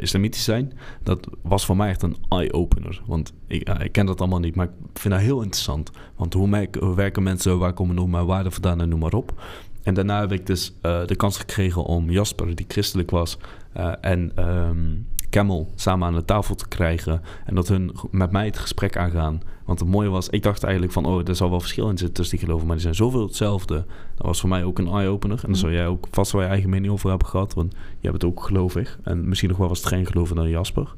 islamitisch 0.00 0.44
zijn. 0.44 0.72
Dat 1.02 1.28
was 1.42 1.64
voor 1.64 1.76
mij 1.76 1.88
echt 1.88 2.02
een 2.02 2.16
eye-opener. 2.28 3.02
Want 3.06 3.32
ik, 3.46 3.68
ik, 3.68 3.92
ken 3.92 4.06
dat 4.06 4.20
allemaal 4.20 4.38
niet, 4.38 4.54
maar 4.54 4.66
ik 4.66 5.00
vind 5.00 5.14
dat 5.14 5.22
heel 5.22 5.42
interessant. 5.42 5.90
Want 6.16 6.34
hoe, 6.34 6.68
werken 6.94 7.22
mensen, 7.22 7.58
waar 7.58 7.72
komen 7.72 7.94
nog 7.94 8.08
maar 8.08 8.26
waarden 8.26 8.52
vandaan 8.52 8.80
en 8.80 8.88
noem 8.88 9.00
maar 9.00 9.14
op. 9.14 9.34
En 9.84 9.94
daarna 9.94 10.20
heb 10.20 10.32
ik 10.32 10.46
dus 10.46 10.72
uh, 10.82 11.06
de 11.06 11.16
kans 11.16 11.38
gekregen 11.38 11.82
om 11.82 12.10
Jasper, 12.10 12.54
die 12.54 12.66
christelijk 12.68 13.10
was, 13.10 13.38
uh, 13.76 13.92
en 14.00 14.48
um, 14.48 15.06
Camel 15.34 15.72
samen 15.74 16.08
aan 16.08 16.14
de 16.14 16.24
tafel 16.24 16.54
te 16.54 16.68
krijgen. 16.68 17.22
En 17.44 17.54
dat 17.54 17.68
hun 17.68 17.94
met 18.10 18.30
mij 18.30 18.44
het 18.44 18.58
gesprek 18.58 18.96
aangaan. 18.96 19.42
Want 19.64 19.80
het 19.80 19.88
mooie 19.88 20.08
was, 20.08 20.28
ik 20.28 20.42
dacht 20.42 20.62
eigenlijk 20.62 20.92
van, 20.92 21.04
oh, 21.04 21.28
er 21.28 21.36
zal 21.36 21.50
wel 21.50 21.60
verschil 21.60 21.88
in 21.88 21.98
zitten 21.98 22.14
tussen 22.16 22.36
die 22.36 22.46
geloven. 22.46 22.66
Maar 22.66 22.76
die 22.76 22.84
zijn 22.84 22.94
zoveel 22.94 23.22
hetzelfde. 23.22 23.74
Dat 24.14 24.26
was 24.26 24.40
voor 24.40 24.48
mij 24.48 24.64
ook 24.64 24.78
een 24.78 24.88
eye-opener. 24.88 25.40
En 25.42 25.48
daar 25.48 25.56
zou 25.56 25.72
jij 25.72 25.86
ook 25.86 26.06
vast 26.10 26.32
wel 26.32 26.42
je 26.42 26.48
eigen 26.48 26.70
mening 26.70 26.92
over 26.92 27.08
hebben 27.08 27.28
gehad. 27.28 27.54
Want 27.54 27.72
jij 27.72 28.10
hebt 28.10 28.22
het 28.22 28.24
ook 28.24 28.42
gelovig. 28.42 28.98
En 29.02 29.28
misschien 29.28 29.48
nog 29.48 29.58
wel 29.58 29.68
was 29.68 29.78
het 29.78 29.88
geen 29.88 30.06
geloven 30.06 30.36
dan 30.36 30.48
Jasper. 30.48 30.94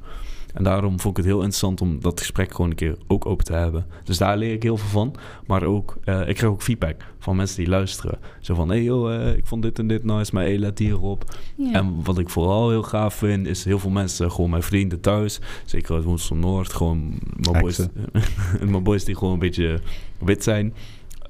En 0.57 0.65
daarom 0.65 1.01
vond 1.01 1.19
ik 1.19 1.25
het 1.25 1.33
heel 1.33 1.43
interessant 1.43 1.81
om 1.81 2.01
dat 2.01 2.21
gesprek 2.21 2.55
gewoon 2.55 2.71
een 2.71 2.77
keer 2.77 2.97
ook 3.07 3.27
open 3.27 3.45
te 3.45 3.53
hebben. 3.53 3.87
Dus 4.05 4.19
daar 4.19 4.37
leer 4.37 4.53
ik 4.53 4.63
heel 4.63 4.77
veel 4.77 4.89
van. 4.89 5.15
Maar 5.47 5.63
ook, 5.63 5.97
eh, 6.05 6.29
ik 6.29 6.35
krijg 6.35 6.53
ook 6.53 6.63
feedback 6.63 7.05
van 7.19 7.37
mensen 7.37 7.57
die 7.57 7.69
luisteren. 7.69 8.19
Zo 8.41 8.55
van, 8.55 8.69
hé 8.69 8.75
hey 8.75 8.85
joh, 8.85 9.15
eh, 9.15 9.37
ik 9.37 9.47
vond 9.47 9.63
dit 9.63 9.79
en 9.79 9.87
dit 9.87 10.05
nice, 10.05 10.35
maar 10.35 10.43
hey, 10.43 10.59
let 10.59 10.79
hierop. 10.79 11.37
Ja. 11.57 11.73
En 11.73 12.05
wat 12.05 12.19
ik 12.19 12.31
vooral 12.31 12.71
heel 12.71 12.83
gaaf 12.83 13.15
vind, 13.15 13.47
is 13.47 13.65
heel 13.65 13.79
veel 13.79 13.91
mensen, 13.91 14.31
gewoon 14.31 14.51
mijn 14.51 14.63
vrienden 14.63 15.01
thuis, 15.01 15.41
zeker 15.65 15.95
uit 15.95 16.05
Woensel 16.05 16.37
Noord, 16.37 16.73
gewoon 16.73 17.19
mijn 17.37 17.61
boys, 17.61 17.87
mijn 18.71 18.83
boys 18.83 19.05
die 19.05 19.17
gewoon 19.17 19.33
een 19.33 19.39
beetje 19.39 19.81
wit 20.19 20.43
zijn, 20.43 20.75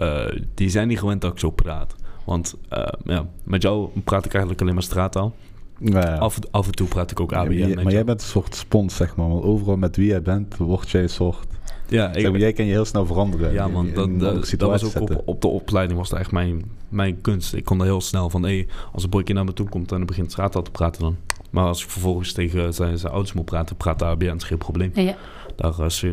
uh, 0.03 0.25
die 0.55 0.69
zijn 0.69 0.89
niet 0.89 0.99
gewend 0.99 1.21
dat 1.21 1.33
ik 1.33 1.39
zo 1.39 1.51
praat. 1.51 1.95
Want 2.25 2.57
uh, 2.73 2.87
ja, 3.05 3.27
met 3.45 3.63
jou 3.63 3.89
praat 4.05 4.25
ik 4.25 4.33
eigenlijk 4.33 4.63
alleen 4.63 4.75
maar 4.75 4.83
straattaal. 4.83 5.35
Ja, 5.79 6.01
ja. 6.01 6.17
Af, 6.17 6.39
af, 6.51 6.67
en 6.67 6.75
toe 6.75 6.89
praat 6.89 7.11
ik 7.11 7.21
ook 7.21 7.33
ABN. 7.33 7.53
Ja, 7.53 7.75
maar, 7.75 7.85
maar 7.85 7.93
jij 7.93 8.05
bent 8.05 8.21
een 8.21 8.27
soort 8.27 8.55
spons, 8.55 8.97
zeg 8.97 9.17
maar. 9.17 9.29
Want 9.29 9.45
overal 9.45 9.77
met 9.77 9.97
wie 9.97 10.07
jij 10.07 10.23
bent, 10.23 10.57
word 10.57 10.91
jij 10.91 11.03
een 11.03 11.09
soort... 11.09 11.47
Ja, 11.89 12.13
zeg 12.13 12.31
maar, 12.31 12.41
jij 12.41 12.53
kan 12.53 12.65
je 12.65 12.73
heel 12.73 12.85
snel 12.85 13.07
veranderen. 13.07 13.53
Ja, 13.53 13.69
man. 13.69 13.91
Dat, 13.95 14.21
dat, 14.21 14.55
dat 14.57 14.71
was 14.71 14.85
ook 14.85 15.11
op, 15.11 15.23
op, 15.25 15.41
de 15.41 15.49
opleiding 15.49 15.99
was 15.99 16.09
dat 16.09 16.19
echt 16.19 16.33
mijn, 16.33 16.65
mijn 16.89 17.21
kunst. 17.21 17.55
Ik 17.55 17.65
kon 17.65 17.79
daar 17.79 17.87
heel 17.87 18.01
snel 18.01 18.31
van, 18.31 18.43
hé, 18.43 18.67
als 18.93 19.03
een 19.03 19.11
boykie 19.11 19.35
naar 19.35 19.45
me 19.45 19.53
toe 19.53 19.69
komt 19.69 19.91
en 19.91 19.97
dan 19.97 20.07
begint 20.07 20.31
straattaal 20.31 20.63
te 20.63 20.71
praten 20.71 21.03
dan. 21.03 21.17
Maar 21.51 21.65
als 21.65 21.83
ik 21.83 21.91
vervolgens 21.91 22.33
tegen 22.33 22.75
zijn, 22.75 22.99
zijn 22.99 23.13
ouders 23.13 23.35
moet 23.35 23.45
praten, 23.45 23.77
praat 23.77 23.99
de 23.99 24.05
ABN, 24.05 24.35
is 24.37 24.45
geen 24.45 24.59
probleem. 24.59 24.91
Ja. 24.95 25.17
Daar 25.57 25.75
uh, 25.81 26.11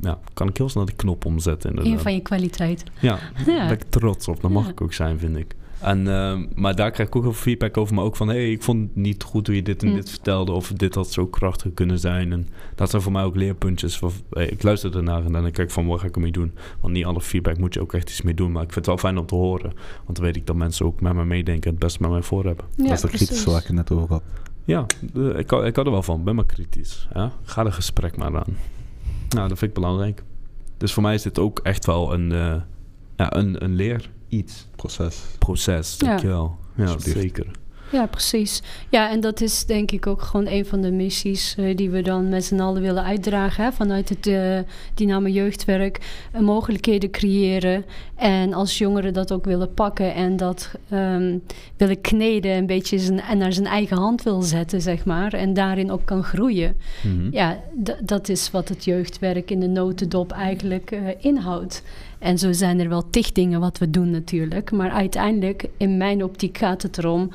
ja, 0.00 0.18
kan 0.34 0.48
ik 0.48 0.56
heel 0.56 0.68
snel 0.68 0.84
de 0.84 0.92
knop 0.92 1.24
omzetten. 1.24 1.70
Inderdaad. 1.70 1.92
Een 1.92 2.00
van 2.00 2.14
je 2.14 2.20
kwaliteiten. 2.20 2.86
Ja, 3.00 3.18
ja. 3.36 3.44
daar 3.44 3.68
ben 3.68 3.76
ik 3.76 3.84
trots 3.88 4.28
op. 4.28 4.40
Dat 4.40 4.50
mag 4.50 4.64
ja. 4.64 4.70
ik 4.70 4.80
ook 4.80 4.92
zijn, 4.92 5.18
vind 5.18 5.36
ik. 5.36 5.54
En, 5.80 5.98
uh, 6.06 6.38
maar 6.54 6.74
daar 6.76 6.90
krijg 6.90 7.08
ik 7.08 7.16
ook 7.16 7.22
heel 7.22 7.32
veel 7.32 7.42
feedback 7.42 7.76
over. 7.76 7.94
Maar 7.94 8.04
ook 8.04 8.16
van, 8.16 8.28
hé, 8.28 8.34
hey, 8.34 8.50
ik 8.50 8.62
vond 8.62 8.80
het 8.82 8.96
niet 8.96 9.22
goed 9.22 9.46
hoe 9.46 9.56
je 9.56 9.62
dit 9.62 9.82
en 9.82 9.88
Mm. 9.88 9.94
dit 9.94 10.10
vertelde. 10.10 10.52
Of 10.52 10.68
dit 10.72 10.94
had 10.94 11.10
zo 11.12 11.26
krachtig 11.26 11.74
kunnen 11.74 11.98
zijn. 11.98 12.32
En 12.32 12.48
dat 12.74 12.90
zijn 12.90 13.02
voor 13.02 13.12
mij 13.12 13.22
ook 13.24 13.36
leerpuntjes. 13.36 13.98
Van, 13.98 14.12
hey, 14.30 14.46
ik 14.46 14.62
luister 14.62 14.96
ernaar 14.96 15.24
en 15.24 15.32
dan 15.32 15.42
kijk 15.42 15.58
ik 15.58 15.70
van, 15.70 15.86
wat 15.86 16.00
ga 16.00 16.06
ik 16.06 16.14
ermee 16.14 16.32
doen? 16.32 16.52
Want 16.80 16.92
niet 16.94 17.04
alle 17.04 17.20
feedback 17.20 17.58
moet 17.58 17.74
je 17.74 17.80
ook 17.80 17.92
echt 17.92 18.10
iets 18.10 18.22
mee 18.22 18.34
doen. 18.34 18.52
Maar 18.52 18.62
ik 18.62 18.72
vind 18.72 18.86
het 18.86 18.94
wel 18.94 19.10
fijn 19.10 19.18
om 19.18 19.26
te 19.26 19.34
horen. 19.34 19.72
Want 20.04 20.16
dan 20.16 20.24
weet 20.24 20.36
ik 20.36 20.46
dat 20.46 20.56
mensen 20.56 20.86
ook 20.86 21.00
met 21.00 21.14
me 21.14 21.24
meedenken 21.24 21.64
en 21.64 21.70
het 21.70 21.78
beste 21.78 22.02
met 22.02 22.10
mij 22.10 22.22
voor 22.22 22.44
hebben. 22.44 22.64
Ja, 22.76 22.82
dat 22.84 22.92
is 22.92 23.00
de 23.00 23.08
kritische 23.08 23.50
waar 23.50 23.60
ik 23.60 23.66
het 23.66 23.76
net 23.76 23.90
over 23.90 24.08
had. 24.08 24.22
Ja, 24.64 24.86
ik, 25.36 25.52
ik 25.52 25.76
had 25.76 25.86
er 25.86 25.90
wel 25.90 26.02
van. 26.02 26.24
Ben 26.24 26.34
maar 26.34 26.46
kritisch. 26.46 27.08
Ja? 27.14 27.32
Ga 27.42 27.64
er 27.64 27.72
gesprek 27.72 28.16
maar 28.16 28.36
aan. 28.36 28.56
Nou, 29.28 29.48
dat 29.48 29.58
vind 29.58 29.70
ik 29.70 29.74
belangrijk. 29.74 30.22
Dus 30.76 30.92
voor 30.92 31.02
mij 31.02 31.14
is 31.14 31.22
dit 31.22 31.38
ook 31.38 31.58
echt 31.58 31.86
wel 31.86 32.12
een, 32.12 32.30
uh, 32.30 32.54
ja, 33.16 33.36
een, 33.36 33.64
een 33.64 33.74
leer 33.74 34.10
iets. 34.28 34.68
Proces. 34.86 35.16
Proces, 35.38 35.98
dankjewel. 35.98 36.56
Ja, 36.74 36.84
ja 36.84 36.98
zeker. 36.98 37.46
Ja, 37.92 38.06
precies. 38.06 38.62
Ja, 38.88 39.10
en 39.10 39.20
dat 39.20 39.40
is 39.40 39.64
denk 39.64 39.90
ik 39.90 40.06
ook 40.06 40.22
gewoon 40.22 40.46
een 40.46 40.66
van 40.66 40.80
de 40.80 40.90
missies 40.90 41.56
uh, 41.58 41.76
die 41.76 41.90
we 41.90 42.02
dan 42.02 42.28
met 42.28 42.44
z'n 42.44 42.60
allen 42.60 42.82
willen 42.82 43.04
uitdragen. 43.04 43.64
Hè? 43.64 43.72
Vanuit 43.72 44.08
het 44.08 44.26
uh, 44.26 44.58
Dynamo 44.94 45.28
Jeugdwerk. 45.28 46.26
Uh, 46.34 46.40
mogelijkheden 46.40 47.10
creëren. 47.10 47.84
En 48.14 48.52
als 48.52 48.78
jongeren 48.78 49.12
dat 49.12 49.32
ook 49.32 49.44
willen 49.44 49.74
pakken 49.74 50.14
en 50.14 50.36
dat 50.36 50.70
um, 50.92 51.42
willen 51.76 52.00
kneden, 52.00 52.56
een 52.56 52.66
beetje 52.66 52.98
zijn, 52.98 53.20
en 53.20 53.38
naar 53.38 53.52
zijn 53.52 53.66
eigen 53.66 53.96
hand 53.96 54.22
wil 54.22 54.42
zetten, 54.42 54.80
zeg 54.82 55.04
maar. 55.04 55.32
En 55.32 55.54
daarin 55.54 55.90
ook 55.90 56.04
kan 56.04 56.22
groeien. 56.22 56.76
Mhm. 57.02 57.28
Ja, 57.30 57.58
dat 58.02 58.28
is 58.28 58.50
wat 58.50 58.68
het 58.68 58.84
jeugdwerk 58.84 59.50
in 59.50 59.60
de 59.60 59.68
notendop 59.68 60.32
eigenlijk 60.32 60.90
uh, 60.90 60.98
inhoudt. 61.18 61.82
En 62.18 62.38
zo 62.38 62.52
zijn 62.52 62.80
er 62.80 62.88
wel 62.88 63.10
tig 63.10 63.32
dingen 63.32 63.60
wat 63.60 63.78
we 63.78 63.90
doen 63.90 64.10
natuurlijk. 64.10 64.70
Maar 64.70 64.90
uiteindelijk, 64.90 65.68
in 65.76 65.96
mijn 65.96 66.24
optiek 66.24 66.58
gaat 66.58 66.82
het 66.82 66.98
erom... 66.98 67.30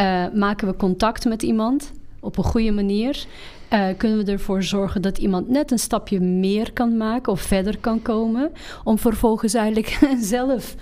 Uh, 0.00 0.24
maken 0.34 0.68
we 0.68 0.76
contact 0.76 1.24
met 1.24 1.42
iemand 1.42 1.92
op 2.20 2.38
een 2.38 2.44
goede 2.44 2.70
manier? 2.70 3.26
Uh, 3.72 3.86
kunnen 3.96 4.24
we 4.24 4.32
ervoor 4.32 4.62
zorgen 4.62 5.02
dat 5.02 5.18
iemand 5.18 5.48
net 5.48 5.70
een 5.70 5.78
stapje 5.78 6.20
meer 6.20 6.72
kan 6.72 6.96
maken 6.96 7.32
of 7.32 7.40
verder 7.40 7.78
kan 7.78 8.02
komen? 8.02 8.52
Om 8.84 8.98
vervolgens 8.98 9.54
eigenlijk 9.54 9.98
zelf 10.20 10.74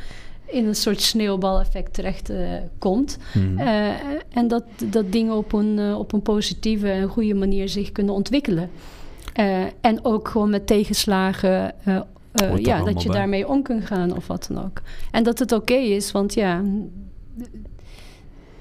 in 0.46 0.66
een 0.66 0.74
soort 0.74 1.00
sneeuwbaleffect 1.00 1.94
terecht 1.94 2.30
uh, 2.30 2.50
komt. 2.78 3.18
Mhm. 3.34 3.58
Uh, 3.58 3.88
en 4.30 4.48
dat, 4.48 4.64
dat 4.84 5.12
dingen 5.12 5.34
op 5.34 5.52
een, 5.52 5.94
op 5.94 6.12
een 6.12 6.22
positieve 6.22 6.90
en 6.90 7.08
goede 7.08 7.34
manier 7.34 7.68
zich 7.68 7.92
kunnen 7.92 8.14
ontwikkelen. 8.14 8.70
En 9.80 10.04
ook 10.04 10.28
gewoon 10.28 10.50
met 10.50 10.66
tegenslagen. 10.66 11.74
Uh, 12.42 12.58
ja, 12.58 12.84
dat 12.84 13.02
je 13.02 13.08
bij. 13.08 13.16
daarmee 13.18 13.48
om 13.48 13.62
kunt 13.62 13.86
gaan 13.86 14.16
of 14.16 14.26
wat 14.26 14.48
dan 14.52 14.64
ook. 14.64 14.82
En 15.10 15.22
dat 15.22 15.38
het 15.38 15.52
oké 15.52 15.72
okay 15.72 15.84
is, 15.84 16.12
want 16.12 16.34
ja, 16.34 16.62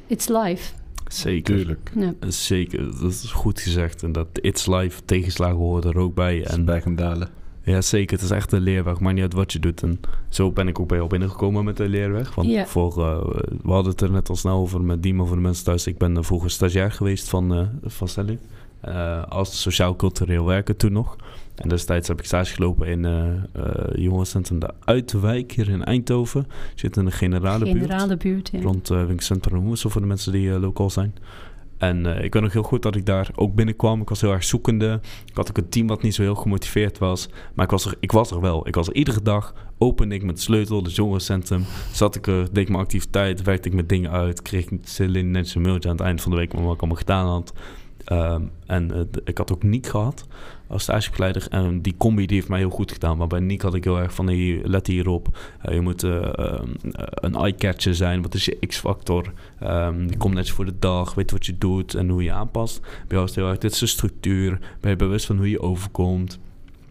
it's 0.07 0.27
life. 0.27 0.73
Zeker. 1.07 1.77
Ja. 1.95 2.13
Zeker, 2.27 2.99
dat 3.01 3.11
is 3.11 3.31
goed 3.31 3.59
gezegd. 3.59 4.03
En 4.03 4.11
dat 4.11 4.27
it's 4.33 4.65
life, 4.65 5.01
tegenslagen 5.05 5.57
horen 5.57 5.91
er 5.91 5.97
ook 5.97 6.15
bij. 6.15 6.45
En 6.45 6.65
berg 6.65 6.85
en 6.85 6.95
dalen. 6.95 7.29
Ja, 7.63 7.81
zeker. 7.81 8.15
Het 8.15 8.25
is 8.25 8.31
echt 8.31 8.51
een 8.51 8.61
leerweg. 8.61 8.99
Maar 8.99 9.13
niet 9.13 9.21
uit 9.21 9.33
wat 9.33 9.53
je 9.53 9.59
doet. 9.59 9.83
En 9.83 9.99
zo 10.29 10.51
ben 10.51 10.67
ik 10.67 10.79
ook 10.79 10.87
bij 10.87 10.97
jou 10.97 11.09
binnengekomen 11.09 11.65
met 11.65 11.77
de 11.77 11.89
leerweg. 11.89 12.35
Want 12.35 12.47
Ja. 12.49 12.65
voor, 12.65 12.97
uh, 12.97 13.17
we 13.63 13.71
hadden 13.71 13.91
het 13.91 14.01
er 14.01 14.11
net 14.11 14.29
al 14.29 14.35
snel 14.35 14.57
over 14.57 14.81
met 14.81 15.03
Dima 15.03 15.23
voor 15.23 15.35
de 15.35 15.41
mensen 15.41 15.65
thuis. 15.65 15.87
Ik 15.87 15.97
ben 15.97 16.15
uh, 16.15 16.23
vroeger 16.23 16.49
stagiair 16.49 16.91
geweest 16.91 17.29
van, 17.29 17.57
uh, 17.59 17.67
van 17.83 18.07
Stelling. 18.07 18.39
Uh, 18.87 19.23
als 19.23 19.61
sociaal-cultureel 19.61 20.45
werker 20.45 20.75
toen 20.75 20.91
nog. 20.91 21.15
En 21.55 21.69
destijds 21.69 22.07
heb 22.07 22.19
ik 22.19 22.25
stage 22.25 22.53
gelopen 22.53 22.87
in 22.87 23.03
uh, 23.03 23.25
uh, 23.57 23.73
jongerencentrum 23.95 24.59
De 24.59 24.73
Uitwijk 24.83 25.51
hier 25.51 25.69
in 25.69 25.83
Eindhoven. 25.83 26.47
Zit 26.75 26.97
in 26.97 27.05
de 27.05 27.11
generale, 27.11 27.65
Generale 27.65 28.17
buurt, 28.17 28.49
ja. 28.51 28.61
Rond 28.61 28.91
uh, 28.91 29.05
winkelcentrum 29.05 29.63
Moesel 29.63 29.89
voor 29.89 30.01
de 30.01 30.07
mensen 30.07 30.31
die 30.31 30.59
lokaal 30.59 30.89
zijn. 30.89 31.13
En 31.77 32.05
uh, 32.05 32.23
ik 32.23 32.33
weet 32.33 32.43
nog 32.43 32.53
heel 32.53 32.63
goed 32.63 32.81
dat 32.81 32.95
ik 32.95 33.05
daar 33.05 33.29
ook 33.35 33.55
binnenkwam. 33.55 34.01
Ik 34.01 34.09
was 34.09 34.21
heel 34.21 34.31
erg 34.31 34.43
zoekende. 34.43 34.99
Ik 35.25 35.35
had 35.35 35.49
ook 35.49 35.57
een 35.57 35.69
team 35.69 35.87
wat 35.87 36.01
niet 36.01 36.15
zo 36.15 36.21
heel 36.21 36.35
gemotiveerd 36.35 36.97
was. 36.97 37.29
Maar 37.53 37.65
ik 37.65 37.71
was 37.71 37.85
er, 37.85 37.95
ik 37.99 38.11
was 38.11 38.31
er 38.31 38.41
wel. 38.41 38.67
Ik 38.67 38.75
was 38.75 38.87
er 38.87 38.95
iedere 38.95 39.21
dag. 39.21 39.53
Opende 39.77 40.15
ik 40.15 40.23
met 40.23 40.41
sleutel, 40.41 40.83
het 40.83 40.95
jongerencentrum. 40.95 41.63
Zat 41.91 42.15
ik 42.15 42.27
er, 42.27 42.45
deed 42.53 42.63
ik 42.63 42.69
mijn 42.69 42.83
activiteit. 42.83 43.41
Werkte 43.41 43.67
ik 43.67 43.75
met 43.75 43.89
dingen 43.89 44.11
uit. 44.11 44.41
Kreeg 44.41 44.69
ik 44.69 44.79
Celine 44.83 45.29
net 45.29 45.55
een 45.55 45.61
mailtje 45.61 45.89
aan 45.89 45.95
het 45.95 46.05
eind 46.05 46.21
van 46.21 46.31
de 46.31 46.37
week. 46.37 46.53
Wat 46.53 46.73
ik 46.73 46.79
allemaal 46.79 46.97
gedaan 46.97 47.27
had. 47.27 47.53
Um, 48.13 48.51
en 48.65 48.91
uh, 48.95 48.99
ik 49.23 49.37
had 49.37 49.51
ook 49.51 49.63
Niek 49.63 49.87
gehad 49.87 50.27
als 50.67 50.83
stagebegeleider. 50.83 51.47
En 51.49 51.81
die 51.81 51.95
combi 51.97 52.25
die 52.25 52.35
heeft 52.35 52.49
mij 52.49 52.59
heel 52.59 52.69
goed 52.69 52.91
gedaan. 52.91 53.17
Maar 53.17 53.27
bij 53.27 53.39
Niek 53.39 53.61
had 53.61 53.73
ik 53.73 53.83
heel 53.83 53.99
erg 53.99 54.13
van, 54.13 54.27
hey, 54.27 54.61
let 54.63 54.87
hierop. 54.87 55.37
Uh, 55.65 55.73
je 55.73 55.81
moet 55.81 56.03
uh, 56.03 56.27
een 57.11 57.35
eye-catcher 57.35 57.95
zijn. 57.95 58.21
Wat 58.21 58.33
is 58.33 58.45
je 58.45 58.57
X-factor? 58.67 59.33
Um, 59.63 60.09
je 60.09 60.17
komt 60.17 60.33
net 60.33 60.49
voor 60.49 60.65
de 60.65 60.79
dag. 60.79 61.13
Weet 61.13 61.31
wat 61.31 61.45
je 61.45 61.57
doet 61.57 61.93
en 61.93 62.09
hoe 62.09 62.23
je 62.23 62.31
aanpast. 62.31 62.79
Bij 62.81 62.89
jou 63.07 63.23
is 63.23 63.35
heel 63.35 63.49
erg, 63.49 63.57
dit 63.57 63.71
is 63.71 63.79
de 63.79 63.87
structuur. 63.87 64.59
Ben 64.79 64.91
je 64.91 64.97
bewust 64.97 65.25
van 65.25 65.37
hoe 65.37 65.49
je 65.49 65.61
overkomt. 65.61 66.39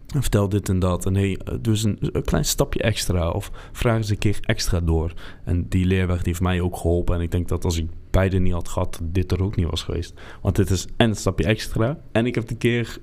Vertel 0.07 0.49
dit 0.49 0.69
en 0.69 0.79
dat. 0.79 1.05
En 1.05 1.15
hey, 1.15 1.39
doe 1.61 1.73
eens 1.73 1.83
een, 1.83 1.97
een, 1.99 2.23
klein 2.23 2.45
stapje 2.45 2.81
extra. 2.81 3.29
Of 3.29 3.51
vraag 3.71 3.97
eens 3.97 4.09
een 4.09 4.17
keer 4.17 4.37
extra 4.41 4.79
door. 4.79 5.13
En 5.43 5.65
die 5.69 5.85
leerweg 5.85 6.17
die 6.17 6.27
heeft 6.27 6.41
mij 6.41 6.61
ook 6.61 6.77
geholpen. 6.77 7.15
En 7.15 7.21
ik 7.21 7.31
denk 7.31 7.47
dat 7.47 7.65
als 7.65 7.77
ik 7.77 7.87
beide 8.13 8.39
niet 8.39 8.53
had 8.53 8.67
gehad, 8.67 8.99
dit 9.03 9.31
er 9.31 9.43
ook 9.43 9.55
niet 9.55 9.69
was 9.69 9.83
geweest. 9.83 10.13
Want 10.41 10.55
dit 10.55 10.69
is 10.69 10.87
en 10.97 11.09
een 11.09 11.15
stapje 11.15 11.45
extra. 11.45 11.97
En 12.11 12.25
ik 12.25 12.35
heb 12.35 12.49
een 12.49 12.57
keer, 12.57 12.97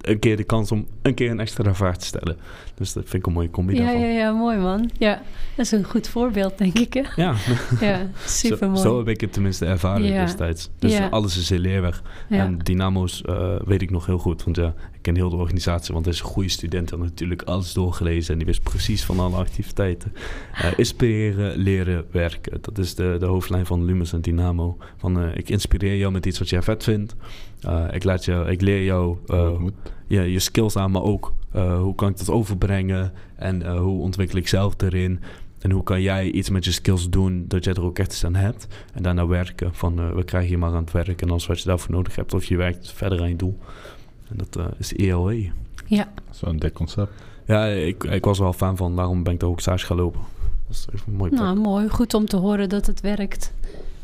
een 0.00 0.18
keer 0.18 0.36
de 0.36 0.44
kans 0.44 0.72
om 0.72 0.86
een 1.02 1.14
keer 1.14 1.30
een 1.30 1.40
extra 1.40 1.74
vraag 1.74 1.96
te 1.96 2.06
stellen. 2.06 2.36
Dus 2.74 2.92
dat 2.92 3.02
vind 3.02 3.14
ik 3.14 3.26
een 3.26 3.32
mooie 3.32 3.50
combi 3.50 3.74
ja. 3.74 3.90
Ja, 3.90 4.06
ja, 4.06 4.32
mooi 4.32 4.58
man. 4.58 4.90
Ja, 4.98 5.22
dat 5.56 5.64
is 5.64 5.72
een 5.72 5.84
goed 5.84 6.08
voorbeeld, 6.08 6.58
denk 6.58 6.78
ik. 6.78 6.94
Hè? 6.94 7.02
Ja, 7.16 7.34
ja 7.80 8.10
super 8.24 8.68
mooi. 8.68 8.80
Zo, 8.80 8.88
zo, 8.88 8.98
heb 8.98 9.08
ik 9.08 9.20
het 9.20 9.32
tenminste 9.32 9.66
ervaren 9.66 10.06
ja. 10.06 10.24
destijds. 10.24 10.70
Dus 10.78 11.00
alles 11.10 11.36
is 11.36 11.50
een 11.50 11.60
leerweg. 11.60 12.02
En 12.28 12.58
Dynamo's 12.58 13.22
uh, 13.26 13.56
weet 13.64 13.82
ik 13.82 13.90
nog 13.90 14.06
heel 14.06 14.18
goed. 14.18 14.44
Want 14.44 14.56
ja, 14.56 14.74
ik 14.98 15.04
ken 15.04 15.14
heel 15.14 15.30
de 15.30 15.36
organisatie. 15.36 15.92
Want 15.92 16.04
hij 16.04 16.14
is 16.14 16.20
een 16.20 16.26
goede 16.26 16.48
student. 16.48 16.92
En 16.92 16.98
natuurlijk 16.98 17.42
alles 17.42 17.72
doorgelezen. 17.72 18.32
En 18.32 18.38
die 18.38 18.46
wist 18.46 18.62
precies 18.62 19.04
van 19.04 19.20
alle 19.20 19.36
activiteiten. 19.36 20.12
Uh, 20.54 20.66
inspireren, 20.76 21.56
leren, 21.56 22.04
werken. 22.10 22.58
Dat 22.60 22.78
is 22.78 22.94
de, 22.94 23.16
de 23.18 23.26
hoofdlijn 23.26 23.66
van 23.66 23.84
Lumens 23.84 24.12
en 24.12 24.20
Dynamo. 24.20 24.76
Van 24.96 25.22
uh, 25.22 25.36
ik 25.36 25.48
inspireer 25.48 25.96
jou 25.96 26.12
met 26.12 26.26
iets 26.26 26.38
wat 26.38 26.48
jij 26.48 26.62
vet 26.62 26.82
vindt. 26.82 27.14
Uh, 27.66 27.84
ik, 27.92 28.04
laat 28.04 28.24
jou, 28.24 28.48
ik 28.48 28.60
leer 28.60 28.84
jou 28.84 29.16
ja, 30.06 30.22
je 30.22 30.38
skills 30.38 30.76
aan, 30.76 30.90
maar 30.90 31.02
ook 31.02 31.34
hoe 31.52 31.94
kan 31.94 32.08
ik 32.08 32.18
dat 32.18 32.30
overbrengen 32.30 33.12
en 33.36 33.76
hoe 33.76 34.00
ontwikkel 34.00 34.38
ik 34.38 34.48
zelf 34.48 34.74
erin. 34.80 35.20
En 35.58 35.70
hoe 35.70 35.82
kan 35.82 36.02
jij 36.02 36.30
iets 36.30 36.50
met 36.50 36.64
je 36.64 36.72
skills 36.72 37.10
doen 37.10 37.44
dat 37.48 37.64
jij 37.64 37.74
er 37.74 37.82
ook 37.82 37.98
echt 37.98 38.22
aan 38.24 38.34
hebt. 38.34 38.66
En 38.92 39.02
daarna 39.02 39.26
werken. 39.26 39.74
Van 39.74 40.00
uh, 40.00 40.10
we 40.10 40.24
krijgen 40.24 40.50
je 40.50 40.58
maar 40.58 40.70
aan 40.72 40.82
het 40.82 40.92
werk. 40.92 41.22
En 41.22 41.30
alles 41.30 41.46
wat 41.46 41.58
je 41.60 41.68
daarvoor 41.68 41.94
nodig 41.94 42.16
hebt. 42.16 42.34
Of 42.34 42.44
je 42.44 42.56
werkt 42.56 42.92
verder 42.92 43.20
aan 43.20 43.28
je 43.28 43.36
doel. 43.36 43.58
En 44.30 44.36
dat 44.36 44.56
uh, 44.58 44.66
is 44.78 44.94
ELE. 44.94 45.50
Ja. 45.86 46.08
Zo'n 46.30 46.56
dik 46.56 46.72
concept. 46.72 47.12
Ja, 47.46 47.66
ik, 47.66 48.04
ik 48.04 48.24
was 48.24 48.38
er 48.38 48.44
wel 48.44 48.52
fan 48.52 48.76
van. 48.76 48.96
Daarom 48.96 49.22
ben 49.22 49.32
ik 49.32 49.40
daar 49.40 49.48
ook 49.48 49.60
stage 49.60 49.86
gaan 49.86 49.96
lopen. 49.96 50.20
Dat 50.66 50.76
is 50.76 50.86
even 50.94 51.12
een 51.12 51.16
mooi 51.18 51.30
plek. 51.30 51.42
Nou, 51.42 51.58
mooi. 51.58 51.88
Goed 51.88 52.14
om 52.14 52.26
te 52.26 52.36
horen 52.36 52.68
dat 52.68 52.86
het 52.86 53.00
werkt. 53.00 53.52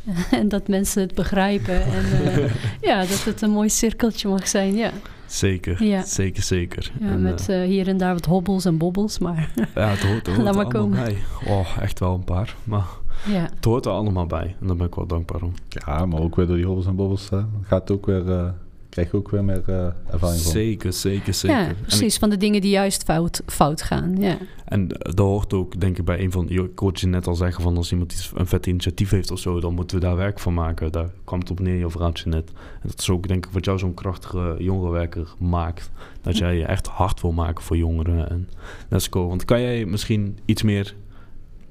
en 0.30 0.48
dat 0.48 0.68
mensen 0.68 1.02
het 1.02 1.14
begrijpen. 1.14 1.82
en 1.82 2.04
uh, 2.04 2.54
ja, 2.90 3.00
dat 3.00 3.24
het 3.24 3.42
een 3.42 3.50
mooi 3.50 3.68
cirkeltje 3.68 4.28
mag 4.28 4.48
zijn. 4.48 4.74
Ja. 4.74 4.90
Zeker, 5.26 5.84
ja. 5.84 6.02
zeker, 6.02 6.42
zeker. 6.42 6.92
Ja, 7.00 7.06
en, 7.06 7.22
met 7.22 7.46
uh, 7.50 7.62
hier 7.62 7.88
en 7.88 7.96
daar 7.96 8.12
wat 8.12 8.24
hobbels 8.24 8.64
en 8.64 8.78
bobbels, 8.78 9.18
maar... 9.18 9.50
ja, 9.74 9.88
het 9.88 10.02
hoort, 10.02 10.26
het 10.26 10.26
hoort 10.26 10.38
Laat 10.38 10.54
maar 10.54 10.64
allemaal 10.64 10.82
komen. 10.82 11.04
bij. 11.04 11.16
Oh, 11.46 11.76
echt 11.80 11.98
wel 11.98 12.14
een 12.14 12.24
paar, 12.24 12.56
maar 12.64 12.86
ja. 13.26 13.48
het 13.54 13.64
hoort 13.64 13.86
er 13.86 13.92
allemaal 13.92 14.26
bij. 14.26 14.56
En 14.60 14.66
daar 14.66 14.76
ben 14.76 14.86
ik 14.86 14.94
wel 14.94 15.06
dankbaar 15.06 15.42
om. 15.42 15.52
Ja, 15.68 16.06
maar 16.06 16.20
ook 16.20 16.36
weer 16.36 16.46
door 16.46 16.56
die 16.56 16.64
hobbels 16.64 16.86
en 16.86 16.96
bobbels 16.96 17.28
uh, 17.32 17.44
gaat 17.62 17.80
het 17.80 17.90
ook 17.90 18.06
weer 18.06 18.26
uh, 18.26 18.48
krijg 18.94 19.10
je 19.10 19.16
ook 19.16 19.30
weer 19.30 19.44
meer 19.44 19.62
eh, 19.66 19.86
ervaring 20.12 20.40
van. 20.42 20.52
Zeker, 20.52 20.92
zeker, 20.92 21.34
zeker. 21.34 21.56
Ja, 21.58 21.68
ik- 21.68 21.80
precies. 21.82 22.18
Van 22.18 22.30
de 22.30 22.36
dingen 22.36 22.60
die 22.60 22.70
juist 22.70 23.02
fout, 23.02 23.42
fout 23.46 23.82
gaan. 23.82 24.16
Ja. 24.16 24.36
En 24.64 24.90
eh, 24.90 25.12
dat 25.14 25.26
hoort 25.26 25.52
ook, 25.52 25.80
denk 25.80 25.98
ik, 25.98 26.04
bij 26.04 26.20
een 26.20 26.30
van... 26.32 26.48
Ik 26.48 26.78
hoorde 26.78 27.00
je 27.00 27.06
net 27.06 27.26
al 27.26 27.34
zeggen 27.34 27.62
van 27.62 27.76
als 27.76 27.92
iemand 27.92 28.12
iets, 28.12 28.32
een 28.34 28.46
vet 28.46 28.66
initiatief 28.66 29.10
heeft 29.10 29.30
of 29.30 29.38
zo... 29.38 29.60
dan 29.60 29.74
moeten 29.74 29.96
we 29.98 30.04
daar 30.04 30.16
werk 30.16 30.38
van 30.40 30.54
maken. 30.54 30.92
Daar 30.92 31.10
kwam 31.24 31.38
het 31.38 31.50
op 31.50 31.60
neer, 31.60 31.78
je 31.78 31.90
verhaaltje 31.90 32.28
net. 32.30 32.48
En 32.82 32.88
dat 32.88 33.00
is 33.00 33.10
ook, 33.10 33.28
denk 33.28 33.46
ik, 33.46 33.52
wat 33.52 33.64
jou 33.64 33.78
zo'n 33.78 33.94
krachtige 33.94 34.54
jongerenwerker 34.58 35.34
maakt. 35.38 35.90
Dat 36.20 36.36
jij 36.36 36.56
je 36.56 36.64
echt 36.64 36.86
hard 36.86 37.20
wil 37.20 37.32
maken 37.32 37.64
voor 37.64 37.76
jongeren. 37.76 38.30
En 38.30 38.48
let's 38.88 39.06
go. 39.10 39.28
Want 39.28 39.44
kan 39.44 39.60
jij 39.60 39.84
misschien 39.84 40.38
iets 40.44 40.62
meer 40.62 40.94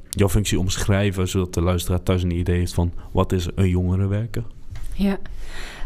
jouw 0.10 0.30
functie 0.30 0.60
omschrijven... 0.60 1.28
zodat 1.28 1.54
de 1.54 1.62
luisteraar 1.62 2.04
thuis 2.04 2.24
een 2.24 2.32
idee 2.38 2.58
heeft 2.58 2.74
van... 2.74 2.92
wat 3.12 3.32
is 3.32 3.48
een 3.56 3.70
jongerenwerker? 3.70 4.44
Ja. 4.94 5.20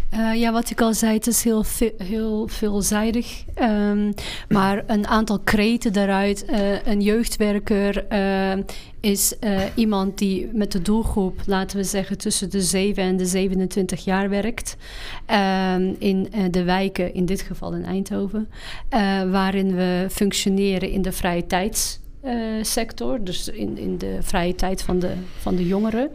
Eh, 0.10 0.34
ja, 0.36 0.52
wat 0.52 0.70
ik 0.70 0.82
al 0.82 0.94
zei, 0.94 1.14
het 1.14 1.28
is 1.28 1.44
heel, 1.44 1.66
heel 1.98 2.48
veelzijdig. 2.48 3.44
Ehm, 3.54 4.12
maar 4.50 4.84
een 4.88 5.08
aantal 5.08 5.40
kreten 5.40 5.94
daaruit. 5.94 6.46
eh, 6.46 6.86
een 6.86 7.02
jeugdwerker 7.02 8.08
eh, 8.08 8.58
is 9.00 9.34
iemand 9.76 10.18
die 10.18 10.50
met 10.54 10.72
de 10.72 10.82
doelgroep, 10.82 11.42
laten 11.46 11.78
we 11.78 11.84
zeggen, 11.84 12.18
tussen 12.18 12.50
de 12.50 12.62
7 12.62 13.04
en 13.04 13.18
de 13.18 13.26
27 13.26 14.04
jaar 14.04 14.30
werkt. 14.30 14.78
Ehm, 15.26 15.94
in 16.00 16.28
de 16.52 16.64
wijken, 16.64 17.14
in 17.14 17.26
dit 17.26 17.42
geval 17.42 17.74
in 17.74 17.86
Eindhoven. 17.86 18.50
waarin 19.32 19.76
we 19.76 20.06
functioneren 20.10 20.92
in 20.92 21.02
de 21.02 21.12
vrije 21.12 21.46
tijdssector. 21.46 23.24
dus 23.24 23.48
in, 23.48 23.78
in 23.78 23.98
de 23.98 24.18
vrije 24.22 24.56
tijd 24.56 24.82
van 24.82 25.00
de, 25.00 25.14
van 25.40 25.56
de 25.56 25.68
jongeren. 25.68 26.10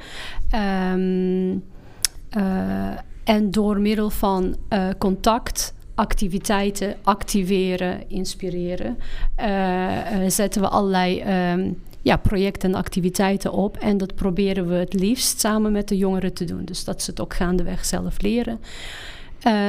Eh, 2.33 2.99
en 3.25 3.51
door 3.51 3.81
middel 3.81 4.11
van 4.11 4.57
eh, 4.69 4.89
contact, 4.99 5.75
activiteiten, 5.95 6.97
activeren, 7.03 8.09
inspireren, 8.09 8.99
eh, 9.35 10.25
eh, 10.25 10.31
zetten 10.31 10.61
we 10.61 10.69
allerlei 10.69 11.21
ehm, 11.21 11.73
ja, 12.03 12.17
projecten 12.17 12.71
en 12.71 12.77
activiteiten 12.77 13.53
op. 13.53 13.77
En 13.77 13.97
dat 13.97 14.15
proberen 14.15 14.69
we 14.69 14.75
het 14.75 14.93
liefst 14.93 15.41
samen 15.41 15.73
met 15.73 15.89
de 15.89 15.97
jongeren 15.97 16.33
te 16.33 16.45
doen. 16.45 16.65
Dus 16.65 16.85
dat 16.85 17.03
ze 17.03 17.11
het 17.11 17.21
ook 17.21 17.35
gaandeweg 17.35 17.85
zelf 17.85 18.21
leren. 18.21 18.61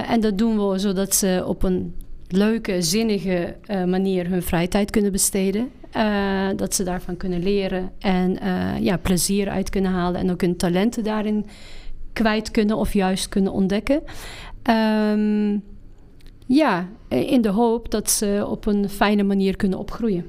En 0.08 0.22
dat 0.22 0.38
doen 0.38 0.70
we 0.70 0.80
zodat 0.80 1.16
ze 1.16 1.44
op 1.48 1.64
een 1.64 1.96
leuke, 2.28 2.82
zinnige 2.82 3.56
manier 3.68 4.30
hun 4.30 4.42
vrije 4.42 4.68
tijd 4.68 4.90
kunnen 4.90 5.12
besteden. 5.12 5.70
Dat 6.56 6.76
ze 6.76 6.84
daarvan 6.84 7.18
kunnen 7.18 7.44
leren 7.44 7.92
en 8.00 8.38
ja, 8.84 8.98
plezier 8.98 9.50
uit 9.50 9.70
kunnen 9.70 9.92
halen 9.92 10.22
en 10.22 10.32
ook 10.32 10.42
hun 10.42 10.58
talenten 10.58 11.04
daarin 11.04 11.46
kwijt 12.14 12.52
kunnen 12.52 12.78
of 12.78 12.94
juist 12.94 13.30
kunnen 13.30 13.52
ontdekken. 13.52 14.04
Ehm, 14.62 15.58
ja, 16.46 16.90
in 17.08 17.42
de 17.42 17.50
hoop 17.50 17.92
dat 17.92 18.12
ze 18.12 18.46
op 18.50 18.66
een 18.66 18.90
fijne 18.90 19.24
manier 19.24 19.56
kunnen 19.56 19.80
opgroeien. 19.80 20.26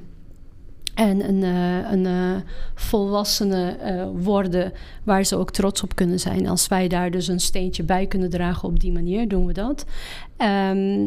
En 0.95 1.27
een, 1.29 1.43
eh, 1.43 1.91
een 1.91 2.05
eh, 2.05 2.41
volwassene 2.75 3.69
eh, 3.69 4.05
worden 4.13 4.73
waar 5.03 5.23
ze 5.23 5.37
ook 5.37 5.51
trots 5.51 5.83
op 5.83 5.95
kunnen 5.95 6.19
zijn. 6.19 6.47
Als 6.47 6.67
wij 6.67 6.87
daar 6.87 7.11
dus 7.11 7.27
een 7.27 7.39
steentje 7.39 7.83
bij 7.83 8.05
kunnen 8.05 8.29
dragen 8.29 8.69
op 8.69 8.79
die 8.79 8.91
manier, 8.91 9.27
doen 9.27 9.45
we 9.45 9.53
dat. 9.53 9.85
Ehm, 10.37 10.99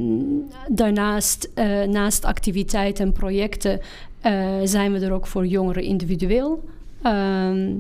daarnaast, 0.69 1.51
naast 1.89 2.25
activiteiten 2.25 3.05
en 3.05 3.13
projecten, 3.13 3.81
zijn 4.65 4.93
we 4.93 4.99
er 4.99 5.13
ook 5.13 5.27
voor 5.27 5.47
jongeren 5.47 5.83
individueel. 5.83 6.65
Ehm, 7.03 7.71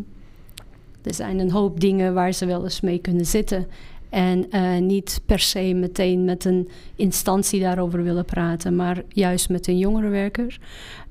er 1.08 1.14
zijn 1.14 1.38
een 1.38 1.50
hoop 1.50 1.80
dingen 1.80 2.14
waar 2.14 2.32
ze 2.32 2.46
wel 2.46 2.64
eens 2.64 2.80
mee 2.80 2.98
kunnen 2.98 3.26
zitten. 3.26 3.66
En 4.08 4.50
eh, 4.50 4.78
niet 4.78 5.20
per 5.26 5.38
se 5.38 5.72
meteen 5.74 6.24
met 6.24 6.44
een 6.44 6.68
instantie 6.96 7.60
daarover 7.60 8.02
willen 8.02 8.24
praten, 8.24 8.76
maar 8.76 9.02
juist 9.08 9.48
met 9.48 9.66
een 9.66 9.78
jongerenwerker. 9.78 10.58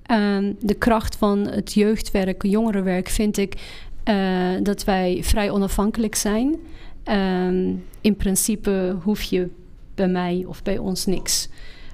Ehm, 0.03 0.53
de 0.59 0.73
kracht 0.73 1.15
van 1.15 1.47
het 1.47 1.73
jeugdwerk, 1.73 2.43
jongerenwerk, 2.43 3.09
vind 3.09 3.37
ik 3.37 3.55
eh, 4.03 4.51
dat 4.63 4.83
wij 4.83 5.19
vrij 5.21 5.49
onafhankelijk 5.51 6.15
zijn. 6.15 6.55
Ehm, 7.03 7.73
in 8.01 8.15
principe 8.15 8.95
hoef 9.03 9.21
je 9.21 9.49
bij 9.95 10.07
mij 10.07 10.43
of 10.47 10.63
bij 10.63 10.77
ons 10.77 11.05
niks. 11.05 11.49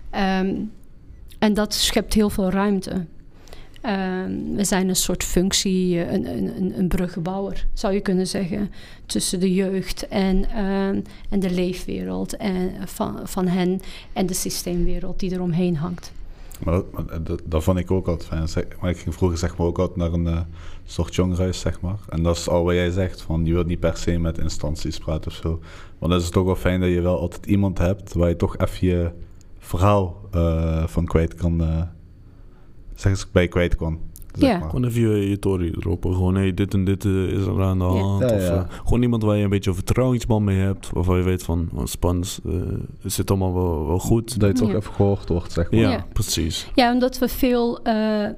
Ehm, 0.09 0.55
en 1.39 1.53
dat 1.53 1.73
schept 1.73 2.13
heel 2.13 2.29
veel 2.29 2.49
ruimte. 2.49 3.05
Ehm, 3.83 4.31
we 4.55 4.63
zijn 4.63 4.89
een 4.89 4.95
soort 4.95 5.23
functie, 5.23 6.03
eh, 6.03 6.11
een, 6.13 6.25
een, 6.37 6.79
een- 6.79 6.87
bruggenbouwer, 6.87 7.65
zou 7.73 7.93
je 7.93 7.99
kunnen 7.99 8.27
zeggen, 8.27 8.71
tussen 9.05 9.39
de 9.39 9.53
jeugd 9.53 10.07
en, 10.07 10.49
ehm, 10.49 11.01
en 11.29 11.39
de 11.39 11.51
leefwereld 11.51 12.37
en, 12.37 12.71
van, 12.85 13.19
van 13.23 13.47
hen 13.47 13.81
en 14.13 14.25
de 14.25 14.33
systeemwereld 14.33 15.19
die 15.19 15.31
eromheen 15.31 15.77
hangt. 15.77 16.11
Maar, 16.63 16.81
dat, 17.45 17.63
vond 17.63 17.77
ik 17.77 17.91
ook 17.91 18.07
altijd 18.07 18.47
fijn. 18.47 18.65
Maar 18.81 18.89
ik 18.89 18.97
ging 18.97 19.15
vroeger 19.15 19.37
zeg 19.37 19.57
maar 19.57 19.67
ook 19.67 19.79
altijd 19.79 19.97
naar 19.97 20.13
een 20.13 20.27
eh, 20.27 20.41
soort 20.85 21.15
jongerenhuis, 21.15 21.59
zeg 21.59 21.81
maar. 21.81 21.99
En 22.09 22.23
dat 22.23 22.37
is 22.37 22.49
al 22.49 22.63
wat 22.63 22.73
jij 22.73 22.89
zegt, 22.91 23.21
van 23.21 23.45
je 23.45 23.53
wilt 23.53 23.67
niet 23.67 23.79
per 23.79 23.97
se 23.97 24.17
met 24.19 24.37
instanties 24.37 24.97
praten 24.97 25.31
of 25.31 25.37
zo. 25.37 25.59
Maar 25.99 26.09
dan 26.09 26.17
is 26.17 26.23
het 26.23 26.33
toch 26.33 26.45
wel 26.45 26.55
fijn 26.55 26.79
dat 26.79 26.89
je 26.89 27.01
wel 27.01 27.19
altijd 27.19 27.45
iemand 27.45 27.77
hebt 27.77 28.13
waar 28.13 28.29
je 28.29 28.35
toch 28.35 28.57
even 28.57 28.87
je 28.87 29.11
verhaal 29.59 30.21
eh, 30.31 30.87
van 30.87 31.05
kwijt 31.05 31.35
kan, 31.35 31.61
eh 31.61 31.81
zeg 32.95 33.11
eens, 33.11 33.31
bij 33.31 33.47
kwijt. 33.47 33.75
Zeg 33.79 34.49
Ja. 34.49 34.57
maar. 34.57 34.69
Gewoon 34.69 34.85
even 34.85 35.01
je, 35.01 35.29
je 35.29 35.39
tory 35.39 35.71
droppen. 35.79 36.13
Gewoon, 36.13 36.35
hey, 36.35 36.53
dit 36.53 36.73
en 36.73 36.85
dit 36.85 37.05
eh, 37.05 37.23
is 37.27 37.45
er 37.45 37.61
aan 37.63 37.77
de 37.77 37.83
hand. 37.83 38.21
Ja, 38.29 38.35
of, 38.35 38.41
ja. 38.41 38.55
eh, 38.55 38.77
gewoon 38.83 39.01
iemand 39.01 39.23
waar 39.23 39.37
je 39.37 39.43
een 39.43 39.49
beetje 39.49 39.69
een 39.69 39.75
vertrouwensband 39.75 40.45
mee 40.45 40.57
hebt. 40.57 40.89
Waarvan 40.93 41.17
je 41.17 41.23
weet 41.23 41.43
van, 41.43 41.69
oh, 41.73 41.85
spannend, 41.85 42.39
eh, 42.45 42.53
het 43.01 43.11
zit 43.13 43.29
allemaal 43.29 43.53
wel, 43.53 43.87
wel 43.87 43.99
goed. 43.99 44.39
Dat 44.39 44.49
je 44.49 44.55
toch 44.63 44.71
Ja. 44.71 44.75
even 44.77 44.93
gehoord 44.93 45.29
wordt, 45.29 45.51
zeg 45.51 45.71
maar. 45.71 45.79
Ja, 45.79 45.89
Ja. 45.91 46.05
precies. 46.13 46.67
Ja, 46.75 46.93
omdat 46.93 47.17
we 47.19 47.27
veel 47.27 47.81
eh, 47.83 48.23
eh, 48.25 48.33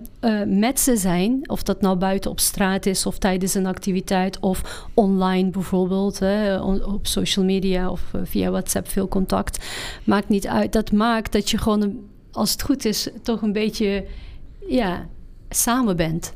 met 0.47 0.79
ze 0.79 0.97
zijn, 0.97 1.49
of 1.49 1.63
dat 1.63 1.81
nou 1.81 1.97
buiten 1.97 2.31
op 2.31 2.39
straat 2.39 2.85
is 2.85 3.05
of 3.05 3.17
tijdens 3.17 3.53
een 3.53 3.65
activiteit 3.65 4.39
of 4.39 4.85
online 4.93 5.49
bijvoorbeeld, 5.49 6.19
hè, 6.19 6.59
op 6.61 7.07
social 7.07 7.45
media 7.45 7.89
of 7.89 8.01
eh, 8.13 8.21
via 8.23 8.49
WhatsApp 8.49 8.87
veel 8.89 9.07
contact. 9.07 9.65
Maakt 10.03 10.29
niet 10.29 10.47
uit. 10.47 10.73
Dat 10.73 10.91
maakt 10.91 11.31
dat 11.31 11.49
je 11.49 11.57
gewoon, 11.57 11.81
een- 11.81 12.05
als 12.31 12.51
het 12.51 12.61
goed 12.61 12.85
is, 12.85 13.09
toch 13.23 13.41
een 13.41 13.53
beetje 13.53 14.05
ja, 14.67 15.07
samen 15.49 15.95
bent. 15.95 16.33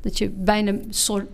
Dat 0.00 0.18
je 0.18 0.30
bijna 0.30 0.74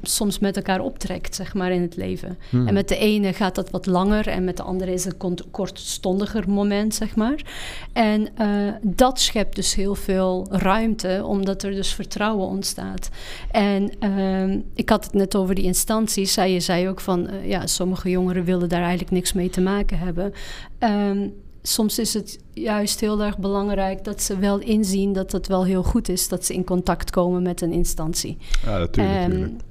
soms 0.03 0.39
met 0.39 0.57
elkaar 0.57 0.81
optrekt, 0.81 1.35
zeg 1.35 1.55
maar, 1.55 1.73
in 1.73 1.83
het 1.83 1.97
leven. 1.97 2.39
Hmm. 2.51 2.67
En 2.67 2.75
met 2.75 2.89
de 2.89 2.97
ene 2.97 3.33
gaat 3.33 3.55
dat 3.55 3.71
wat 3.71 3.87
langer 3.87 4.29
en 4.29 4.45
met 4.45 4.57
de 4.57 4.63
andere 4.63 4.93
is 4.93 5.05
het 5.05 5.13
een 5.13 5.19
kort- 5.19 5.51
kortstondiger 5.51 6.51
moment, 6.51 6.95
zeg 6.95 7.17
maar. 7.17 7.45
En 7.93 8.29
eh, 8.37 8.49
dat 8.83 9.21
schept 9.21 9.57
dus 9.57 9.75
heel 9.75 9.95
veel 9.95 10.47
ruimte, 10.51 11.23
omdat 11.25 11.63
er 11.63 11.71
dus 11.71 11.95
vertrouwen 11.95 12.47
ontstaat. 12.47 13.09
En 13.51 13.93
ehm, 13.99 14.59
ik 14.75 14.89
had 14.89 15.05
het 15.05 15.15
net 15.15 15.37
over 15.37 15.55
die 15.55 15.65
instanties. 15.65 16.33
Zij 16.33 16.53
je 16.53 16.61
zei 16.61 16.89
ook 16.89 17.01
van, 17.01 17.29
eh, 17.29 17.49
ja, 17.49 17.67
sommige 17.67 18.11
jongeren 18.11 18.45
willen 18.45 18.69
daar 18.69 18.83
eigenlijk 18.83 19.11
niks 19.11 19.33
mee 19.33 19.51
te 19.51 19.61
maken 19.61 19.99
hebben. 19.99 20.33
Ehm, 20.79 21.29
soms 21.63 21.99
is 21.99 22.15
het 22.15 22.39
juist 22.53 23.01
heel 23.01 23.23
erg 23.23 23.39
belangrijk 23.39 24.05
dat 24.05 24.23
ze 24.23 24.39
wel 24.39 24.59
inzien 24.59 25.13
dat 25.13 25.33
het 25.33 25.47
wel 25.47 25.65
heel 25.65 25.83
goed 25.83 26.09
is 26.09 26.29
dat 26.29 26.45
ze 26.45 26.55
in 26.55 26.65
contact 26.65 27.11
komen 27.11 27.43
met 27.43 27.61
een 27.61 27.73
instantie. 27.73 28.37
Ja, 28.65 28.79
natuurlijk. 28.79 29.17
Ehm, 29.17 29.29
natuurlijk. 29.31 29.63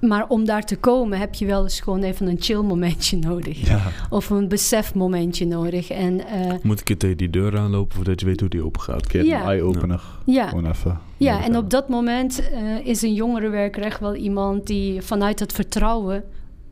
maar 0.00 0.28
om 0.28 0.44
daar 0.44 0.64
te 0.64 0.76
komen 0.76 1.18
heb 1.18 1.34
je 1.34 1.46
wel 1.46 1.62
eens 1.62 1.80
gewoon 1.80 2.02
even 2.02 2.26
een 2.26 2.36
chill 2.40 2.60
momentje 2.62 3.16
nodig. 3.28 3.66
Ja, 3.68 3.80
Of 4.10 4.30
een 4.30 4.48
besefmomentje 4.48 5.46
nodig. 5.46 5.90
En 5.90 6.26
eh, 6.26 6.52
Moet 6.62 6.80
ik 6.80 6.88
je 6.88 6.96
tegen 6.96 7.16
die 7.16 7.30
deur 7.30 7.58
aanlopen 7.58 7.94
voordat 7.96 8.20
je 8.20 8.26
weet 8.26 8.40
hoe 8.40 8.48
die 8.48 8.64
open 8.64 8.80
gaat? 8.80 9.02
een 9.02 9.08
keer 9.08 9.24
Ja. 9.24 9.40
een 9.40 9.46
eye-opener. 9.46 10.02
ja, 10.24 10.48
Gewoon 10.48 10.66
even. 10.66 10.98
ja, 11.16 11.44
en 11.44 11.56
op 11.56 11.70
dat 11.70 11.88
moment 11.88 12.50
eh, 12.50 12.86
is 12.86 13.02
een 13.02 13.14
jongerenwerker 13.14 13.82
echt 13.82 14.00
wel 14.00 14.14
iemand 14.14 14.66
die 14.66 15.02
vanuit 15.02 15.38
het 15.40 15.52
vertrouwen 15.52 16.24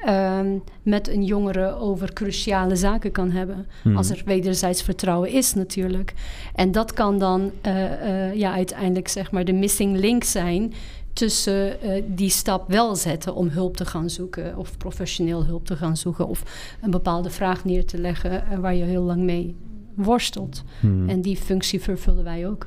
ehm, 0.04 0.58
met 0.82 1.08
een 1.08 1.24
jongere 1.24 1.74
over 1.74 2.12
cruciale 2.12 2.76
zaken 2.76 3.12
kan 3.12 3.30
hebben. 3.30 3.66
Hmm. 3.82 3.96
Als 3.96 4.10
er 4.10 4.22
wederzijds 4.24 4.82
vertrouwen 4.82 5.30
is 5.30 5.54
natuurlijk. 5.54 6.14
En 6.54 6.72
dat 6.72 6.92
kan 6.92 7.18
dan 7.18 7.50
eh, 7.60 8.28
eh, 8.28 8.34
ja, 8.34 8.52
uiteindelijk 8.52 9.08
zeg 9.08 9.30
maar 9.30 9.44
de 9.44 9.52
missing 9.52 9.96
link 9.96 10.24
zijn 10.24 10.72
tussen 11.12 11.80
eh, 11.80 12.02
die 12.06 12.30
stap 12.30 12.68
wel 12.68 12.96
zetten 12.96 13.34
om 13.34 13.48
hulp 13.48 13.76
te 13.76 13.84
gaan 13.84 14.10
zoeken 14.10 14.56
of 14.56 14.76
professioneel 14.76 15.44
hulp 15.44 15.66
te 15.66 15.76
gaan 15.76 15.96
zoeken 15.96 16.28
of 16.28 16.42
een 16.80 16.90
bepaalde 16.90 17.30
vraag 17.30 17.64
neer 17.64 17.84
te 17.84 17.98
leggen 17.98 18.60
waar 18.60 18.74
je 18.74 18.84
heel 18.84 19.02
lang 19.02 19.22
mee 19.22 19.56
worstelt. 19.94 20.64
Hmm. 20.80 21.08
En 21.08 21.20
die 21.20 21.36
functie 21.36 21.80
vervullen 21.80 22.24
wij 22.24 22.48
ook. 22.48 22.66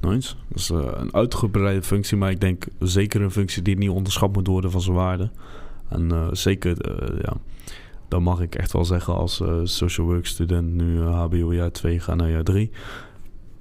Nice. 0.00 0.34
Dat 0.48 0.58
is 0.58 0.68
een 0.68 1.14
uitgebreide 1.14 1.82
functie, 1.82 2.16
maar 2.16 2.30
ik 2.30 2.40
denk 2.40 2.66
zeker 2.78 3.22
een 3.22 3.30
functie 3.30 3.62
die 3.62 3.76
niet 3.76 3.90
onderschat 3.90 4.32
moet 4.32 4.46
worden 4.46 4.70
van 4.70 4.80
zijn 4.80 4.96
waarde. 4.96 5.30
En 5.90 6.12
eh, 6.12 6.28
zeker, 6.32 6.80
eh, 6.80 7.18
ja, 7.22 7.32
dan 8.08 8.22
mag 8.22 8.40
ik 8.40 8.54
echt 8.54 8.72
wel 8.72 8.84
zeggen 8.84 9.14
als 9.14 9.40
eh, 9.40 9.54
social 9.64 10.06
work 10.06 10.26
student, 10.26 10.72
nu 10.74 11.00
HBO 11.02 11.52
jaar 11.52 11.72
2, 11.72 12.00
ga 12.00 12.14
naar 12.14 12.30
jaar 12.30 12.44
3. 12.44 12.70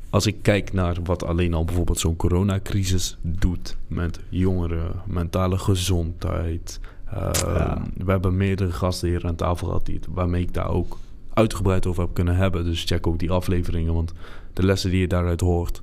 Als 0.09 0.25
ik 0.25 0.35
kijk 0.41 0.73
naar 0.73 0.97
wat 1.03 1.23
alleen 1.25 1.53
al 1.53 1.65
bijvoorbeeld 1.65 1.99
zo'n 1.99 2.15
coronacrisis 2.15 3.17
doet 3.21 3.77
met 3.87 4.19
jongeren, 4.29 4.91
mentale 5.07 5.57
gezondheid. 5.57 6.79
eh, 7.05 7.29
Ja. 7.33 7.81
We 7.97 8.11
hebben 8.11 8.37
meerdere 8.37 8.71
gasten 8.71 9.09
hier 9.09 9.25
aan 9.25 9.35
tafel 9.35 9.67
gehad 9.67 9.85
die 9.85 9.95
het, 9.95 10.07
waarmee 10.09 10.41
ik 10.41 10.53
daar 10.53 10.69
ook 10.69 10.97
uitgebreid 11.33 11.85
over 11.85 12.03
heb 12.03 12.13
kunnen 12.13 12.35
hebben. 12.35 12.63
Dus 12.63 12.83
check 12.83 13.07
ook 13.07 13.19
die 13.19 13.31
afleveringen, 13.31 13.93
want 13.93 14.13
de 14.53 14.63
lessen 14.63 14.89
die 14.89 14.99
je 14.99 15.07
daaruit 15.07 15.41
hoort 15.41 15.81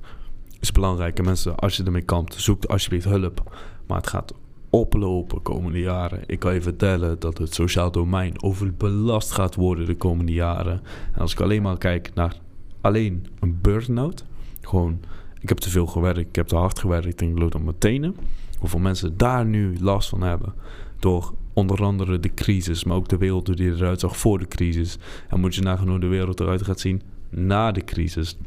is 0.59 0.71
belangrijk. 0.71 1.17
En 1.17 1.25
mensen, 1.25 1.55
als 1.55 1.77
je 1.77 1.83
ermee 1.83 2.01
kampt, 2.01 2.33
zoek 2.33 2.65
alsjeblieft 2.65 3.05
hulp. 3.05 3.57
Maar 3.87 3.97
het 3.97 4.07
gaat 4.07 4.33
oplopen 4.69 5.41
komende 5.41 5.79
jaren. 5.79 6.23
Ik 6.25 6.39
kan 6.39 6.53
je 6.53 6.61
vertellen 6.61 7.19
dat 7.19 7.37
het 7.37 7.53
sociaal 7.53 7.91
domein 7.91 8.43
overbelast 8.43 9.31
gaat 9.31 9.55
worden 9.55 9.85
de 9.85 9.95
komende 9.95 10.33
jaren. 10.33 10.81
En 11.13 11.21
als 11.21 11.31
ik 11.31 11.39
alleen 11.39 11.61
maar 11.61 11.77
kijk 11.77 12.11
naar 12.13 12.35
alleen 12.81 13.25
een 13.39 13.61
burn-out, 13.61 14.25
gewoon, 14.61 14.99
ik 15.39 15.49
heb 15.49 15.57
te 15.57 15.69
veel 15.69 15.85
gewerkt, 15.85 16.19
ik 16.29 16.35
heb 16.35 16.47
te 16.47 16.55
hard 16.55 16.79
gewerkt 16.79 17.21
en 17.21 17.29
ik 17.29 17.39
loop 17.39 17.55
op 17.55 17.63
mijn 17.63 17.77
tenen. 17.77 18.15
Hoeveel 18.59 18.79
mensen 18.79 19.17
daar 19.17 19.45
nu 19.45 19.77
last 19.79 20.09
van 20.09 20.21
hebben 20.21 20.53
door 20.99 21.33
onder 21.53 21.83
andere 21.83 22.19
de 22.19 22.33
crisis, 22.33 22.83
maar 22.83 22.97
ook 22.97 23.07
de 23.07 23.17
wereld 23.17 23.57
die 23.57 23.71
eruit 23.71 23.99
zag 23.99 24.17
voor 24.17 24.39
de 24.39 24.47
crisis. 24.47 24.97
En 25.29 25.39
moet 25.39 25.55
je 25.55 25.61
nagaan 25.61 25.89
hoe 25.89 25.99
de 25.99 26.07
wereld 26.07 26.39
eruit 26.39 26.61
gaat 26.61 26.79
zien 26.79 27.01
na 27.29 27.71
de 27.71 27.83
crisis. 27.83 28.37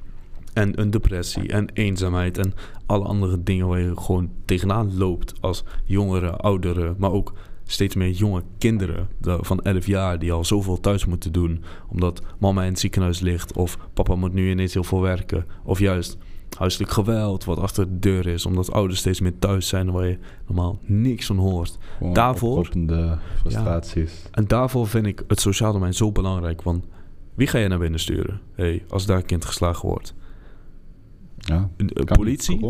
En 0.52 0.80
een 0.80 0.90
depressie 0.90 1.48
en 1.48 1.68
eenzaamheid 1.72 2.38
en 2.38 2.54
alle 2.86 3.04
andere 3.04 3.42
dingen 3.42 3.68
waar 3.68 3.80
je 3.80 3.96
gewoon 3.96 4.30
tegenaan 4.44 4.96
loopt 4.96 5.32
als 5.40 5.64
jongeren, 5.84 6.40
ouderen, 6.40 6.94
maar 6.98 7.12
ook 7.12 7.32
steeds 7.64 7.94
meer 7.94 8.10
jonge 8.10 8.42
kinderen 8.58 9.08
van 9.20 9.60
11 9.60 9.86
jaar 9.86 10.18
die 10.18 10.32
al 10.32 10.44
zoveel 10.44 10.80
thuis 10.80 11.04
moeten 11.04 11.32
doen 11.32 11.62
omdat 11.88 12.22
mama 12.38 12.62
in 12.62 12.70
het 12.70 12.78
ziekenhuis 12.78 13.20
ligt 13.20 13.52
of 13.52 13.78
papa 13.94 14.14
moet 14.14 14.32
nu 14.32 14.50
ineens 14.50 14.74
heel 14.74 14.84
veel 14.84 15.00
werken 15.00 15.46
of 15.64 15.78
juist 15.78 16.18
huiselijk 16.58 16.90
geweld 16.90 17.44
wat 17.44 17.58
achter 17.58 17.84
de 17.84 17.98
deur 17.98 18.26
is 18.26 18.46
omdat 18.46 18.72
ouders 18.72 18.98
steeds 18.98 19.20
meer 19.20 19.38
thuis 19.38 19.68
zijn 19.68 19.90
waar 19.90 20.06
je 20.06 20.18
normaal 20.46 20.78
niks 20.82 21.26
van 21.26 21.36
hoort. 21.36 21.78
Gewoon 21.98 22.12
daarvoor 22.12 22.68
frustraties. 23.38 24.28
en 24.30 24.46
daarvoor 24.46 24.88
vind 24.88 25.06
ik 25.06 25.24
het 25.28 25.40
sociaal 25.40 25.72
domein 25.72 25.94
zo 25.94 26.12
belangrijk, 26.12 26.62
want 26.62 26.84
wie 27.34 27.46
ga 27.46 27.58
je 27.58 27.68
naar 27.68 27.78
binnen 27.78 28.00
sturen? 28.00 28.40
Hey, 28.54 28.84
als 28.88 29.06
daar 29.06 29.16
een 29.16 29.26
kind 29.26 29.44
geslagen 29.44 29.88
wordt. 29.88 30.14
Ja, 31.40 31.70
politie, 32.04 32.60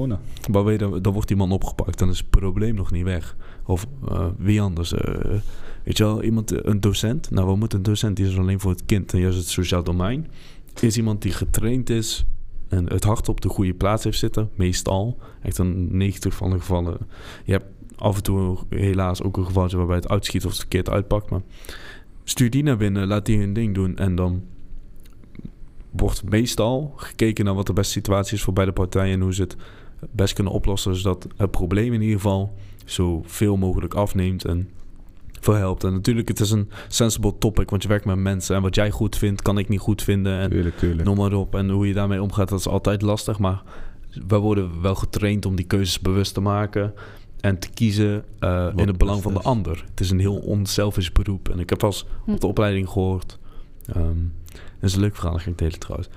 weet 0.50 0.80
je, 0.80 0.98
dan 1.00 1.12
wordt 1.12 1.28
die 1.28 1.36
man 1.36 1.52
opgepakt. 1.52 1.98
Dan 1.98 2.08
is 2.08 2.18
het 2.18 2.30
probleem 2.30 2.74
nog 2.74 2.90
niet 2.90 3.04
weg. 3.04 3.36
Of 3.64 3.86
uh, 4.08 4.26
wie 4.38 4.60
anders. 4.60 4.92
Uh, 4.92 5.00
weet 5.84 5.96
je 5.96 6.04
wel, 6.04 6.22
iemand, 6.22 6.66
een 6.66 6.80
docent. 6.80 7.30
Nou, 7.30 7.46
we 7.46 7.56
moeten 7.56 7.78
een 7.78 7.84
docent 7.84 8.16
die 8.16 8.26
is 8.26 8.38
alleen 8.38 8.60
voor 8.60 8.70
het 8.70 8.84
kind 8.84 9.12
en 9.12 9.20
juist 9.20 9.38
het 9.38 9.48
sociaal 9.48 9.84
domein. 9.84 10.26
Is 10.80 10.96
iemand 10.96 11.22
die 11.22 11.32
getraind 11.32 11.90
is 11.90 12.24
en 12.68 12.86
het 12.92 13.04
hart 13.04 13.28
op 13.28 13.40
de 13.40 13.48
goede 13.48 13.74
plaats 13.74 14.04
heeft 14.04 14.18
zitten. 14.18 14.50
Meestal. 14.54 15.18
Echt 15.42 15.58
een 15.58 15.96
90 15.96 16.34
van 16.34 16.50
de 16.50 16.58
gevallen. 16.58 16.98
Je 17.44 17.52
hebt 17.52 17.66
af 17.96 18.16
en 18.16 18.22
toe 18.22 18.58
helaas 18.68 19.22
ook 19.22 19.36
een 19.36 19.46
geval 19.46 19.68
waarbij 19.68 19.96
het 19.96 20.08
uitschiet 20.08 20.44
of 20.44 20.50
het 20.50 20.60
verkeerd 20.60 20.90
uitpakt. 20.90 21.30
Maar 21.30 21.40
stuur 22.24 22.50
die 22.50 22.62
naar 22.62 22.76
binnen, 22.76 23.06
laat 23.06 23.26
die 23.26 23.38
hun 23.38 23.52
ding 23.52 23.74
doen 23.74 23.96
en 23.96 24.14
dan 24.14 24.42
wordt 25.90 26.30
meestal 26.30 26.92
gekeken 26.96 27.44
naar 27.44 27.54
wat 27.54 27.66
de 27.66 27.72
beste 27.72 27.92
situatie 27.92 28.36
is 28.36 28.42
voor 28.42 28.52
beide 28.52 28.72
partijen 28.72 29.14
en 29.14 29.20
hoe 29.20 29.34
ze 29.34 29.42
het 29.42 29.56
best 30.10 30.34
kunnen 30.34 30.52
oplossen, 30.52 30.96
zodat 30.96 31.26
het 31.36 31.50
probleem 31.50 31.92
in 31.92 32.00
ieder 32.00 32.16
geval 32.16 32.54
zo 32.84 33.22
veel 33.26 33.56
mogelijk 33.56 33.94
afneemt 33.94 34.44
en 34.44 34.68
verhelpt. 35.40 35.84
En 35.84 35.92
natuurlijk, 35.92 36.28
het 36.28 36.40
is 36.40 36.50
een 36.50 36.70
sensible 36.88 37.38
topic, 37.38 37.70
want 37.70 37.82
je 37.82 37.88
werkt 37.88 38.04
met 38.04 38.16
mensen 38.16 38.56
en 38.56 38.62
wat 38.62 38.74
jij 38.74 38.90
goed 38.90 39.16
vindt, 39.16 39.42
kan 39.42 39.58
ik 39.58 39.68
niet 39.68 39.80
goed 39.80 40.02
vinden. 40.02 40.38
En 40.38 40.50
tuurlijk, 40.50 40.78
tuurlijk. 40.78 41.04
noem 41.04 41.16
maar 41.16 41.32
op. 41.32 41.54
En 41.54 41.70
hoe 41.70 41.86
je 41.86 41.94
daarmee 41.94 42.22
omgaat, 42.22 42.48
dat 42.48 42.58
is 42.58 42.68
altijd 42.68 43.02
lastig, 43.02 43.38
maar 43.38 43.62
we 44.26 44.36
worden 44.36 44.82
wel 44.82 44.94
getraind 44.94 45.46
om 45.46 45.56
die 45.56 45.66
keuzes 45.66 46.00
bewust 46.00 46.34
te 46.34 46.40
maken 46.40 46.94
en 47.40 47.58
te 47.58 47.70
kiezen 47.70 48.24
uh, 48.40 48.68
in 48.76 48.86
het 48.86 48.98
belang 48.98 49.22
van 49.22 49.32
de 49.32 49.40
ander. 49.40 49.84
Het 49.90 50.00
is 50.00 50.10
een 50.10 50.18
heel 50.18 50.36
onselfish 50.36 51.08
beroep. 51.08 51.48
En 51.48 51.58
ik 51.58 51.70
heb 51.70 51.84
als 51.84 52.06
hm. 52.24 52.30
op 52.30 52.40
de 52.40 52.46
opleiding 52.46 52.88
gehoord. 52.88 53.38
Um, 53.96 54.32
dat 54.46 54.60
is 54.80 54.94
een 54.94 55.00
leuk 55.00 55.16
verhaal, 55.16 55.36
ging 55.36 55.48
ik 55.48 55.58
delen 55.58 55.78
trouwens. 55.78 56.08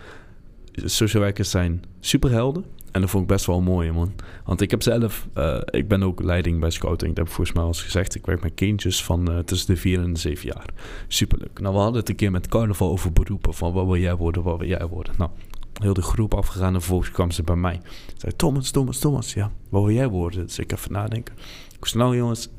Social 0.75 1.23
workers 1.23 1.49
zijn 1.49 1.83
superhelden. 1.99 2.65
En 2.91 3.01
dat 3.01 3.09
vond 3.09 3.23
ik 3.23 3.29
best 3.29 3.45
wel 3.45 3.61
mooi, 3.61 3.91
man. 3.91 4.13
Want 4.45 4.61
ik 4.61 4.71
heb 4.71 4.81
zelf... 4.81 5.27
Uh, 5.37 5.57
ik 5.65 5.87
ben 5.87 6.03
ook 6.03 6.23
leiding 6.23 6.59
bij 6.59 6.69
scouting. 6.69 7.09
Dat 7.09 7.17
heb 7.17 7.27
ik 7.27 7.33
volgens 7.33 7.55
mij 7.55 7.63
al 7.63 7.69
eens 7.69 7.83
gezegd. 7.83 8.15
Ik 8.15 8.25
werk 8.25 8.43
met 8.43 8.53
kindjes 8.53 9.03
van 9.03 9.31
uh, 9.31 9.39
tussen 9.39 9.73
de 9.73 9.81
4 9.81 10.01
en 10.01 10.13
de 10.13 10.19
7 10.19 10.47
jaar. 10.47 10.69
Superleuk. 11.07 11.59
Nou, 11.59 11.73
we 11.73 11.79
hadden 11.79 11.99
het 11.99 12.09
een 12.09 12.15
keer 12.15 12.31
met 12.31 12.47
carnaval 12.47 12.89
over 12.89 13.13
beroepen. 13.13 13.53
Van 13.53 13.73
wat 13.73 13.85
wil 13.85 13.97
jij 13.97 14.15
worden, 14.15 14.43
wat 14.43 14.57
wil 14.57 14.67
jij 14.67 14.87
worden? 14.87 15.13
Nou, 15.17 15.29
heel 15.73 15.93
de 15.93 16.01
groep 16.01 16.33
afgegaan 16.33 16.73
en 16.73 16.79
vervolgens 16.79 17.11
kwam 17.11 17.31
ze 17.31 17.43
bij 17.43 17.55
mij. 17.55 17.81
Zei, 18.17 18.35
Thomas, 18.35 18.71
Thomas, 18.71 18.99
Thomas, 18.99 19.33
ja, 19.33 19.51
wat 19.69 19.83
wil 19.83 19.93
jij 19.93 20.07
worden? 20.07 20.45
Dus 20.45 20.59
ik 20.59 20.71
even 20.71 20.91
nadenken. 20.91 21.35
Ik 21.79 21.85
zei, 21.85 22.03
nou 22.03 22.15
jongens, 22.15 22.49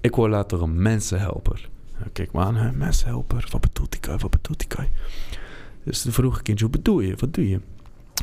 ik 0.00 0.14
word 0.14 0.30
later 0.30 0.62
een 0.62 0.82
mensenhelper. 0.82 1.68
Kijk 2.12 2.32
maar 2.32 2.44
aan, 2.44 2.56
hè, 2.56 2.72
mensenhelper, 2.72 3.48
wat 3.50 3.60
bedoelt 3.60 3.92
die 3.92 4.16
Wat 4.18 4.30
bedoelt 4.30 4.58
die 4.58 4.88
Dus 5.84 6.02
de 6.02 6.12
vroeg 6.12 6.42
kindje, 6.42 6.64
wat 6.64 6.74
bedoel 6.74 7.00
je? 7.00 7.14
Wat 7.16 7.34
doe 7.34 7.48
je? 7.48 7.60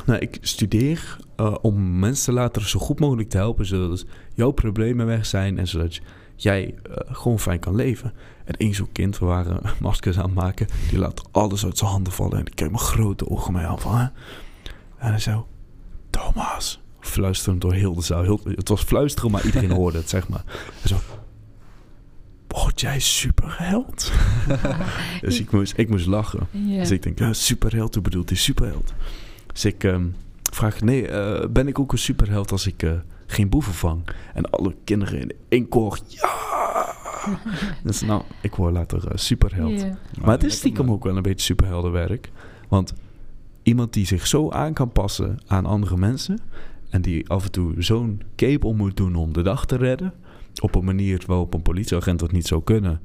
Nou, 0.04 0.18
ik 0.18 0.38
studeer 0.40 1.16
uh, 1.40 1.54
om 1.62 1.98
mensen 1.98 2.34
later 2.34 2.68
zo 2.68 2.78
goed 2.78 3.00
mogelijk 3.00 3.28
te 3.28 3.36
helpen, 3.36 3.66
zodat 3.66 4.04
jouw 4.34 4.50
problemen 4.50 5.06
weg 5.06 5.26
zijn 5.26 5.58
en 5.58 5.68
zodat 5.68 6.00
jij 6.36 6.74
uh, 6.90 6.96
gewoon 7.06 7.38
fijn 7.38 7.60
kan 7.60 7.74
leven. 7.74 8.12
En 8.44 8.54
één 8.56 8.74
zo'n 8.74 8.92
kind, 8.92 9.18
we 9.18 9.26
waren 9.26 9.60
maskers 9.80 10.18
aan 10.18 10.24
het 10.24 10.34
maken, 10.34 10.66
die 10.88 10.98
laat 10.98 11.22
alles 11.30 11.64
uit 11.64 11.78
zijn 11.78 11.90
handen 11.90 12.12
vallen 12.12 12.38
en 12.38 12.44
die 12.44 12.54
kijkt 12.54 12.72
me 12.72 12.78
grote 12.78 13.28
ogen 13.28 13.52
mee 13.52 13.64
aan 13.64 13.80
van, 13.80 13.96
hè? 13.96 14.06
En 14.98 15.10
hij 15.10 15.18
zei, 15.18 15.42
Thomas, 16.10 16.80
fluisterend 17.00 17.60
door 17.60 17.72
heel 17.72 17.94
de 17.94 18.02
zaal. 18.02 18.22
Heel, 18.22 18.40
het 18.44 18.68
was 18.68 18.82
fluisteren, 18.82 19.30
maar 19.30 19.44
iedereen 19.44 19.70
hoorde 19.80 19.98
het, 19.98 20.08
zeg 20.08 20.28
maar. 20.28 20.44
En 20.82 20.88
zo, 20.88 20.96
word 22.62 22.80
jij 22.80 23.00
superheld? 23.00 24.12
dus 25.20 25.40
ik 25.40 25.50
moest, 25.50 25.72
ik 25.76 25.88
moest 25.88 26.06
lachen. 26.06 26.46
Dus 26.52 26.90
ik 26.90 27.02
denk, 27.02 27.18
ja, 27.18 27.32
superheld, 27.32 27.94
hoe 27.94 28.02
bedoelt 28.02 28.28
hij 28.28 28.38
superheld? 28.38 28.92
Dus 29.52 29.64
ik 29.64 29.82
um, 29.82 30.14
vraag, 30.52 30.80
nee, 30.80 31.08
uh, 31.08 31.46
ben 31.50 31.68
ik 31.68 31.78
ook 31.78 31.92
een 31.92 31.98
superheld 31.98 32.52
als 32.52 32.66
ik 32.66 32.82
uh, 32.82 32.92
geen 33.26 33.48
boeven 33.48 33.72
vang? 33.72 34.08
En 34.34 34.50
alle 34.50 34.74
kinderen 34.84 35.20
in 35.20 35.32
één 35.48 35.68
koor, 35.68 35.98
ja! 36.06 36.94
dus 37.84 38.00
nou, 38.00 38.22
ik 38.40 38.54
word 38.54 38.72
later 38.72 39.04
uh, 39.04 39.10
superheld. 39.14 39.80
Yeah. 39.80 39.94
Maar 40.20 40.34
het 40.34 40.44
is 40.44 40.56
stiekem 40.56 40.90
ook 40.90 41.04
wel 41.04 41.16
een 41.16 41.22
beetje 41.22 41.46
superheldenwerk. 41.46 42.30
Want 42.68 42.94
iemand 43.62 43.92
die 43.92 44.06
zich 44.06 44.26
zo 44.26 44.50
aan 44.50 44.72
kan 44.72 44.92
passen 44.92 45.38
aan 45.46 45.66
andere 45.66 45.96
mensen... 45.96 46.38
en 46.90 47.02
die 47.02 47.28
af 47.28 47.44
en 47.44 47.50
toe 47.50 47.74
zo'n 47.78 48.22
cape 48.36 48.66
om 48.66 48.76
moet 48.76 48.96
doen 48.96 49.14
om 49.14 49.32
de 49.32 49.42
dag 49.42 49.66
te 49.66 49.76
redden 49.76 50.12
op 50.60 50.74
een 50.74 50.84
manier 50.84 51.22
waarop 51.26 51.54
een 51.54 51.62
politieagent 51.62 52.18
dat 52.18 52.32
niet 52.32 52.46
zou 52.46 52.62
kunnen. 52.62 53.00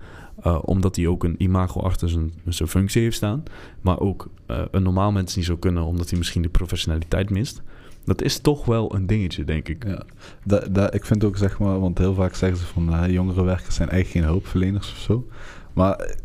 Uh, 0.45 0.59
omdat 0.61 0.95
hij 0.95 1.07
ook 1.07 1.23
een 1.23 1.35
imago 1.37 1.79
achter 1.79 2.09
zijn, 2.09 2.33
functie 2.49 3.01
heeft 3.01 3.15
staan. 3.15 3.43
Maar 3.81 3.99
ook 3.99 4.29
uh, 4.47 4.61
een 4.71 4.83
normaal 4.83 5.11
mens 5.11 5.35
niet 5.35 5.45
zou 5.45 5.59
kunnen, 5.59 5.83
omdat 5.83 6.09
hij 6.09 6.17
misschien 6.17 6.41
de 6.41 6.49
professionaliteit 6.49 7.29
mist. 7.29 7.61
Dat 8.05 8.21
is 8.21 8.39
toch 8.39 8.65
wel 8.65 8.95
een 8.95 9.07
dingetje, 9.07 9.43
denk 9.43 9.67
ik. 9.69 9.85
Ja, 9.85 10.91
ik 10.91 11.05
vind 11.05 11.23
ook, 11.23 11.37
zeg 11.37 11.59
maar, 11.59 11.79
want 11.79 11.97
heel 11.97 12.13
vaak 12.13 12.35
zeggen 12.35 12.57
ze 12.59 12.65
van 12.65 12.93
uh, 12.93 13.09
jongere 13.09 13.43
werkers 13.43 13.75
zijn 13.75 13.89
eigenlijk 13.89 14.25
geen 14.25 14.33
hulpverleners 14.33 14.91
of 14.91 14.97
zo. 14.97 15.27
Maar 15.73 16.15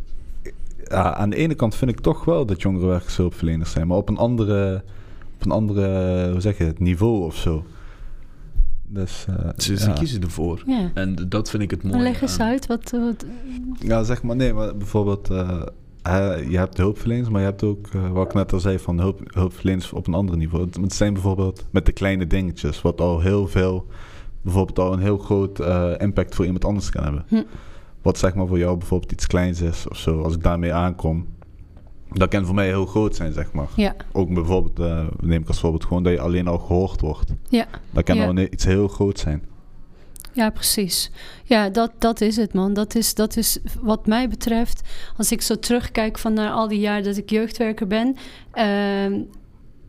aan 0.89 1.31
de 1.31 1.37
ene 1.37 1.55
kant 1.55 1.75
vind 1.75 1.91
ik 1.91 2.01
toch 2.01 2.25
wel 2.25 2.47
dat 2.47 2.63
jongere 2.63 2.87
werkers 2.87 3.17
hulpverleners 3.17 3.71
zijn, 3.71 3.87
maar 3.87 3.97
op 3.97 4.09
een 4.09 4.17
andere, 4.17 4.83
op 5.37 5.45
een 5.45 5.51
andere 5.51 6.31
hoe 6.31 6.41
zeg 6.41 6.59
je 6.59 6.65
het, 6.65 6.79
niveau 6.79 7.25
of 7.25 7.37
zo. 7.37 7.65
Dus, 8.89 9.27
uh, 9.31 9.49
ze, 9.57 9.79
ze 9.79 9.93
kiezen 9.93 10.23
ervoor. 10.23 10.63
Ja. 10.67 10.91
En 10.95 11.17
dat 11.29 11.51
vind 11.51 11.63
ik 11.63 11.71
het 11.71 11.83
mooie. 11.83 12.03
Leg 12.03 12.23
eens 12.23 12.41
uit. 12.41 12.67
Wat, 12.67 12.91
wat, 12.91 13.25
Ja, 13.79 14.03
zeg 14.03 14.23
maar, 14.23 14.37
nee, 14.37 14.53
maar 14.53 14.77
bijvoorbeeld... 14.77 15.31
Uh, 15.31 15.63
je 16.51 16.59
hebt 16.59 16.77
hulpverleners, 16.77 17.29
maar 17.29 17.41
je 17.41 17.47
hebt 17.47 17.63
ook, 17.63 17.89
uh, 17.97 18.11
wat 18.11 18.27
ik 18.27 18.35
net 18.35 18.53
al 18.53 18.61
zei, 18.61 18.79
van 18.79 18.99
hulp, 18.99 19.21
hulpverleners 19.25 19.93
op 19.93 20.07
een 20.07 20.15
ander 20.15 20.37
niveau. 20.37 20.69
Het 20.81 20.93
zijn 20.93 21.13
bijvoorbeeld 21.13 21.67
met 21.71 21.87
de 21.87 21.93
kleine 21.93 22.27
dingetjes, 22.27 22.83
wat 22.83 23.01
al 23.01 23.21
heel 23.21 23.47
veel, 23.47 23.87
bijvoorbeeld 24.43 24.79
al 24.79 24.93
een 24.93 25.01
heel 25.01 25.19
groot 25.19 25.59
impact 25.99 26.35
voor 26.35 26.45
iemand 26.45 26.65
anders 26.65 26.91
kan 26.91 27.03
hebben. 27.03 27.25
Hm. 27.29 27.43
Wat 28.03 28.19
zeg 28.19 28.35
maar 28.35 28.47
voor 28.47 28.59
jou 28.59 28.77
bijvoorbeeld 28.77 29.13
iets 29.13 29.27
kleins 29.27 29.61
is 29.61 29.89
of 29.89 29.97
zo, 29.97 30.23
als 30.23 30.35
ik 30.35 30.43
daarmee 30.43 30.73
aankom, 30.73 31.27
dat 32.11 32.29
kan 32.29 32.45
voor 32.45 32.55
mij 32.55 32.67
heel 32.67 32.87
groot 32.87 33.17
zijn, 33.17 33.33
zeg 33.33 33.53
maar. 33.53 33.69
Ja. 33.77 33.95
Ook 34.13 34.35
bijvoorbeeld, 34.35 34.81
uh, 34.81 35.07
neem 35.21 35.43
ik 35.43 35.49
als 35.49 35.61
voorbeeld 35.61 35.85
gewoon 35.85 36.03
dat 36.03 36.13
je 36.13 36.21
alleen 36.21 36.49
al 36.49 36.59
gehoord 36.59 37.01
wordt. 37.01 37.31
Ja. 37.49 37.67
Dat 37.91 38.05
kan 38.05 38.17
ja. 38.17 38.27
al 38.27 38.39
iets 38.39 38.65
heel 38.65 38.89
groot 38.89 39.19
zijn. 39.19 39.43
Ja, 40.33 40.51
precies. 40.51 41.11
Ja, 41.45 41.69
dat, 41.69 41.93
dat 41.99 42.21
is 42.21 42.37
het, 42.37 42.55
man. 42.55 42.73
Dat 42.73 42.95
is, 42.95 43.15
dat 43.15 43.37
is 43.37 43.59
wat 43.81 44.07
mij 44.07 44.29
betreft, 44.29 44.81
als 45.17 45.33
ik 45.33 45.43
zo 45.43 45.59
terugkijk 45.59 46.19
van 46.19 46.33
naar 46.33 46.51
al 46.51 46.69
die 46.69 46.81
jaren 46.81 47.05
dat 47.05 47.17
ik 47.17 47.31
jeugdwerker 47.31 47.87
ben, 47.87 48.17
uh, 48.55 49.21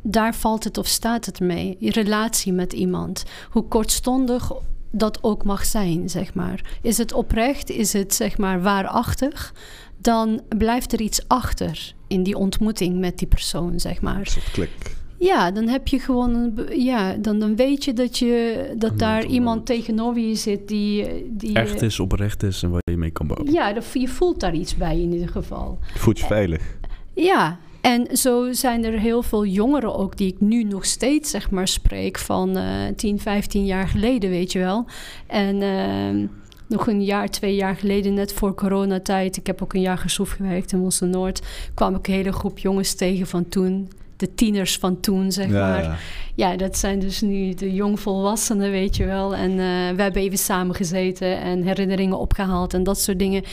daar 0.02 0.36
valt 0.36 0.64
het 0.64 0.78
of 0.78 0.88
staat 0.88 1.26
het 1.26 1.40
mee. 1.40 1.76
Je 1.80 1.92
relatie 1.92 2.54
met 2.54 2.74
iemand. 2.74 3.24
Hoe 3.50 3.64
kortstondig 3.64 4.52
dat 4.92 5.24
ook 5.24 5.44
mag 5.44 5.66
zijn, 5.66 6.10
zeg 6.10 6.34
maar. 6.34 6.78
Is 6.82 6.98
het 6.98 7.14
oprecht? 7.14 7.70
Is 7.70 7.94
het, 7.94 8.14
zeg 8.14 8.38
maar, 8.38 8.62
waarachtig? 8.62 9.54
dan 9.98 10.42
blijft 10.58 10.94
er 10.94 11.02
iets 11.02 11.28
achter 11.28 11.96
in 12.08 12.24
die 12.24 12.38
ontmoeting 12.38 13.00
met 13.00 13.18
die 13.18 13.28
persoon, 13.28 13.80
zeg 13.80 14.02
maar. 14.02 14.20
Een 14.20 14.26
soort 14.26 14.52
klik. 14.52 14.96
Ja, 15.20 15.52
dan 15.52 15.68
heb 15.68 15.88
je 15.88 16.00
gewoon 16.00 16.36
een, 16.36 16.84
ja, 16.84 17.14
dan, 17.14 17.40
dan 17.40 17.56
weet 17.56 17.84
je 17.84 17.94
dat, 17.94 18.18
je, 18.18 18.74
dat 18.78 19.00
daar 19.00 19.26
iemand 19.26 19.66
tegenover 19.66 20.22
je 20.22 20.36
zit 20.36 20.68
die, 20.68 21.06
die... 21.30 21.54
Echt 21.54 21.82
is, 21.82 22.00
oprecht 22.00 22.44
is 22.44 22.64
en 22.64 22.70
waar 22.70 22.82
je 22.84 22.98
mee 22.98 23.12
kan 23.12 23.28
bouwen. 23.28 23.52
Ja, 23.52 23.76
je 23.94 24.08
voelt 24.08 24.40
daar 24.40 24.54
iets 24.54 24.76
bij 24.76 25.00
in 25.00 25.14
ieder 25.14 25.30
geval. 25.30 25.80
Je 25.94 26.00
voelt 26.00 26.20
je 26.20 26.26
veilig. 26.26 26.78
Ja, 27.14 27.60
en 27.82 28.18
zo 28.18 28.52
zijn 28.52 28.84
er 28.84 29.00
heel 29.00 29.24
veel 29.24 29.46
jongeren 29.46 29.96
ook 29.96 30.18
die 30.18 30.28
ik 30.28 30.40
nu 30.40 30.64
nog 30.64 30.86
steeds 30.86 31.30
zeg 31.30 31.52
maar 31.52 31.68
spreek 31.68 32.18
van 32.18 32.58
eh 32.58 32.88
10, 32.96 33.20
15 33.20 33.66
jaar 33.66 33.88
geleden, 33.88 34.30
weet 34.30 34.52
je 34.52 34.60
wel. 34.60 34.86
En 35.28 35.62
ehm, 35.62 36.26
nog 36.68 36.88
een 36.88 37.04
jaar, 37.04 37.30
twee 37.30 37.56
jaar 37.56 37.76
geleden, 37.76 38.14
net 38.14 38.34
voor 38.34 38.54
coronatijd, 38.56 39.38
ik 39.38 39.48
heb 39.48 39.62
ook 39.62 39.74
een 39.74 39.82
jaar 39.82 39.98
gesoef 39.98 40.32
gewerkt 40.32 40.72
in 40.72 40.80
Mossel 40.80 41.08
Noord, 41.08 41.42
kwam 41.74 41.96
ik 41.96 42.08
een 42.08 42.14
hele 42.14 42.32
groep 42.32 42.60
jongens 42.60 42.94
tegen 42.96 43.28
van 43.28 43.50
toen. 43.50 43.90
De 44.16 44.34
tieners 44.34 44.78
van 44.78 45.00
toen, 45.00 45.32
zeg 45.32 45.48
maar. 45.50 45.84
ja. 45.84 45.98
Ja, 46.36 46.56
dat 46.56 46.78
zijn 46.78 47.00
dus 47.00 47.22
nu 47.22 47.54
de 47.54 47.74
jongvolwassenen, 47.74 48.72
weet 48.72 48.96
je 48.96 49.06
wel. 49.06 49.36
En 49.36 49.52
eh, 49.52 49.96
we 49.96 50.02
hebben 50.02 50.22
even 50.22 50.38
samen 50.38 50.76
gezeten 50.76 51.42
en 51.42 51.64
herinneringen 51.64 52.20
opgehaald 52.20 52.74
en 52.74 52.84
dat 52.84 53.00
soort 53.00 53.20
dingen. 53.20 53.44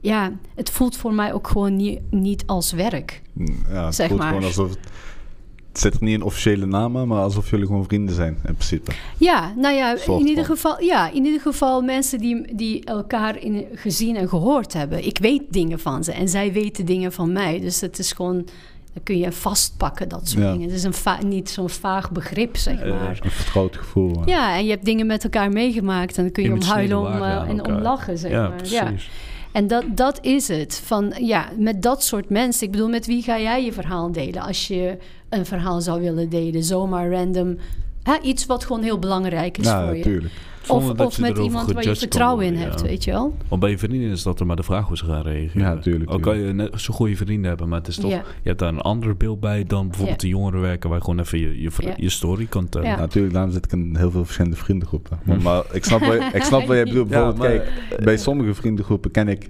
Ja, 0.00 0.32
het 0.54 0.70
voelt 0.70 0.96
voor 0.96 1.14
mij 1.14 1.32
ook 1.32 1.48
gewoon 1.48 1.76
niet, 1.76 2.00
niet 2.10 2.42
als 2.46 2.72
werk. 2.72 3.22
Ja, 3.68 3.84
het 3.84 3.94
Zeg 3.94 4.08
voelt 4.08 4.20
maar. 4.20 4.28
gewoon 4.28 4.44
alsof 4.44 4.70
het... 4.70 4.78
Het 5.68 5.78
zit 5.80 5.94
er 5.94 6.02
niet 6.04 6.14
in 6.14 6.22
officiële 6.22 6.66
namen, 6.66 7.08
maar 7.08 7.22
alsof 7.22 7.50
jullie 7.50 7.66
gewoon 7.66 7.84
vrienden 7.84 8.14
zijn, 8.14 8.38
in 8.46 8.54
principe. 8.54 8.90
Ja, 9.18 9.52
nou 9.56 9.74
ja, 9.74 9.96
in 10.06 10.26
ieder, 10.26 10.44
geval, 10.44 10.82
ja 10.82 11.10
in 11.10 11.24
ieder 11.24 11.40
geval 11.40 11.82
mensen 11.82 12.18
die, 12.18 12.54
die 12.54 12.84
elkaar 12.84 13.38
in, 13.42 13.66
gezien 13.74 14.16
en 14.16 14.28
gehoord 14.28 14.72
hebben. 14.72 15.06
Ik 15.06 15.18
weet 15.18 15.42
dingen 15.50 15.78
van 15.80 16.04
ze 16.04 16.12
en 16.12 16.28
zij 16.28 16.52
weten 16.52 16.84
dingen 16.86 17.12
van 17.12 17.32
mij. 17.32 17.60
Dus 17.60 17.80
het 17.80 17.98
is 17.98 18.12
gewoon, 18.12 18.34
dan 18.92 19.02
kun 19.02 19.18
je 19.18 19.32
vastpakken, 19.32 20.08
dat 20.08 20.28
soort 20.28 20.42
Ja. 20.42 20.52
dingen. 20.52 20.66
Het 20.70 20.76
is 20.76 20.82
een 20.82 21.28
niet 21.28 21.50
zo'n 21.50 21.68
vaag 21.70 22.10
begrip, 22.10 22.56
zeg 22.56 22.80
Eh, 22.80 22.90
maar. 22.90 23.18
Een 23.22 23.30
vertrouwd 23.30 23.76
gevoel. 23.76 24.10
maar- 24.10 24.28
Ja, 24.28 24.56
en 24.56 24.64
je 24.64 24.70
hebt 24.70 24.84
dingen 24.84 25.06
met 25.06 25.24
elkaar 25.24 25.50
meegemaakt 25.52 26.16
en 26.16 26.22
dan 26.22 26.32
kun 26.32 26.42
je 26.42 26.52
om 26.52 26.62
huilen 26.62 26.98
om, 26.98 27.06
eh, 27.06 27.12
aan 27.22 27.46
en 27.46 27.50
om 27.52 27.58
elkaar. 27.58 27.82
lachen, 27.82 28.18
zeg 28.18 28.30
ja, 28.30 28.48
maar. 28.48 28.66
Ja. 28.66 28.82
precies. 28.84 29.10
En 29.52 29.66
dat, 29.66 29.84
dat 29.90 30.18
is 30.24 30.48
het. 30.48 30.82
Van, 30.84 31.12
ja, 31.20 31.48
met 31.58 31.82
dat 31.82 32.02
soort 32.04 32.28
mensen. 32.30 32.66
Ik 32.66 32.72
bedoel, 32.72 32.88
met 32.88 33.06
wie 33.06 33.22
ga 33.22 33.38
jij 33.40 33.64
je 33.64 33.72
verhaal 33.72 34.12
delen? 34.12 34.42
Als 34.42 34.68
je 34.68 34.98
een 35.28 35.46
verhaal 35.46 35.80
zou 35.80 36.00
willen 36.00 36.28
delen. 36.28 36.62
Zomaar 36.64 37.10
random. 37.10 37.56
Hè, 38.02 38.14
iets 38.22 38.46
wat 38.46 38.64
gewoon 38.64 38.82
heel 38.82 38.98
belangrijk 38.98 39.58
is 39.58 39.64
Ja, 39.66 39.84
voor 39.84 39.96
je. 39.96 40.04
natuurlijk. 40.04 40.32
Zonder 40.62 40.90
Of, 40.90 41.06
of 41.06 41.16
je 41.16 41.22
met 41.22 41.38
iemand 41.38 41.72
waar 41.72 41.82
je 41.82 41.88
kan 41.88 41.96
vertrouwen 41.98 42.44
in 42.46 42.54
hebt, 42.54 42.80
ja. 42.80 42.86
weet 42.86 43.04
je 43.04 43.10
wel? 43.10 43.36
Want 43.48 43.60
bij 43.60 43.70
je 43.70 43.78
vriendin 43.78 44.10
is 44.10 44.22
dat 44.22 44.40
er 44.40 44.46
maar 44.46 44.56
de 44.56 44.62
vraag 44.62 44.86
hoe 44.86 44.96
ze 44.96 45.04
gaan 45.04 45.22
reageren. 45.22 45.60
Ja, 45.62 45.76
tuurlijk, 45.78 46.10
Al 46.10 46.18
kan 46.18 46.38
je 46.38 46.52
net 46.52 46.80
zo 46.80 46.94
goede 46.94 47.16
vrienden 47.16 47.48
hebben, 47.48 47.68
maar 47.68 47.78
het 47.78 47.88
is 47.88 47.96
toch... 47.96 48.10
Ja. 48.10 48.16
Je 48.42 48.48
hebt 48.48 48.58
daar 48.58 48.68
een 48.68 48.80
ander 48.80 49.16
beeld 49.16 49.40
bij 49.40 49.64
dan 49.64 49.88
bijvoorbeeld 49.88 50.22
Ja. 50.22 50.28
de 50.28 50.34
jongerenwerken... 50.34 50.88
waar 50.88 50.98
je 50.98 51.04
gewoon 51.04 51.20
even 51.20 51.38
je, 51.38 51.60
je, 51.62 51.70
je 51.96 52.08
story 52.08 52.46
kan 52.46 52.68
tellen. 52.68 52.88
Ja. 52.88 52.96
Natuurlijk, 52.98 53.34
daarom 53.34 53.52
zit 53.52 53.64
ik 53.64 53.72
in 53.72 53.96
heel 53.96 54.10
veel 54.10 54.24
verschillende 54.24 54.56
vriendengroepen. 54.56 55.18
Maar, 55.24 55.42
maar 55.42 55.64
ik, 55.72 55.84
snap 55.84 56.00
wat, 56.00 56.12
je- 56.12 56.30
ik 56.32 56.42
snap 56.42 56.60
wat 56.66 56.76
jij 56.76 56.84
bedoelt. 56.92 57.08
Ja, 57.10 57.14
Bijvoorbeeld, 57.32 57.58
maar- 57.58 57.66
kijk, 57.88 58.04
bij 58.04 58.16
sommige 58.16 58.54
vriendengroepen 58.54 59.10
ken 59.10 59.28
ik 59.28 59.48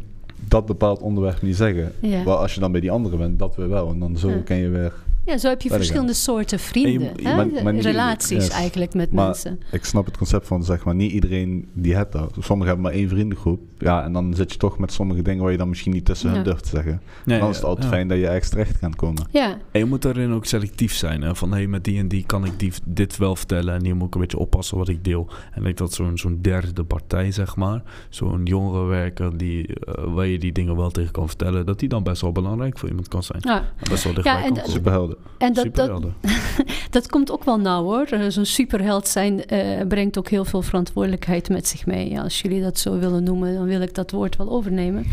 dat 0.49 0.67
bepaald 0.67 1.01
onderwerp 1.01 1.43
niet 1.43 1.57
zeggen. 1.57 1.93
Ja. 2.01 2.23
Maar 2.23 2.35
als 2.37 2.55
je 2.55 2.61
dan 2.61 2.73
bij 2.73 2.81
die 2.81 2.91
andere 2.91 3.17
bent, 3.17 3.39
dat 3.39 3.57
weer 3.57 3.69
wel. 3.69 3.91
En 3.91 3.99
dan 3.99 4.17
zo 4.17 4.29
Ja. 4.29 4.37
ken 4.45 4.57
je 4.57 4.69
weer... 4.69 4.93
ja, 5.29 5.39
zo 5.39 5.49
heb 5.49 5.63
je 5.63 5.69
Verder 5.69 5.77
verschillende 5.87 6.13
soorten 6.13 6.59
vrienden. 6.59 7.09
En 7.17 7.23
je- 7.23 7.29
hè? 7.29 7.37
maar- 7.37 7.63
maar 7.65 7.73
niet- 7.73 7.85
Relaties 7.85 8.29
yes. 8.45 8.49
eigenlijk 8.49 8.95
met 8.95 9.13
Maar 9.13 9.25
mensen. 9.25 9.61
ik 9.73 9.85
snap 9.85 10.07
het 10.07 10.17
concept 10.17 10.47
van, 10.47 10.65
zeg 10.65 10.85
maar, 10.85 10.95
niet 10.95 11.13
iedereen 11.13 11.69
die 11.73 11.97
heeft 11.97 12.13
dat. 12.13 12.31
Sommigen 12.39 12.67
hebben 12.75 12.81
maar 12.81 12.93
één 12.93 13.09
vriendengroep. 13.09 13.61
Ja, 13.79 14.05
en 14.05 14.13
dan 14.13 14.35
zit 14.35 14.53
je 14.53 14.59
toch 14.59 14.79
met 14.79 14.93
sommige 14.93 15.23
dingen 15.23 15.43
waar 15.43 15.53
je 15.53 15.59
dan 15.59 15.69
misschien 15.69 15.93
niet 15.93 16.05
tussen 16.05 16.29
hun 16.29 16.39
Ja. 16.39 16.45
durft 16.45 16.63
te 16.63 16.69
zeggen. 16.69 17.01
Nee, 17.25 17.39
dan 17.39 17.49
is 17.49 17.55
het 17.55 17.63
ja, 17.65 17.69
altijd 17.71 17.87
ja. 17.89 17.93
fijn 17.95 18.09
dat 18.09 18.19
je 18.19 18.27
ergens 18.27 18.49
terecht 18.49 18.79
kan 18.79 18.95
komen. 18.97 19.27
Ja, 19.31 19.59
En 19.71 19.81
je 19.81 19.85
moet 19.85 20.03
daarin 20.03 20.33
ook 20.33 20.45
selectief 20.45 20.95
zijn. 20.95 21.23
Hè? 21.23 21.35
Van, 21.35 21.53
hé, 21.55 21.67
met 21.67 21.85
die 21.85 21.99
en 21.99 22.09
die 22.09 22.25
kan 22.27 22.45
ik 22.45 22.59
die, 22.59 22.73
dit 22.85 23.17
wel 23.17 23.37
vertellen... 23.37 23.75
en 23.75 23.85
hier 23.85 23.97
moet 23.97 24.07
ik 24.07 24.15
een 24.15 24.21
beetje 24.21 24.39
oppassen 24.39 24.77
wat 24.79 24.89
ik 24.89 25.05
deel. 25.05 25.29
En 25.53 25.67
ik 25.67 25.77
dat 25.77 25.93
zo'n 25.93 26.19
zo'n 26.19 26.39
derde 26.43 26.85
partij, 26.85 27.31
zeg 27.33 27.57
maar... 27.57 27.83
zo'n 28.09 28.41
jongerenwerker 28.45 29.39
die, 29.39 29.67
eh, 29.75 30.05
waar 30.15 30.27
je 30.27 30.39
die 30.39 30.53
dingen 30.53 30.77
wel 30.77 30.91
tegen 30.91 31.13
kan 31.13 31.27
vertellen... 31.29 31.67
dat 31.67 31.79
die 31.79 31.89
dan 31.89 32.03
best 32.03 32.23
wel 32.23 32.33
belangrijk 32.33 32.79
voor 32.79 32.89
iemand 32.89 33.09
kan 33.09 33.23
zijn. 33.23 33.41
ja. 33.45 33.57
En 33.59 33.91
best 33.91 34.05
wel 34.05 34.15
dichtbij 34.15 34.43
en 34.43 34.49
komen. 34.55 34.71
Superhelden. 34.71 35.17
En 35.39 35.53
dat, 35.53 35.75
dat, 35.75 36.03
dat 36.91 37.09
komt 37.09 37.31
ook 37.31 37.45
wel 37.45 37.61
nauw 37.61 37.83
hoor. 37.83 38.07
Eh, 38.07 38.29
Zo'n 38.29 38.45
superheld 38.45 39.09
zijn 39.09 39.47
eh, 39.47 39.87
brengt 39.87 40.19
ook 40.19 40.29
heel 40.29 40.45
veel 40.45 40.63
verantwoordelijkheid 40.63 41.49
met 41.49 41.69
zich 41.69 41.87
mee. 41.87 42.11
Ja, 42.11 42.23
als 42.23 42.41
jullie 42.41 42.63
dat 42.63 42.79
zo 42.79 42.99
willen 42.99 43.23
noemen, 43.23 43.55
dan 43.55 43.65
wil 43.65 43.81
ik 43.81 43.95
dat 43.95 44.11
woord 44.11 44.37
wel 44.37 44.51
overnemen. 44.51 45.07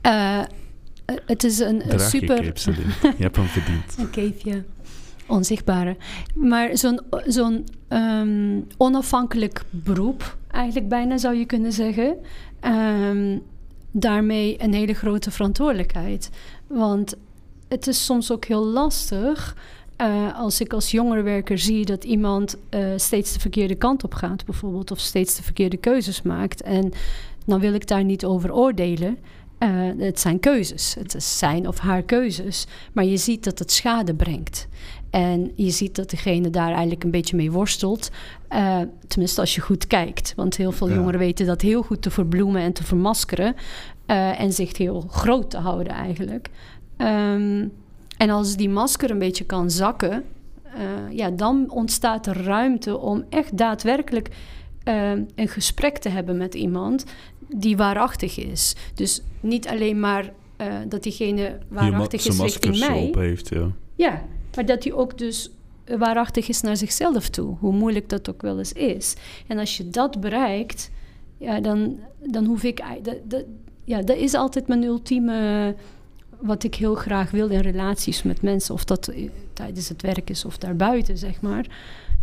Eh, 0.00 0.40
het 1.26 1.44
is 1.44 1.58
een, 1.58 1.78
Draag 1.78 2.00
super... 2.00 2.44
je 2.44 2.52
cape. 2.52 2.72
Je 3.18 3.22
hebt 3.22 3.36
hem 3.36 3.46
verdiend. 3.46 3.94
Een 3.98 4.10
capeje. 4.10 4.64
Onzichtbare. 5.26 5.96
Maar 6.34 6.76
zo'n 6.76 7.00
zo'n 7.26 7.66
ehm, 7.88 8.60
onafhankelijk 8.76 9.64
beroep, 9.70 10.36
eigenlijk 10.50 10.88
bijna 10.88 11.18
zou 11.18 11.34
je 11.34 11.44
kunnen 11.44 11.72
zeggen. 11.72 12.16
Ehm, 12.60 13.38
daarmee 13.90 14.62
een 14.62 14.74
hele 14.74 14.94
grote 14.94 15.30
verantwoordelijkheid. 15.30 16.30
Want 16.66 17.16
het 17.72 17.86
is 17.86 18.04
soms 18.04 18.32
ook 18.32 18.44
heel 18.44 18.66
lastig. 18.66 19.56
eh, 19.96 20.38
als 20.38 20.60
ik 20.60 20.72
als 20.72 20.90
jongerenwerker 20.90 21.58
zie 21.58 21.84
dat 21.84 22.04
iemand 22.04 22.56
eh, 22.68 22.84
steeds 22.96 23.32
de 23.32 23.40
verkeerde 23.40 23.74
kant 23.74 24.04
op 24.04 24.14
gaat, 24.14 24.44
bijvoorbeeld, 24.44 24.90
of 24.90 24.98
steeds 24.98 25.36
de 25.36 25.42
verkeerde 25.42 25.76
keuzes 25.76 26.22
maakt. 26.22 26.62
En 26.62 26.92
dan 27.46 27.60
wil 27.60 27.74
ik 27.74 27.86
daar 27.86 28.04
niet 28.04 28.24
over 28.24 28.54
oordelen. 28.54 29.18
Eh, 29.58 29.68
het 29.98 30.20
zijn 30.20 30.40
keuzes. 30.40 30.94
Het 30.98 31.14
is 31.14 31.38
zijn 31.38 31.68
of 31.68 31.78
haar 31.78 32.02
keuzes. 32.02 32.66
Maar 32.92 33.04
je 33.04 33.16
ziet 33.16 33.44
dat 33.44 33.58
het 33.58 33.72
schade 33.72 34.14
brengt. 34.14 34.68
En 35.10 35.52
je 35.54 35.70
ziet 35.70 35.94
dat 35.96 36.10
degene 36.10 36.50
daar 36.50 36.70
eigenlijk 36.70 37.04
een 37.04 37.10
beetje 37.10 37.36
mee 37.36 37.50
worstelt. 37.52 38.10
Tenminste, 39.08 39.40
als 39.40 39.54
je 39.54 39.60
goed 39.60 39.86
kijkt. 39.86 40.32
Want 40.36 40.56
heel 40.56 40.72
veel 40.72 40.88
Ja. 40.88 40.94
jongeren 40.94 41.18
weten 41.18 41.46
dat 41.46 41.60
heel 41.60 41.82
goed 41.82 42.02
te 42.02 42.10
verbloemen 42.10 42.62
en 42.62 42.72
te 42.72 42.84
vermaskeren. 42.84 43.54
en 44.36 44.52
zich 44.52 44.78
heel 44.78 45.04
groot 45.10 45.50
te 45.50 45.58
houden 45.58 45.92
eigenlijk. 45.92 46.48
Ehm, 47.02 47.66
en 48.16 48.30
als 48.30 48.56
die 48.56 48.68
masker 48.68 49.10
een 49.10 49.18
beetje 49.18 49.44
kan 49.44 49.70
zakken, 49.70 50.24
eh, 50.62 51.16
ja, 51.16 51.30
dan 51.30 51.70
ontstaat 51.70 52.26
er 52.26 52.42
ruimte 52.44 52.98
om 52.98 53.24
echt 53.28 53.56
daadwerkelijk 53.58 54.28
eh, 54.82 55.10
een 55.34 55.48
gesprek 55.48 55.98
te 55.98 56.08
hebben 56.08 56.36
met 56.36 56.54
iemand 56.54 57.04
die 57.48 57.76
waarachtig 57.76 58.38
is. 58.38 58.74
Dus 58.94 59.22
niet 59.40 59.68
alleen 59.68 60.00
maar 60.00 60.32
eh, 60.56 60.66
dat 60.88 61.02
diegene 61.02 61.58
waarachtig 61.68 62.26
is 62.26 62.40
richting 62.40 62.78
mij. 62.78 63.02
op 63.06 63.14
heeft, 63.14 63.48
ja. 63.48 63.70
Ja, 63.94 64.22
maar 64.54 64.66
dat 64.66 64.84
hij 64.84 64.92
ook 64.92 65.18
dus 65.18 65.50
waarachtig 65.98 66.48
is 66.48 66.60
naar 66.60 66.76
zichzelf 66.76 67.28
toe. 67.28 67.56
Hoe 67.60 67.72
moeilijk 67.72 68.08
dat 68.08 68.30
ook 68.30 68.42
wel 68.42 68.58
eens 68.58 68.72
is. 68.72 69.14
En 69.46 69.58
als 69.58 69.76
je 69.76 69.90
dat 69.90 70.20
bereikt, 70.20 70.90
ja, 71.38 71.60
dan, 71.60 71.98
dan 72.18 72.44
hoef 72.44 72.62
ik... 72.62 72.78
ei- 72.78 73.02
Dat, 73.02 73.16
dat, 73.24 73.44
ja, 73.84 74.02
dat 74.02 74.16
is 74.16 74.34
altijd 74.34 74.68
mijn 74.68 74.82
ultieme... 74.82 75.74
Wat 76.42 76.64
ik 76.64 76.74
heel 76.74 76.94
graag 76.94 77.30
wil 77.30 77.48
in 77.48 77.60
relaties 77.60 78.22
met 78.22 78.42
mensen. 78.42 78.74
Of 78.74 78.84
dat 78.84 79.08
eh, 79.08 79.28
tijdens 79.52 79.88
het 79.88 80.02
werk 80.02 80.30
is 80.30 80.44
of 80.44 80.58
daarbuiten, 80.58 81.18
zeg 81.18 81.40
maar. 81.40 81.66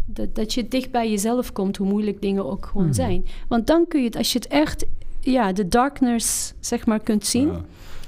Dat, 0.06 0.36
dat 0.36 0.54
je 0.54 0.68
dicht 0.68 0.92
bij 0.92 1.10
jezelf 1.10 1.52
komt, 1.54 1.78
hoe 1.78 1.88
moeilijk 1.88 2.22
dingen 2.22 2.46
ook 2.52 2.66
gewoon 2.66 2.86
Mhm. 2.86 2.96
zijn. 2.96 3.26
Want 3.48 3.68
dan 3.68 3.86
kun 3.88 4.00
je 4.00 4.06
het, 4.06 4.16
als 4.16 4.34
je 4.34 4.40
het 4.40 4.48
echt... 4.48 4.86
Ja, 5.20 5.54
de 5.54 5.68
darkness, 5.68 6.54
zeg 6.60 6.86
maar, 6.86 7.00
kunt 7.00 7.26
zien... 7.26 7.48
Ja. 7.48 7.62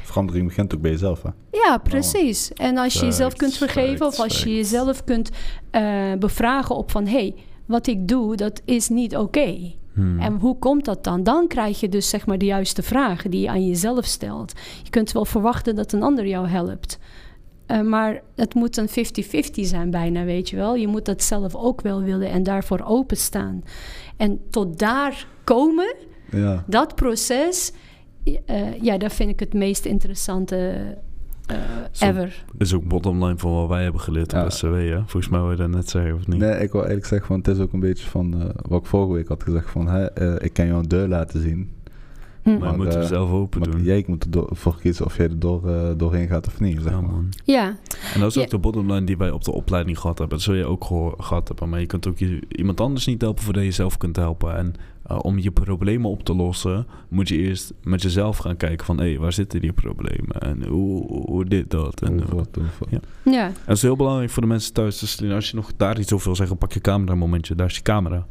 Verandering 0.03 0.47
begint 0.47 0.75
ook 0.75 0.81
bij 0.81 0.91
jezelf, 0.91 1.21
hè? 1.21 1.29
Ja, 1.51 1.77
precies. 1.77 2.53
En 2.53 2.77
als 2.77 2.93
je 2.93 3.05
jezelf 3.05 3.33
kunt 3.33 3.53
vergeven 3.57 4.05
of 4.05 4.15
facts, 4.15 4.33
als 4.33 4.43
je 4.43 4.55
jezelf 4.55 5.03
kunt 5.03 5.29
eh, 5.71 6.13
bevragen 6.19 6.75
op 6.75 6.91
van... 6.91 7.05
hé, 7.05 7.11
hey, 7.11 7.35
wat 7.65 7.87
ik 7.87 8.07
doe, 8.07 8.35
dat 8.35 8.61
is 8.65 8.89
niet 8.89 9.17
oké. 9.17 9.71
Hmm. 9.93 10.19
En 10.19 10.33
hoe 10.39 10.59
komt 10.59 10.85
dat 10.85 11.03
dan? 11.03 11.23
Dan 11.23 11.47
krijg 11.47 11.79
je 11.79 11.89
dus 11.89 12.09
zeg 12.09 12.25
maar 12.25 12.37
de 12.37 12.45
juiste 12.45 12.81
vragen 12.83 13.31
die 13.31 13.41
je 13.41 13.49
aan 13.49 13.67
jezelf 13.67 14.05
stelt. 14.05 14.53
Je 14.83 14.89
kunt 14.89 15.11
wel 15.11 15.25
verwachten 15.25 15.75
dat 15.75 15.91
een 15.91 16.03
ander 16.03 16.27
jou 16.27 16.47
helpt. 16.47 16.99
Eh, 17.65 17.81
maar 17.81 18.21
het 18.35 18.53
moet 18.53 18.77
een 18.77 18.89
50-50 18.89 18.91
zijn 19.61 19.91
bijna, 19.91 20.23
weet 20.23 20.49
je 20.49 20.55
wel. 20.55 20.75
Je 20.75 20.87
moet 20.87 21.05
dat 21.05 21.23
zelf 21.23 21.55
ook 21.55 21.81
wel 21.81 22.01
willen 22.01 22.29
en 22.29 22.43
daarvoor 22.43 22.81
openstaan. 22.85 23.63
En 24.17 24.39
tot 24.49 24.79
daar 24.79 25.27
komen, 25.43 25.95
Ja. 26.31 26.63
dat 26.67 26.95
proces... 26.95 27.71
eh, 28.45 28.81
ja, 28.81 28.97
dat 28.97 29.13
vind 29.13 29.29
ik 29.29 29.39
het 29.39 29.53
meest 29.53 29.85
interessante 29.85 30.97
eh, 31.51 31.59
Zo- 31.91 32.05
ever. 32.05 32.43
Dat 32.53 32.67
is 32.67 32.73
ook 32.73 32.83
bottomline 32.87 33.37
van 33.37 33.51
wat 33.51 33.67
wij 33.67 33.83
hebben 33.83 34.01
geleerd 34.01 34.31
Ja. 34.31 34.43
op 34.43 34.51
SCW, 34.51 34.73
hè? 34.73 34.97
Volgens 34.97 35.29
mij 35.29 35.39
wil 35.41 35.51
je 35.51 35.57
dat 35.57 35.69
net 35.69 35.89
zeggen, 35.89 36.13
of 36.15 36.27
niet? 36.27 36.39
Nee, 36.39 36.51
ik 36.51 36.71
wil 36.71 36.79
eigenlijk 36.81 37.05
zeggen, 37.05 37.27
van, 37.27 37.37
het 37.37 37.47
is 37.47 37.59
ook 37.59 37.73
een 37.73 37.79
beetje 37.79 38.07
van 38.09 38.41
eh, 38.41 38.49
wat 38.67 38.79
ik 38.81 38.85
vorige 38.87 39.13
week 39.13 39.27
had 39.27 39.43
gezegd. 39.43 39.69
Van, 39.69 39.87
hè, 39.87 40.05
eh, 40.05 40.45
ik 40.45 40.53
kan 40.53 40.65
jou 40.65 40.79
een 40.79 40.87
deur 40.87 41.07
laten 41.07 41.41
zien. 41.41 41.71
Hm. 42.43 42.49
Maar, 42.49 42.59
Maar, 42.59 42.71
je 42.71 42.77
moet 42.77 42.93
hem 42.93 43.03
zelf 43.03 43.31
open 43.31 43.59
Maar 43.59 43.71
doen. 43.71 43.83
jij 43.83 44.03
moet 44.07 44.27
ervoor 44.49 44.79
kiezen 44.79 45.05
of 45.05 45.17
jij 45.17 45.25
er 45.29 45.39
door, 45.39 45.69
eh, 45.69 45.89
doorheen 45.97 46.27
gaat 46.27 46.47
of 46.47 46.59
niet. 46.59 46.81
Zeg 46.81 46.91
Ja, 46.91 47.01
maar. 47.01 47.11
man. 47.11 47.29
Ja, 47.43 47.75
En 48.13 48.19
dat 48.19 48.29
is 48.29 48.37
ook 48.37 48.43
Ja. 48.43 48.49
de 48.49 48.57
bottomline 48.57 49.03
die 49.03 49.17
wij 49.17 49.31
op 49.31 49.43
de 49.43 49.51
opleiding 49.51 49.99
gehad 49.99 50.17
hebben. 50.17 50.37
Dat 50.37 50.45
zul 50.45 50.55
je 50.55 50.65
ook 50.65 50.83
gehoor- 50.85 51.15
gehad 51.17 51.47
hebben. 51.47 51.69
Maar 51.69 51.79
je 51.79 51.85
kunt 51.85 52.07
ook 52.07 52.17
je, 52.17 52.41
iemand 52.47 52.81
anders 52.81 53.05
niet 53.05 53.21
helpen 53.21 53.43
voordat 53.43 53.61
je 53.61 53.67
jezelf 53.67 53.97
kunt 53.97 54.15
helpen. 54.15 54.55
En 54.57 54.73
eh, 55.11 55.19
om 55.21 55.39
je 55.39 55.51
problemen 55.51 56.09
op 56.09 56.23
te 56.23 56.35
lossen, 56.35 56.87
moet 57.09 57.27
je 57.27 57.37
eerst 57.37 57.73
met 57.83 58.01
jezelf 58.01 58.37
gaan 58.37 58.57
kijken 58.57 58.85
van... 58.85 58.99
hé, 58.99 59.17
waar 59.17 59.33
zitten 59.33 59.61
die 59.61 59.73
problemen? 59.73 60.39
En 60.39 60.63
hoe, 60.67 61.05
hoe 61.07 61.45
dit, 61.45 61.71
dat. 61.71 62.01
En, 62.01 62.13
Hoe 62.13 62.27
voort, 62.27 62.55
hoe 62.55 62.65
voort. 62.77 62.91
Ja. 62.91 62.99
ja. 63.23 63.45
En 63.45 63.53
dat 63.65 63.75
is 63.75 63.81
heel 63.81 63.95
belangrijk 63.95 64.29
voor 64.29 64.41
de 64.41 64.47
mensen 64.47 64.73
thuis. 64.73 64.99
Dus 64.99 65.21
als 65.31 65.49
je 65.49 65.55
nog 65.55 65.71
daar 65.77 65.99
iets 65.99 66.13
over 66.13 66.25
wil 66.25 66.35
zeggen, 66.35 66.57
pak 66.57 66.73
je 66.73 66.81
camera 66.81 67.11
een 67.11 67.17
momentje. 67.17 67.55
Daar 67.55 67.67
is 67.67 67.75
je 67.75 67.81
camera. 67.81 68.27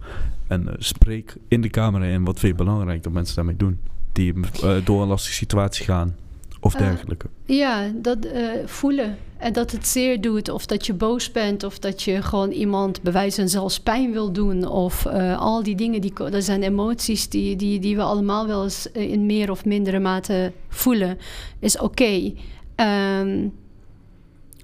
En 0.47 0.69
eh, 0.69 0.75
spreek 0.79 1.37
in 1.49 1.61
de 1.61 1.69
camera 1.69 2.05
in 2.05 2.25
wat 2.25 2.39
vind 2.39 2.59
je 2.59 2.65
belangrijk 2.65 3.03
dat 3.03 3.13
mensen 3.13 3.37
daarmee 3.37 3.57
doen. 3.57 3.81
Die 4.13 4.35
eh, 4.63 4.75
door 4.85 5.03
een 5.03 5.09
lastige 5.09 5.35
situatie 5.35 5.85
gaan. 5.85 6.17
Of 6.61 6.75
Eh, 6.75 6.81
dergelijke. 6.81 7.27
Ja, 7.45 7.91
dat 7.95 8.25
eh, 8.25 8.49
voelen. 8.65 9.19
En 9.37 9.53
dat 9.53 9.71
het 9.71 9.87
zeer 9.87 10.21
doet. 10.21 10.49
Of 10.49 10.67
dat 10.67 10.87
je 10.87 10.95
boos 10.95 11.33
bent. 11.33 11.65
Of 11.65 11.79
dat 11.79 12.03
je 12.03 12.23
gewoon 12.23 12.51
iemand 12.51 13.03
bewijzen 13.03 13.43
en 13.43 13.49
zelfs 13.49 13.81
pijn 13.81 14.13
wil 14.13 14.33
doen. 14.33 14.69
Of 14.69 15.07
eh, 15.07 15.39
al 15.39 15.63
die 15.63 15.75
dingen. 15.75 16.01
Die, 16.01 16.13
dat 16.31 16.45
zijn 16.45 16.63
emoties 16.63 17.29
die, 17.29 17.57
die, 17.57 17.79
die 17.79 17.97
we 17.97 18.03
allemaal 18.03 18.47
wel 18.47 18.63
eens 18.63 18.87
in 18.93 19.27
meer 19.27 19.51
of 19.51 19.65
mindere 19.65 19.99
mate 19.99 20.53
voelen. 20.69 21.19
Is 21.59 21.79
oké. 21.79 22.33
Ehm, 22.75 23.49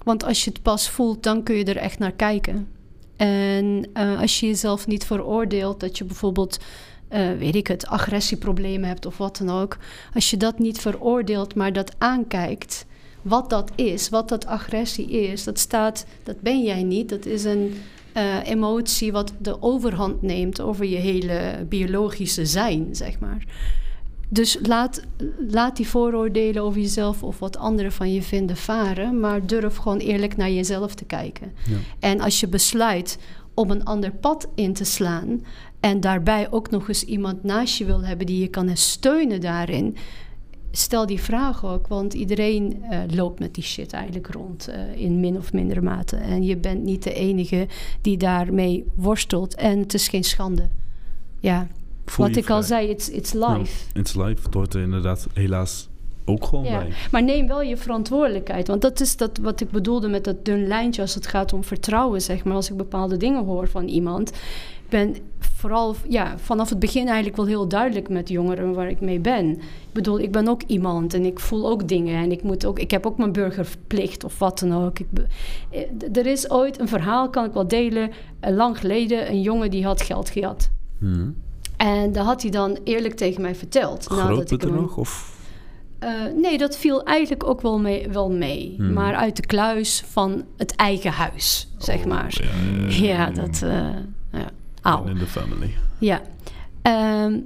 want 0.03 0.23
als 0.23 0.43
je 0.43 0.49
het 0.49 0.61
pas 0.61 0.89
voelt, 0.89 1.23
dan 1.23 1.43
kun 1.43 1.55
je 1.55 1.63
er 1.63 1.77
echt 1.77 1.99
naar 1.99 2.11
kijken. 2.11 2.67
En 3.15 3.85
als 4.19 4.39
je 4.39 4.45
jezelf 4.45 4.87
niet 4.87 5.05
veroordeelt 5.05 5.79
dat 5.79 5.97
je 5.97 6.03
bijvoorbeeld, 6.03 6.57
eh, 7.07 7.31
weet 7.39 7.55
ik 7.55 7.67
het, 7.67 7.87
agressieproblemen 7.87 8.87
hebt 8.87 9.05
of 9.05 9.17
wat 9.17 9.37
dan 9.37 9.61
ook. 9.61 9.77
Als 10.13 10.29
je 10.29 10.37
dat 10.37 10.59
niet 10.59 10.79
veroordeelt, 10.79 11.55
maar 11.55 11.73
dat 11.73 11.95
aankijkt, 11.97 12.85
wat 13.21 13.49
dat 13.49 13.71
is, 13.75 14.09
wat 14.09 14.29
dat 14.29 14.45
agressie 14.45 15.09
is, 15.09 15.43
dat 15.43 15.59
staat, 15.59 16.05
dat 16.23 16.41
ben 16.41 16.63
jij 16.63 16.83
niet. 16.83 17.09
Dat 17.09 17.25
is 17.25 17.43
een 17.43 17.73
eh, 18.13 18.35
emotie 18.43 19.11
wat 19.11 19.33
de 19.37 19.61
overhand 19.61 20.21
neemt 20.21 20.61
over 20.61 20.85
je 20.85 20.97
hele 20.97 21.65
biologische 21.69 22.45
zijn, 22.45 22.87
zeg 22.91 23.19
maar. 23.19 23.45
Dus 24.29 24.57
laat, 24.61 25.01
laat 25.49 25.75
die 25.75 25.87
vooroordelen 25.87 26.63
over 26.63 26.81
jezelf 26.81 27.23
of 27.23 27.39
wat 27.39 27.57
anderen 27.57 27.91
van 27.91 28.13
je 28.13 28.21
vinden 28.21 28.57
varen, 28.57 29.19
maar 29.19 29.45
durf 29.45 29.75
gewoon 29.75 29.97
eerlijk 29.97 30.37
naar 30.37 30.51
jezelf 30.51 30.95
te 30.95 31.05
kijken. 31.05 31.51
Ja. 31.69 31.75
En 31.99 32.19
als 32.19 32.39
je 32.39 32.47
besluit 32.47 33.17
om 33.53 33.71
een 33.71 33.85
ander 33.85 34.11
pad 34.11 34.47
in 34.55 34.73
te 34.73 34.83
slaan 34.83 35.45
en 35.79 35.99
daarbij 35.99 36.51
ook 36.51 36.69
nog 36.69 36.87
eens 36.87 37.03
iemand 37.03 37.43
naast 37.43 37.77
je 37.77 37.85
wil 37.85 38.03
hebben 38.03 38.25
die 38.25 38.39
je 38.39 38.47
kan 38.47 38.77
steunen 38.77 39.41
daarin, 39.41 39.95
stel 40.71 41.05
die 41.05 41.21
vraag 41.21 41.65
ook, 41.65 41.87
want 41.87 42.13
iedereen 42.13 42.83
eh, 42.83 42.99
loopt 43.07 43.39
met 43.39 43.53
die 43.53 43.63
shit 43.63 43.93
eigenlijk 43.93 44.27
rond 44.27 44.67
eh, 44.67 45.01
in 45.01 45.19
min 45.19 45.37
of 45.37 45.53
mindere 45.53 45.81
mate. 45.81 46.15
En 46.15 46.43
je 46.43 46.57
bent 46.57 46.83
niet 46.83 47.03
de 47.03 47.13
enige 47.13 47.67
die 48.01 48.17
daarmee 48.17 48.85
worstelt 48.95 49.55
en 49.55 49.79
het 49.79 49.93
is 49.93 50.07
geen 50.07 50.23
schande. 50.23 50.69
Ja, 51.39 51.67
Voel 52.05 52.27
wat 52.27 52.35
ik 52.35 52.49
al 52.49 52.63
zei, 52.63 52.89
it's, 52.89 53.09
it's 53.09 53.33
life. 53.33 53.85
It's 53.93 54.13
life. 54.13 54.43
Het 54.43 54.53
hoort 54.53 54.73
er 54.73 54.81
inderdaad 54.81 55.27
helaas 55.33 55.87
ook 56.25 56.45
gewoon 56.45 56.65
Ja, 56.65 56.77
bij. 56.77 56.91
maar 57.11 57.23
neem 57.23 57.47
wel 57.47 57.61
je 57.61 57.77
verantwoordelijkheid. 57.77 58.67
Want 58.67 58.81
dat 58.81 58.99
is 58.99 59.17
dat 59.17 59.37
wat 59.37 59.61
ik 59.61 59.69
bedoelde 59.71 60.07
met 60.07 60.23
dat 60.23 60.45
dun 60.45 60.67
lijntje 60.67 61.01
als 61.01 61.15
het 61.15 61.27
gaat 61.27 61.53
om 61.53 61.63
vertrouwen, 61.63 62.21
zeg 62.21 62.43
maar. 62.43 62.55
Als 62.55 62.69
ik 62.69 62.77
bepaalde 62.77 63.17
dingen 63.17 63.45
hoor 63.45 63.67
van 63.67 63.87
iemand. 63.87 64.31
Ik 64.87 64.93
ben 64.93 65.15
vooral 65.39 65.95
ja, 66.09 66.37
vanaf 66.37 66.69
het 66.69 66.79
begin 66.79 67.05
eigenlijk 67.07 67.35
wel 67.37 67.45
heel 67.45 67.67
duidelijk 67.67 68.09
met 68.09 68.29
jongeren 68.29 68.73
waar 68.73 68.89
ik 68.89 69.01
mee 69.01 69.19
ben. 69.19 69.49
Ik 69.59 69.93
bedoel, 69.93 70.19
ik 70.19 70.31
ben 70.31 70.47
ook 70.47 70.61
iemand 70.67 71.13
en 71.13 71.25
ik 71.25 71.39
voel 71.39 71.69
ook 71.69 71.87
dingen. 71.87 72.23
En 72.23 72.31
ik, 72.31 72.43
moet 72.43 72.65
ook, 72.65 72.79
ik 72.79 72.91
heb 72.91 73.05
ook 73.05 73.17
mijn 73.17 73.31
burgerplicht 73.31 74.23
of 74.23 74.39
wat 74.39 74.59
dan 74.59 74.73
ook. 74.73 74.99
Ik, 74.99 75.07
eh, 75.69 76.17
er 76.17 76.25
is 76.25 76.49
ooit 76.49 76.79
een 76.79 76.87
verhaal, 76.87 77.29
kan 77.29 77.45
ik 77.45 77.53
wel 77.53 77.67
delen. 77.67 78.11
eh, 78.39 78.55
lang 78.55 78.77
geleden, 78.79 79.29
een 79.29 79.41
jongen 79.41 79.71
die 79.71 79.85
had 79.85 80.01
geld 80.01 80.29
gehad. 80.29 80.69
Mhm. 80.97 81.29
En 81.77 82.11
dat 82.11 82.25
had 82.25 82.41
hij 82.41 82.51
dan 82.51 82.77
eerlijk 82.83 83.13
tegen 83.13 83.41
mij 83.41 83.55
verteld. 83.55 84.05
Groot 84.05 84.51
ik 84.51 84.61
hem- 84.61 84.71
bedrag? 84.71 84.97
Of... 84.97 85.35
eh, 85.99 86.09
nee, 86.35 86.57
dat 86.57 86.77
viel 86.77 87.03
eigenlijk 87.03 87.43
ook 87.47 87.61
wel 87.61 87.79
mee. 87.79 88.07
Wel 88.09 88.31
mee. 88.31 88.73
Hmm. 88.77 88.93
Maar 88.93 89.15
uit 89.15 89.35
de 89.35 89.45
kluis 89.45 90.03
van 90.07 90.43
het 90.57 90.75
eigen 90.75 91.11
huis, 91.11 91.69
zeg 91.77 91.99
Oh, 91.99 92.05
maar. 92.05 92.41
Ja, 92.87 93.07
Ja, 93.07 93.29
dat... 93.29 93.65
In 94.95 95.17
de 95.17 95.25
family. 95.25 95.73
Ja. 95.99 96.21
Ehm, 96.81 97.39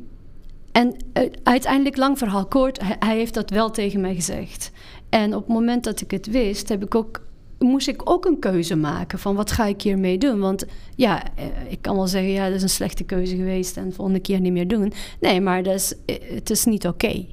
en 0.71 0.95
eh, 1.13 1.29
uiteindelijk, 1.43 1.97
lang 1.97 2.17
verhaal 2.17 2.45
kort, 2.45 2.79
hij, 2.99 3.15
heeft 3.15 3.33
dat 3.33 3.49
wel 3.49 3.71
tegen 3.71 4.01
mij 4.01 4.15
gezegd. 4.15 4.71
En 5.09 5.35
op 5.35 5.41
het 5.41 5.53
moment 5.53 5.83
dat 5.83 6.01
ik 6.01 6.11
het 6.11 6.27
wist, 6.27 6.69
heb 6.69 6.83
ik 6.83 6.95
ook, 6.95 7.21
moest 7.59 7.87
ik 7.87 8.09
ook 8.09 8.25
een 8.25 8.39
keuze 8.39 8.75
maken 8.75 9.19
van 9.19 9.35
wat 9.35 9.51
ga 9.51 9.65
ik 9.65 9.81
hiermee 9.81 10.17
doen. 10.17 10.39
Want 10.39 10.65
ja, 10.95 11.23
eh, 11.35 11.45
ik 11.69 11.81
kan 11.81 11.95
wel 11.95 12.07
zeggen, 12.07 12.31
ja, 12.31 12.45
dat 12.45 12.55
is 12.55 12.61
een 12.61 12.69
slechte 12.69 13.03
keuze 13.03 13.35
geweest 13.35 13.77
en 13.77 13.89
de 13.89 13.95
volgende 13.95 14.19
keer 14.19 14.39
niet 14.39 14.53
meer 14.53 14.67
doen. 14.67 14.93
Nee, 15.19 15.41
maar 15.41 15.63
dat 15.63 15.73
is, 15.73 15.95
eh, 16.05 16.15
het 16.33 16.49
is 16.49 16.65
niet 16.65 16.87
oké. 16.87 17.25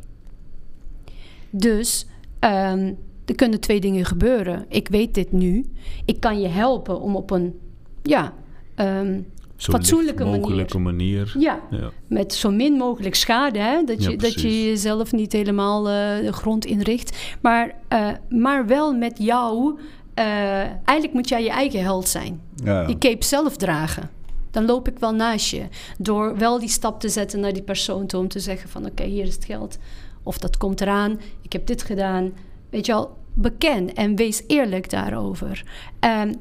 Dus 1.50 2.06
ehm, 2.38 2.92
er 3.24 3.34
kunnen 3.34 3.60
twee 3.60 3.80
dingen 3.80 4.04
gebeuren. 4.04 4.66
Ik 4.68 4.88
weet 4.88 5.14
dit 5.14 5.32
nu. 5.32 5.64
Ik 6.04 6.20
kan 6.20 6.40
je 6.40 6.48
helpen 6.48 7.00
om 7.00 7.16
op 7.16 7.30
een, 7.30 7.58
ja... 8.02 8.34
ehm, 8.74 9.20
Zo 9.58 9.72
Fatsoenlijke 9.72 10.24
mogelijke 10.24 10.78
manier. 10.78 11.34
ja, 11.38 11.60
Ja. 11.70 11.90
met 12.06 12.34
zo 12.34 12.50
min 12.50 12.72
mogelijk 12.72 13.14
schade. 13.14 13.58
Hè? 13.58 13.84
Dat, 13.84 14.02
Ja, 14.02 14.10
je, 14.10 14.16
dat 14.16 14.40
je 14.40 14.64
jezelf 14.64 15.12
niet 15.12 15.32
helemaal 15.32 15.88
eh, 15.88 16.24
de 16.26 16.32
grond 16.32 16.64
inricht. 16.64 17.16
Maar, 17.42 17.74
eh, 17.88 18.08
maar 18.28 18.66
wel 18.66 18.92
met 18.94 19.18
jou. 19.18 19.78
eh, 20.14 20.24
eigenlijk 20.60 21.12
moet 21.12 21.28
jij 21.28 21.42
je 21.42 21.50
eigen 21.50 21.80
held 21.82 22.08
zijn. 22.08 22.40
Ja, 22.64 22.84
Die 22.86 22.98
cape 22.98 23.24
zelf 23.24 23.56
dragen. 23.56 24.10
Dan 24.50 24.64
loop 24.66 24.88
ik 24.88 24.98
wel 24.98 25.14
naast 25.14 25.50
je. 25.50 25.62
Door 25.98 26.36
wel 26.38 26.58
die 26.58 26.68
stap 26.68 27.00
te 27.00 27.08
zetten 27.08 27.40
naar 27.40 27.52
die 27.52 27.62
persoon 27.62 28.06
toe. 28.06 28.20
Om 28.20 28.28
te 28.28 28.40
zeggen 28.40 28.68
van 28.68 28.86
oké, 28.86 29.02
hier 29.04 29.24
is 29.26 29.34
het 29.34 29.44
geld. 29.44 29.78
Of 30.22 30.38
dat 30.38 30.56
komt 30.56 30.80
eraan. 30.80 31.20
Ik 31.42 31.52
heb 31.52 31.66
dit 31.66 31.82
gedaan. 31.82 32.32
Weet 32.70 32.86
je 32.86 32.92
al, 32.92 33.16
beken 33.34 33.94
en 33.94 34.16
wees 34.16 34.42
eerlijk 34.46 34.90
daarover. 34.90 35.62
Ehm, 36.00 36.32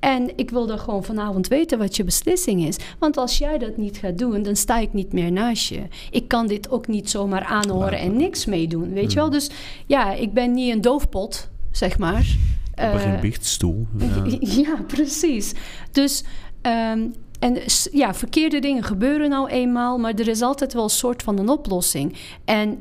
en 0.00 0.30
ik 0.36 0.50
wil 0.50 0.66
dan 0.66 0.78
gewoon 0.78 1.04
vanavond 1.04 1.48
weten 1.48 1.78
wat 1.78 1.96
je 1.96 2.04
beslissing 2.04 2.64
is. 2.66 2.76
Want 2.98 3.16
als 3.16 3.38
jij 3.38 3.58
dat 3.58 3.76
niet 3.76 3.96
gaat 3.96 4.18
doen, 4.18 4.42
dan 4.42 4.56
sta 4.56 4.78
ik 4.78 4.92
niet 4.92 5.12
meer 5.12 5.32
naast 5.32 5.68
je. 5.68 5.82
Ik 6.10 6.28
kan 6.28 6.46
dit 6.46 6.70
ook 6.70 6.86
niet 6.88 7.10
zomaar 7.10 7.44
aanhoren 7.44 7.98
en 7.98 8.16
niks 8.16 8.44
meedoen. 8.44 8.92
Weet 8.92 9.12
je 9.12 9.18
wel? 9.18 9.30
Dus 9.30 9.50
ja, 9.86 10.12
ik 10.12 10.32
ben 10.32 10.52
niet 10.52 10.72
een 10.74 10.80
doofpot, 10.80 11.48
zeg 11.70 11.98
maar. 11.98 12.20
Ik 12.20 12.76
ben 12.76 12.98
geen 12.98 13.14
Eh, 13.14 13.20
biechtstoel. 13.20 13.86
Ja. 13.98 14.36
ja, 14.40 14.82
precies. 14.86 15.52
Dus, 15.92 16.24
ehm, 16.62 17.06
en 17.38 17.58
ja, 17.92 18.14
verkeerde 18.14 18.58
dingen 18.58 18.82
gebeuren 18.84 19.28
nou 19.30 19.48
eenmaal, 19.48 19.98
maar 19.98 20.14
er 20.14 20.28
is 20.28 20.42
altijd 20.42 20.72
wel 20.72 20.82
een 20.82 20.90
soort 20.90 21.22
van 21.22 21.38
een 21.38 21.48
oplossing. 21.48 22.14
En 22.44 22.78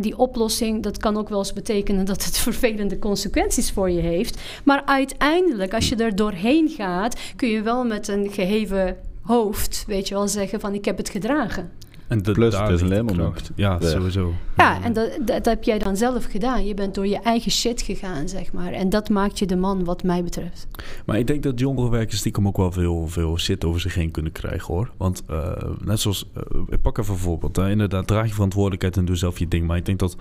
die 0.00 0.18
oplossing, 0.18 0.82
dat 0.82 0.98
kan 0.98 1.16
ook 1.16 1.28
wel 1.28 1.38
eens 1.38 1.52
betekenen 1.52 2.04
dat 2.04 2.24
het 2.24 2.38
vervelende 2.48 2.98
consequenties 2.98 3.70
voor 3.70 3.90
je 3.90 4.00
heeft. 4.00 4.40
Maar 4.64 4.82
uiteindelijk, 4.84 5.74
als 5.74 5.88
je 5.88 5.96
er 5.96 6.16
doorheen 6.16 6.68
gaat, 6.68 7.20
kun 7.36 7.48
je 7.48 7.62
wel 7.62 7.84
met 7.84 8.08
een 8.08 8.30
geheven 8.30 8.96
hoofd, 9.22 9.84
weet 9.86 10.08
je 10.08 10.14
wel, 10.14 10.28
zeggen 10.28 10.60
van 10.60 10.74
ik 10.74 10.84
heb 10.84 10.96
het 10.96 11.08
gedragen. 11.08 11.70
En 12.10 12.22
de, 12.22 12.32
Plus, 12.32 12.58
het 12.58 12.70
is. 12.70 13.50
Ja, 13.54 13.78
weg. 13.78 13.90
sowieso. 13.90 14.32
Ja, 14.56 14.82
en 14.82 14.92
dat, 14.92 15.18
dat 15.24 15.44
heb 15.44 15.64
jij 15.64 15.78
dan 15.78 15.96
zelf 15.96 16.24
gedaan. 16.24 16.66
Je 16.66 16.74
bent 16.74 16.94
door 16.94 17.06
je 17.06 17.20
eigen 17.20 17.50
shit 17.50 17.82
gegaan, 17.82 18.28
zeg 18.28 18.52
maar. 18.52 18.72
En 18.72 18.88
dat 18.88 19.08
maakt 19.08 19.38
je 19.38 19.46
de 19.46 19.56
man, 19.56 19.84
wat 19.84 20.02
mij 20.02 20.24
betreft. 20.24 20.66
Maar 21.06 21.18
ik 21.18 21.26
denk 21.26 21.42
dat 21.42 21.58
jongerenwerkers 21.58 22.18
stiekem 22.18 22.46
ook 22.46 22.56
wel 22.56 22.72
veel, 22.72 23.08
veel 23.08 23.38
shit 23.38 23.64
over 23.64 23.80
zich 23.80 23.94
heen 23.94 24.10
kunnen 24.10 24.32
krijgen 24.32 24.74
hoor. 24.74 24.90
Want 24.96 25.22
eh, 25.26 25.52
net 25.84 26.00
zoals, 26.00 26.30
eh, 26.34 26.42
ik 26.68 26.82
pak 26.82 26.98
even 26.98 27.12
een 27.12 27.20
voorbeeld. 27.20 27.56
hè. 27.56 27.70
Inderdaad, 27.70 28.06
draag 28.06 28.26
je 28.26 28.34
verantwoordelijkheid 28.34 28.96
en 28.96 29.04
doe 29.04 29.16
zelf 29.16 29.38
je 29.38 29.48
ding. 29.48 29.66
Maar 29.66 29.76
ik 29.76 29.86
denk 29.86 29.98
dat 29.98 30.16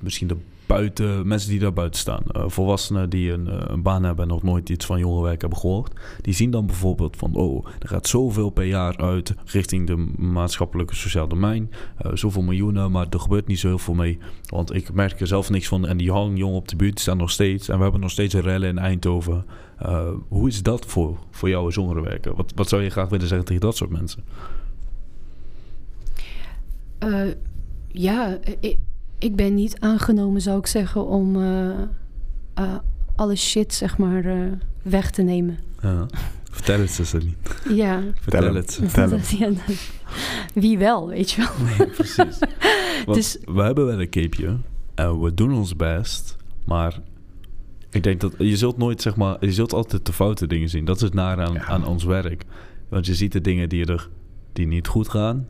misschien 0.00 0.28
de 0.28 0.36
buiten, 0.70 1.26
mensen 1.26 1.50
die 1.50 1.58
daar 1.58 1.72
buiten 1.72 2.00
staan, 2.00 2.22
eh, 2.26 2.44
volwassenen 2.46 3.10
die 3.10 3.32
een, 3.32 3.48
eh, 3.48 3.58
een 3.66 3.82
baan 3.82 4.04
hebben 4.04 4.24
en 4.24 4.30
nog 4.30 4.42
nooit 4.42 4.68
iets 4.68 4.86
van 4.86 4.98
jongerenwerk 4.98 5.40
hebben 5.40 5.58
gehoord, 5.58 5.92
die 6.20 6.34
zien 6.34 6.50
dan 6.50 6.66
bijvoorbeeld 6.66 7.16
van, 7.16 7.34
oh, 7.34 7.66
er 7.78 7.88
gaat 7.88 8.06
zoveel 8.06 8.50
per 8.50 8.64
jaar 8.64 8.96
uit 8.96 9.34
richting 9.44 9.86
de 9.86 9.96
maatschappelijke 10.18 10.94
sociaal 10.94 11.28
domein, 11.28 11.70
eh, 11.96 12.10
zoveel 12.14 12.42
miljoenen, 12.42 12.90
maar 12.90 13.06
er 13.10 13.20
gebeurt 13.20 13.46
niet 13.46 13.58
zo 13.58 13.68
heel 13.68 13.78
veel 13.78 13.94
mee. 13.94 14.18
Want 14.46 14.74
ik 14.74 14.92
merk 14.92 15.20
er 15.20 15.26
zelf 15.26 15.50
niks 15.50 15.68
van 15.68 15.86
en 15.86 15.96
die 15.96 16.12
hangjong 16.12 16.54
op 16.54 16.68
de 16.68 16.76
buurt 16.76 17.00
staan 17.00 17.16
nog 17.16 17.30
steeds 17.30 17.68
en 17.68 17.76
we 17.76 17.82
hebben 17.82 18.00
nog 18.00 18.10
steeds 18.10 18.34
rellen 18.34 18.68
in 18.68 18.78
Eindhoven. 18.78 19.44
Hoe 20.28 20.48
is 20.48 20.62
dat 20.62 20.86
voor, 20.86 21.18
voor 21.30 21.48
jou 21.48 21.64
als 21.64 21.74
jongerenwerker? 21.74 22.34
Wat, 22.34 22.52
wat 22.54 22.68
zou 22.68 22.82
je 22.82 22.90
graag 22.90 23.08
willen 23.08 23.28
zeggen 23.28 23.46
tegen 23.46 23.62
dat 23.62 23.76
soort 23.76 23.90
mensen? 23.90 24.24
Ja, 27.88 28.38
ik, 28.60 28.76
ik, 29.20 29.36
ben 29.36 29.54
niet 29.54 29.80
aangenomen, 29.80 30.40
zou 30.40 30.58
ik 30.58 30.66
zeggen, 30.66 31.06
om 31.06 31.36
uh, 31.36 31.68
uh, 32.58 32.74
alle 33.16 33.36
shit, 33.36 33.74
zeg 33.74 33.98
maar, 33.98 34.24
uh, 34.24 34.52
weg 34.82 35.10
te 35.10 35.22
nemen. 35.22 35.58
Ja. 35.82 36.06
Vertel 36.50 36.80
het, 36.80 36.90
Cecily. 36.90 37.36
Ja. 37.68 38.02
Vertel 38.20 38.54
het. 38.54 38.78
Vertel 38.82 39.10
het. 39.10 39.30
Ja, 39.38 39.50
wie 40.54 40.78
wel, 40.78 41.08
weet 41.08 41.30
je 41.30 41.40
wel. 41.40 41.66
Nee, 41.78 41.88
precies. 41.88 42.38
Want 43.06 43.14
Dus- 43.18 43.38
we 43.44 43.62
hebben 43.62 43.86
wel 43.86 44.00
een 44.00 44.10
capeje 44.10 44.56
en 44.94 45.20
we 45.20 45.34
doen 45.34 45.52
ons 45.54 45.76
best, 45.76 46.36
maar 46.64 47.00
ik 47.90 48.02
denk 48.02 48.20
dat 48.20 48.34
je 48.38 48.56
zult 48.56 48.76
nooit, 48.76 49.02
zeg 49.02 49.16
maar, 49.16 49.36
je 49.44 49.52
zult 49.52 49.72
altijd 49.72 50.06
de 50.06 50.12
foute 50.12 50.46
dingen 50.46 50.68
zien. 50.68 50.84
Dat 50.84 50.96
is 50.96 51.02
het 51.02 51.14
naar 51.14 51.40
aan, 51.40 51.52
Ja. 51.52 51.64
aan 51.64 51.86
ons 51.86 52.04
werk. 52.04 52.44
Want 52.88 53.06
je 53.06 53.14
ziet 53.14 53.32
de 53.32 53.40
dingen 53.40 53.68
die 53.68 53.86
er 53.86 54.08
die 54.52 54.66
niet 54.66 54.86
goed 54.86 55.08
gaan, 55.08 55.46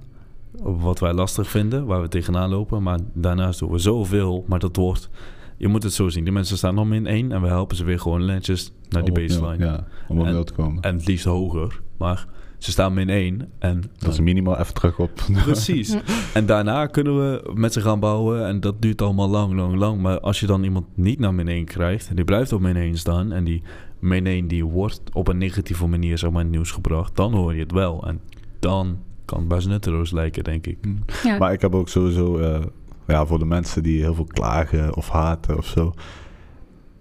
wat 0.62 0.98
wij 0.98 1.12
lastig 1.12 1.48
vinden, 1.50 1.86
waar 1.86 2.00
we 2.00 2.08
tegenaan 2.08 2.50
lopen. 2.50 2.82
Maar 2.82 2.98
daarnaast 3.14 3.58
doen 3.58 3.70
we 3.70 3.78
zoveel, 3.78 4.44
maar 4.46 4.58
dat 4.58 4.76
wordt... 4.76 5.10
Je 5.56 5.68
moet 5.68 5.82
het 5.82 5.92
zo 5.92 6.08
zien. 6.08 6.24
Die 6.24 6.32
mensen 6.32 6.56
staan 6.56 6.74
nog 6.74 6.86
min 6.86 7.06
één 7.06 7.32
en 7.32 7.42
we 7.42 7.48
helpen 7.48 7.76
ze 7.76 7.84
weer 7.84 8.00
gewoon 8.00 8.24
netjes 8.24 8.72
naar 8.88 9.04
die 9.04 9.12
baseline. 9.12 9.64
Ja, 9.64 9.86
om 10.08 10.20
op 10.20 10.26
nul 10.26 10.44
te 10.44 10.52
komen. 10.52 10.82
En 10.82 10.96
het 10.96 11.06
liefst 11.06 11.24
hoger. 11.24 11.80
Maar 11.96 12.26
ze 12.60 12.70
staan 12.70 12.94
min 12.94 13.08
1. 13.08 13.50
En 13.58 13.82
Dat 13.98 14.12
is 14.12 14.20
minimaal 14.20 14.58
even 14.58 14.74
terug 14.74 14.98
op. 14.98 15.10
Precies. 15.44 15.96
En 16.34 16.46
daarna 16.46 16.86
kunnen 16.86 17.16
we 17.16 17.50
met 17.54 17.72
ze 17.72 17.80
gaan 17.80 18.00
bouwen. 18.00 18.46
En 18.46 18.60
dat 18.60 18.82
duurt 18.82 19.02
allemaal 19.02 19.28
lang, 19.28 19.54
lang, 19.54 19.74
lang. 19.74 20.00
Maar 20.00 20.20
als 20.20 20.40
je 20.40 20.46
dan 20.46 20.62
iemand 20.62 20.86
niet 20.94 21.18
naar 21.18 21.34
min 21.34 21.48
1 21.48 21.64
krijgt... 21.64 22.08
en 22.08 22.16
die 22.16 22.24
blijft 22.24 22.52
op 22.52 22.60
min 22.60 22.76
1 22.76 22.98
staan... 22.98 23.32
en 23.32 23.44
die 23.44 23.62
min 23.98 24.26
1 24.26 24.48
die 24.48 24.64
wordt 24.64 25.02
op 25.12 25.28
een 25.28 25.38
negatieve 25.38 25.86
manier 25.86 26.18
zeg 26.18 26.30
maar, 26.30 26.40
in 26.40 26.46
het 26.46 26.54
nieuws 26.54 26.70
gebracht... 26.70 27.16
dan 27.16 27.34
hoor 27.34 27.54
je 27.54 27.60
het 27.60 27.72
wel. 27.72 28.06
En 28.06 28.20
dan 28.58 28.98
kan 29.30 29.48
best 29.48 29.68
nutteloos 29.68 30.10
lijken, 30.10 30.44
denk 30.44 30.66
ik. 30.66 30.78
Ja. 31.22 31.38
Maar 31.38 31.52
ik 31.52 31.60
heb 31.60 31.74
ook 31.74 31.88
sowieso, 31.88 32.38
eh, 32.38 32.62
ja, 33.06 33.26
voor 33.26 33.38
de 33.38 33.44
mensen 33.44 33.82
die 33.82 34.00
heel 34.00 34.14
veel 34.14 34.24
klagen 34.24 34.96
of 34.96 35.08
haten 35.08 35.56
of 35.56 35.66
zo. 35.66 35.94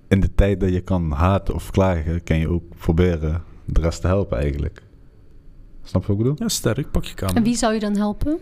In 0.07 0.19
de 0.19 0.35
tijd 0.35 0.59
dat 0.59 0.73
je 0.73 0.81
kan 0.81 1.11
haten 1.11 1.53
of 1.53 1.71
klagen, 1.71 2.23
kan 2.23 2.39
je 2.39 2.49
ook 2.49 2.63
proberen 2.77 3.43
de 3.65 3.81
rest 3.81 4.01
te 4.01 4.07
helpen 4.07 4.37
eigenlijk. 4.37 4.83
Snap 5.83 6.01
je 6.01 6.07
wat 6.07 6.17
ik 6.17 6.23
bedoel? 6.23 6.35
Ja, 6.39 6.47
sterk. 6.47 6.91
Pak 6.91 7.03
je 7.03 7.13
kamer. 7.13 7.35
En 7.35 7.43
wie 7.43 7.55
zou 7.55 7.73
je 7.73 7.79
dan 7.79 7.95
helpen? 7.95 8.39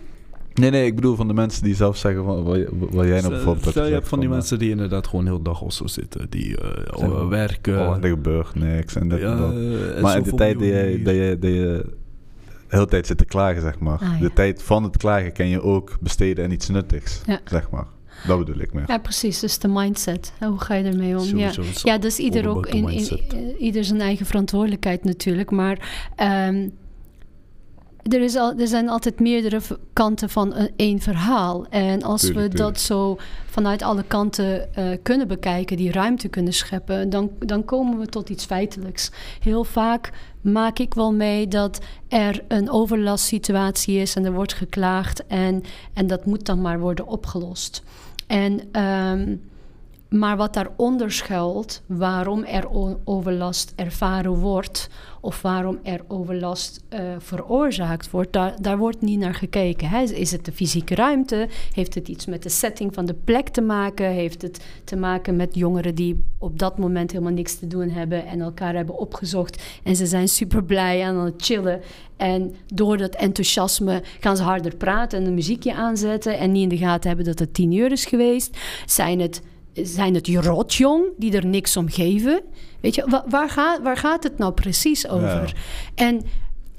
Nee, 0.54 0.70
nee, 0.70 0.86
ik 0.86 0.96
bedoel 0.96 1.16
van 1.16 1.28
de 1.28 1.34
mensen 1.34 1.64
die 1.64 1.76
zelf 1.76 1.98
zeggen 1.98 2.24
van 2.24 2.44
wat, 2.44 2.56
jij 2.56 3.20
nou 3.22 3.30
bijvoorbeeld 3.30 3.64
hebt 3.64 3.70
Stel, 3.70 3.86
je 3.86 3.94
hebt 3.94 4.08
van 4.08 4.20
die 4.20 4.28
eh, 4.28 4.34
mensen 4.34 4.60
die 4.60 4.70
inderdaad 4.70 5.08
gewoon 5.08 5.26
heel 5.26 5.42
dag 5.42 5.62
of 5.62 5.74
zo 5.74 5.88
zitten. 5.88 6.28
Die 6.30 6.58
eh, 6.58 6.98
Zeg 7.00 7.10
maar, 7.10 7.28
werken. 7.28 7.88
Oh, 7.88 7.98
er 8.02 8.10
gebeurt 8.10 8.56
niks 8.56 8.96
en 8.96 9.10
dit 9.10 9.20
en 9.20 9.30
Ja, 9.30 9.36
dat. 9.36 9.52
en 9.96 10.02
Maar 10.02 10.18
in 10.18 10.24
de 10.24 10.34
tijd 10.34 10.60
dat 10.60 10.68
je, 10.68 11.02
dat, 11.04 11.14
je, 11.14 11.38
dat 11.40 11.52
je 11.52 11.86
de 12.70 12.76
hele 12.76 12.88
tijd 12.88 13.08
zit 13.08 13.18
te 13.18 13.26
klagen, 13.26 13.62
zeg 13.62 13.80
maar. 13.80 14.00
Ah, 14.00 14.14
ja. 14.14 14.20
De 14.20 14.34
tijd 14.34 14.64
van 14.64 14.84
het 14.84 14.98
klagen 14.98 15.34
kan 15.34 15.48
je 15.48 15.62
ook 15.62 15.98
besteden 16.02 16.46
aan 16.46 16.52
iets 16.52 16.68
nuttigs, 16.70 17.22
Ja. 17.26 17.40
zeg 17.46 17.70
maar. 17.70 17.86
Dat 18.28 18.38
bedoel 18.38 18.62
ik 18.62 18.74
meer. 18.74 18.84
Ja, 18.88 18.98
precies. 18.98 19.40
Dus 19.40 19.60
de 19.60 19.68
mindset. 19.68 20.34
Hoe 20.40 20.60
ga 20.60 20.74
je 20.74 20.84
ermee 20.84 21.18
om? 21.20 21.38
Ja. 21.38 21.52
Sowieso, 21.52 21.90
Ja, 21.90 21.98
dus 21.98 22.18
ieder 22.18 22.48
ook 22.48 22.68
in, 22.68 22.90
in, 22.90 23.56
ieder 23.60 23.84
zijn 23.84 24.02
eigen 24.02 24.26
verantwoordelijkheid 24.26 25.04
natuurlijk. 25.04 25.52
Maar 25.52 26.10
ehm, 26.16 26.70
er, 28.08 28.22
is 28.22 28.36
al, 28.36 28.54
er 28.58 28.68
zijn 28.68 28.90
altijd 28.90 29.20
meerdere 29.20 29.62
kanten 29.94 30.30
van 30.30 30.56
een, 30.56 30.70
één 30.76 31.00
verhaal. 31.00 31.66
En 31.70 32.04
als 32.04 32.22
Tuurlijk, 32.22 32.52
we 32.52 32.58
dat 32.58 32.80
zo 32.80 33.18
vanuit 33.46 33.82
alle 33.82 34.04
kanten 34.04 34.74
eh, 34.74 34.86
kunnen 35.04 35.28
bekijken, 35.28 35.78
die 35.78 35.92
ruimte 35.92 36.28
kunnen 36.28 36.54
scheppen, 36.54 37.10
dan, 37.10 37.32
dan 37.40 37.66
komen 37.66 38.00
we 38.00 38.06
tot 38.06 38.30
iets 38.30 38.46
feitelijks. 38.46 39.12
Heel 39.40 39.64
vaak 39.64 40.12
maak 40.42 40.80
ik 40.80 40.94
wel 40.94 41.14
mee 41.14 41.48
dat 41.48 41.80
er 42.08 42.44
een 42.48 42.70
overlastsituatie 42.70 44.00
is 44.00 44.16
en 44.16 44.26
er 44.26 44.34
wordt 44.34 44.54
geklaagd 44.54 45.28
en, 45.28 45.64
en 45.94 46.08
dat 46.08 46.26
moet 46.26 46.46
dan 46.46 46.62
maar 46.62 46.80
worden 46.80 47.08
opgelost. 47.08 47.84
En 48.28 48.62
ehm, 48.72 49.36
maar 50.10 50.38
wat 50.38 50.54
daaronder 50.54 51.12
schuilt, 51.12 51.82
waarom 51.86 52.44
er 52.44 52.68
overlast 53.04 53.74
ervaren 53.76 54.36
wordt 54.36 54.90
of 55.22 55.42
waarom 55.42 55.80
er 55.84 56.02
overlast 56.08 56.84
eh, 56.90 57.00
veroorzaakt 57.18 58.12
wordt, 58.12 58.38
daar, 58.62 58.78
wordt 58.78 59.02
niet 59.02 59.20
naar 59.20 59.34
gekeken. 59.34 60.16
Is 60.16 60.32
het 60.32 60.46
de 60.46 60.52
fysieke 60.52 60.96
ruimte? 60.96 61.48
Heeft 61.74 61.96
het 61.96 62.08
iets 62.08 62.26
met 62.26 62.44
de 62.44 62.50
setting 62.50 62.94
van 62.94 63.06
de 63.06 63.14
plek 63.14 63.48
te 63.50 63.62
maken? 63.62 64.10
Heeft 64.10 64.42
het 64.42 64.66
te 64.84 64.96
maken 64.96 65.36
met 65.36 65.56
jongeren 65.56 65.96
die 65.96 66.24
op 66.38 66.60
dat 66.60 66.78
moment 66.78 67.12
helemaal 67.12 67.34
niks 67.34 67.56
te 67.56 67.68
doen 67.68 67.90
hebben 67.90 68.26
en 68.26 68.42
elkaar 68.42 68.76
hebben 68.76 68.98
opgezocht 68.98 69.64
en 69.84 69.96
ze 69.96 70.06
zijn 70.06 70.28
super 70.28 70.64
blij 70.64 71.04
aan 71.04 71.18
het 71.18 71.42
chillen? 71.42 71.82
En 72.18 72.56
door 72.68 72.98
dat 72.98 73.16
enthousiasme 73.16 74.04
gaan 74.20 74.38
ze 74.38 74.44
harder 74.44 74.76
praten 74.76 75.20
en 75.20 75.26
een 75.26 75.34
muziekje 75.34 75.74
aanzetten 75.74 76.38
en 76.38 76.52
niet 76.52 76.64
in 76.64 76.70
de 76.70 76.78
gaten 76.78 77.08
hebben 77.08 77.26
dat 77.26 77.40
het 77.40 77.54
tien 77.54 77.72
uur 77.72 77.92
is 77.92 78.06
geweest? 78.06 78.58
Zijn 78.86 79.20
het 79.20 79.42
zijn 79.84 80.14
het 80.14 80.26
die 80.26 80.42
rotjong 80.42 81.04
die 81.18 81.32
er 81.36 81.46
niks 81.46 81.78
om 81.78 81.90
geven? 81.90 82.42
Weet 82.82 82.96
je, 82.96 83.06
wa- 83.10 83.24
waar, 83.30 83.50
gaat, 83.50 83.82
waar 83.82 83.98
gaat 83.98 84.24
het 84.24 84.38
nou 84.38 84.54
precies 84.54 85.08
over? 85.08 85.56
En 85.96 86.22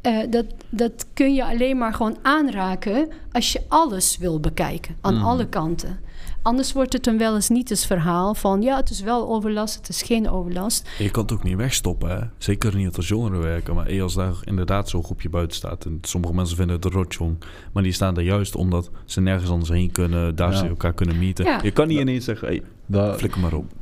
eh, 0.01 0.19
dat, 0.31 0.45
dat 0.71 1.07
kun 1.15 1.35
je 1.35 1.45
alleen 1.45 1.79
maar 1.79 1.95
gewoon 1.95 2.17
aanraken 2.23 3.09
als 3.33 3.53
je 3.53 3.61
alles 3.69 4.17
wil 4.19 4.41
bekijken, 4.41 4.97
aan 5.01 5.15
Mhm. 5.15 5.25
alle 5.25 5.49
kanten. 5.49 6.01
Anders 6.43 6.73
wordt 6.73 6.93
het 6.93 7.07
een 7.07 7.19
wel 7.19 7.35
eens 7.35 7.49
niet 7.49 7.71
eens 7.71 7.87
verhaal 7.87 8.35
van 8.35 8.63
ja, 8.63 8.77
het 8.77 8.91
is 8.91 9.01
wel 9.01 9.29
overlast, 9.29 9.75
het 9.75 9.89
is 9.89 10.03
geen 10.03 10.31
overlast. 10.31 10.89
Je 10.99 11.11
kan 11.11 11.23
het 11.23 11.33
ook 11.33 11.43
niet 11.43 11.57
wegstoppen, 11.57 12.11
hè? 12.11 12.27
Zeker 12.39 12.77
niet 12.77 12.97
als 12.97 13.09
jongeren 13.09 13.41
werken. 13.41 13.75
Maar 13.75 14.03
als 14.03 14.15
daar 14.15 14.35
inderdaad 14.45 14.89
zo'n 14.89 15.05
groepje 15.05 15.29
buiten 15.29 15.57
staat... 15.57 15.85
en 15.85 15.99
sommige 16.03 16.35
mensen 16.35 16.57
vinden 16.57 16.77
het 16.77 16.85
een 16.85 16.91
rotjong... 16.91 17.37
maar 17.73 17.83
die 17.83 17.93
staan 17.93 18.15
daar 18.15 18.25
juist 18.25 18.57
omdat 18.57 18.91
ze 19.05 19.21
nergens 19.21 19.51
anders 19.51 19.71
heen 19.71 19.93
kunnen... 19.93 20.37
daar 20.37 20.51
Ja. 20.51 20.57
ze 20.57 20.67
elkaar 20.67 20.95
kunnen 20.95 21.19
meeten. 21.19 21.45
Ja. 21.45 21.61
Je 21.63 21.71
kan 21.71 21.89
niet 21.89 21.99
ineens 21.99 22.25
zeggen, 22.25 22.49
hey, 22.49 22.63
flikker 23.17 23.41
maar 23.41 23.55
op. 23.55 23.73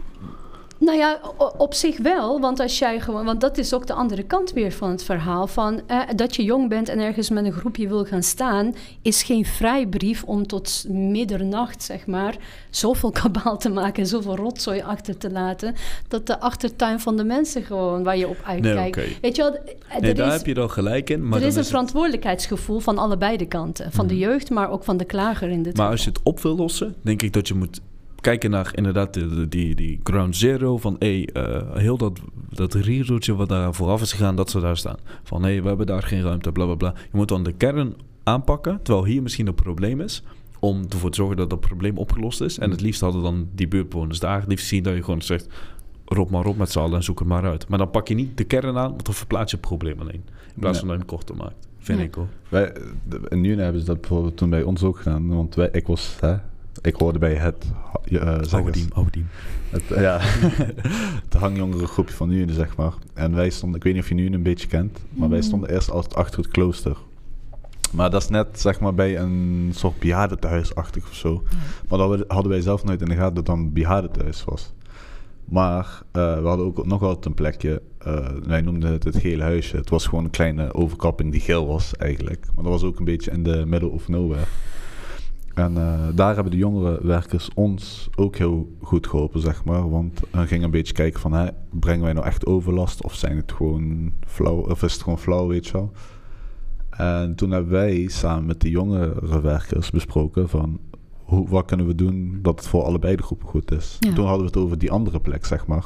Nou 0.78 0.98
ja, 0.98 1.20
op 1.58 1.74
zich 1.74 1.98
wel, 1.98 2.40
want 2.40 2.60
als 2.60 2.78
jij 2.78 3.00
gewoon, 3.00 3.24
want 3.24 3.40
dat 3.40 3.58
is 3.58 3.74
ook 3.74 3.86
de 3.86 3.92
andere 3.92 4.22
kant 4.22 4.52
weer 4.52 4.72
van 4.72 4.90
het 4.90 5.02
verhaal 5.04 5.46
van 5.46 5.80
eh, 5.86 6.00
dat 6.16 6.36
je 6.36 6.44
jong 6.44 6.68
bent 6.68 6.88
en 6.88 6.98
ergens 6.98 7.30
met 7.30 7.44
een 7.44 7.52
groepje 7.52 7.88
wil 7.88 8.04
gaan 8.04 8.22
staan, 8.22 8.74
is 9.02 9.22
geen 9.22 9.44
vrijbrief 9.44 10.22
om 10.24 10.46
tot 10.46 10.84
middernacht 10.88 11.82
zeg 11.82 12.06
maar 12.06 12.36
zoveel 12.70 13.10
kabaal 13.10 13.58
te 13.58 13.68
maken 13.68 14.02
en 14.02 14.08
zoveel 14.08 14.36
rotzooi 14.36 14.80
achter 14.82 15.18
te 15.18 15.30
laten 15.30 15.74
dat 16.08 16.26
de 16.26 16.40
achtertuin 16.40 17.00
van 17.00 17.16
de 17.16 17.24
mensen 17.24 17.62
gewoon 17.62 18.02
waar 18.02 18.16
je 18.16 18.28
op 18.28 18.36
uitkijkt. 18.46 18.96
Nee. 18.96 19.16
Weet 19.20 19.36
je 19.36 19.42
wel, 19.42 19.58
Nee, 20.00 20.14
daar 20.14 20.26
is, 20.28 20.32
heb 20.36 20.46
je 20.46 20.54
dan 20.54 20.70
gelijk 20.70 21.10
in. 21.10 21.28
Maar 21.28 21.40
er 21.40 21.46
is 21.46 21.56
een 21.56 21.64
verantwoordelijkheidsgevoel 21.64 22.78
van 22.78 22.98
allebei 22.98 23.36
de 23.36 23.46
kanten, 23.46 23.92
van 23.92 24.06
de 24.06 24.14
Mhm. 24.14 24.22
jeugd, 24.22 24.50
maar 24.50 24.70
ook 24.70 24.84
van 24.84 24.96
de 24.96 25.04
klager 25.04 25.48
in 25.48 25.62
dit 25.62 25.64
Maar 25.64 25.72
geval. 25.74 25.90
als 25.90 26.02
je 26.04 26.08
het 26.10 26.20
op 26.22 26.40
wil 26.40 26.56
lossen, 26.56 26.94
denk 27.02 27.22
ik 27.22 27.32
dat 27.32 27.48
je 27.48 27.54
moet 27.54 27.80
kijken 28.26 28.50
naar 28.50 28.70
inderdaad 28.74 29.14
de- 29.14 29.28
de- 29.34 29.48
die, 29.48 29.74
die 29.74 30.00
ground 30.02 30.36
zero. 30.36 30.76
Van 30.78 30.96
hé, 30.98 31.22
eh, 31.32 31.76
heel 31.76 31.96
dat, 31.96 32.20
dat 32.48 32.74
riedeltje 32.74 33.34
wat 33.34 33.48
daar 33.48 33.74
vooraf 33.74 34.00
is 34.02 34.12
gegaan, 34.12 34.36
dat 34.36 34.50
ze 34.50 34.60
daar 34.60 34.76
staan. 34.76 34.96
Van 35.22 35.42
hé, 35.44 35.60
we 35.62 35.68
hebben 35.68 35.86
daar 35.86 36.02
geen 36.02 36.22
ruimte, 36.22 36.52
bla 36.52 36.64
bla 36.64 36.74
bla. 36.74 36.94
Je 36.96 37.08
moet 37.16 37.28
dan 37.28 37.42
de 37.44 37.52
kern 37.52 37.94
aanpakken, 38.22 38.82
terwijl 38.82 39.04
hier 39.06 39.22
misschien 39.22 39.46
een 39.46 39.54
probleem 39.54 40.00
is. 40.00 40.22
Om 40.60 40.82
ervoor 40.88 41.10
te 41.10 41.16
zorgen 41.16 41.36
dat 41.36 41.50
dat 41.50 41.60
probleem 41.60 41.98
opgelost 41.98 42.40
is. 42.40 42.58
En 42.58 42.70
het 42.70 42.80
liefst 42.80 43.00
hadden 43.00 43.22
dan 43.22 43.48
die 43.54 43.68
buurtbewoners 43.68 44.18
daar 44.20 44.40
het 44.40 44.48
liefst 44.48 44.66
zien 44.66 44.82
dat 44.82 44.94
je 44.94 45.02
gewoon 45.02 45.22
zegt... 45.22 45.48
Rob 46.04 46.30
maar 46.30 46.44
op 46.46 46.56
met 46.56 46.70
z'n 46.70 46.78
allen 46.78 46.96
en 46.96 47.02
zoek 47.04 47.18
het 47.18 47.28
maar 47.28 47.44
uit. 47.44 47.68
Maar 47.68 47.78
dan 47.78 47.90
pak 47.90 48.08
je 48.08 48.14
niet 48.14 48.36
de 48.36 48.44
kern 48.44 48.76
aan, 48.76 48.90
want 48.90 49.04
dan 49.04 49.14
verplaats 49.14 49.50
je 49.50 49.56
het 49.56 49.66
probleem 49.66 50.00
alleen. 50.00 50.24
In 50.54 50.60
plaats 50.60 50.78
van 50.78 50.88
dat 50.88 50.96
je 50.96 51.02
het 51.02 51.12
korter 51.12 51.36
maakt. 51.36 51.68
Vind 51.78 51.98
Ja. 51.98 52.04
ik 52.04 52.14
hoor. 52.14 52.26
wij, 52.48 52.72
in 53.28 53.40
Nune 53.40 53.62
hebben 53.62 53.80
ze 53.80 53.86
dat 53.86 54.00
bijvoorbeeld 54.00 54.36
toen 54.36 54.50
bij 54.50 54.62
ons 54.62 54.82
ook 54.82 54.96
gedaan. 54.96 55.28
Want 55.28 55.54
wij, 55.54 55.68
ik 55.72 55.86
was, 55.86 56.16
hè, 56.20 56.34
ik 56.82 56.94
hoorde 56.96 57.18
bij 57.18 57.34
het, 57.34 57.66
uh, 58.08 58.20
Oude 58.52 58.70
team, 58.70 58.86
oude 58.92 59.10
team. 59.10 59.26
het, 59.70 59.82
ja, 59.88 60.18
het 61.24 61.34
hangjongere 61.34 61.86
groepje 61.86 62.14
van 62.14 62.28
Nune, 62.28 62.52
zeg 62.52 62.76
maar. 62.76 62.92
En 63.14 63.34
wij 63.34 63.50
stonden, 63.50 63.76
ik 63.78 63.84
weet 63.84 63.94
niet 63.94 64.02
of 64.02 64.08
je 64.08 64.14
Nune 64.14 64.36
een 64.36 64.42
beetje 64.42 64.66
kent, 64.68 64.98
maar 65.10 65.28
wij 65.28 65.38
Mhm. 65.38 65.46
stonden 65.46 65.70
eerst 65.70 65.90
altijd 65.90 66.14
achter 66.14 66.38
het 66.38 66.48
klooster. 66.48 66.96
Maar 67.92 68.10
dat 68.10 68.22
is 68.22 68.28
net, 68.28 68.60
zeg 68.60 68.80
maar, 68.80 68.94
bij 68.94 69.18
een 69.18 69.70
soort 69.74 69.98
bejaardentehuisachtig 69.98 71.08
of 71.08 71.14
zo. 71.14 71.42
Maar 71.88 71.98
dat 71.98 72.24
hadden 72.28 72.50
wij 72.50 72.60
zelf 72.60 72.84
nooit 72.84 73.00
in 73.00 73.08
de 73.08 73.14
gaten 73.14 73.34
dat 73.44 73.48
een 73.56 73.72
bejaardentehuis 73.72 74.44
was. 74.44 74.72
Maar 75.44 76.02
eh, 76.12 76.40
we 76.40 76.46
hadden 76.48 76.66
ook 76.66 76.86
nog 76.86 77.02
altijd 77.02 77.24
een 77.24 77.34
plekje, 77.34 77.82
eh, 77.98 78.26
wij 78.46 78.60
noemden 78.60 78.92
het 78.92 79.04
het 79.04 79.16
gele 79.16 79.42
huisje. 79.42 79.76
Het 79.76 79.90
was 79.90 80.06
gewoon 80.06 80.24
een 80.24 80.30
kleine 80.30 80.74
overkapping 80.74 81.32
die 81.32 81.40
geel 81.40 81.66
was 81.66 81.96
eigenlijk. 81.96 82.46
Maar 82.54 82.64
dat 82.64 82.72
was 82.72 82.82
ook 82.82 82.98
een 82.98 83.04
beetje 83.04 83.30
in 83.30 83.42
de 83.42 83.64
middle 83.66 83.88
of 83.88 84.08
nowhere. 84.08 84.44
En 85.56 85.76
eh, 85.76 85.98
daar 86.14 86.34
hebben 86.34 86.52
de 86.52 86.58
jongere 86.58 86.98
werkers 87.02 87.50
ons 87.54 88.08
ook 88.14 88.36
heel 88.36 88.76
goed 88.80 89.06
geholpen, 89.06 89.40
zeg 89.40 89.64
maar. 89.64 89.90
Want 89.90 90.20
hun 90.30 90.46
gingen 90.46 90.64
een 90.64 90.70
beetje 90.70 90.92
kijken 90.92 91.20
van, 91.20 91.32
hè, 91.32 91.46
brengen 91.70 92.04
wij 92.04 92.12
nou 92.12 92.26
echt 92.26 92.46
overlast? 92.46 93.02
Of 93.02 93.14
zijn 93.14 93.36
het 93.36 93.52
gewoon 93.52 94.12
flauw, 94.26 94.56
of 94.56 94.82
is 94.82 94.92
het 94.92 95.02
gewoon 95.02 95.18
flauw, 95.18 95.46
weet 95.46 95.66
je 95.66 95.72
wel? 95.72 95.92
En 96.90 97.34
toen 97.34 97.50
hebben 97.50 97.72
wij 97.72 98.06
samen 98.08 98.46
met 98.46 98.60
de 98.60 98.70
jongere 98.70 99.40
werkers 99.40 99.90
besproken 99.90 100.48
van... 100.48 100.80
Hoe, 101.12 101.48
wat 101.48 101.64
kunnen 101.64 101.86
we 101.86 101.94
doen 101.94 102.38
dat 102.42 102.58
het 102.58 102.68
voor 102.68 102.82
allebei 102.82 103.16
de 103.16 103.22
groepen 103.22 103.48
goed 103.48 103.72
is? 103.72 103.96
Ja. 104.00 104.12
Toen 104.12 104.26
hadden 104.26 104.46
we 104.46 104.52
het 104.52 104.56
over 104.64 104.78
die 104.78 104.90
andere 104.90 105.20
plek, 105.20 105.44
zeg 105.44 105.66
maar. 105.66 105.84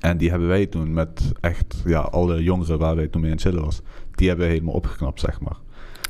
En 0.00 0.16
die 0.16 0.30
hebben 0.30 0.48
wij 0.48 0.66
toen 0.66 0.92
met 0.92 1.32
echt, 1.40 1.82
ja, 1.84 2.00
alle 2.00 2.42
jongeren 2.42 2.78
waar 2.78 2.96
wij 2.96 3.08
toen 3.08 3.20
mee 3.20 3.30
aan 3.30 3.36
het 3.36 3.46
chillen 3.46 3.64
was... 3.64 3.80
Die 4.14 4.28
hebben 4.28 4.46
we 4.46 4.52
helemaal 4.52 4.74
opgeknapt, 4.74 5.20
zeg 5.20 5.40
maar. 5.40 5.56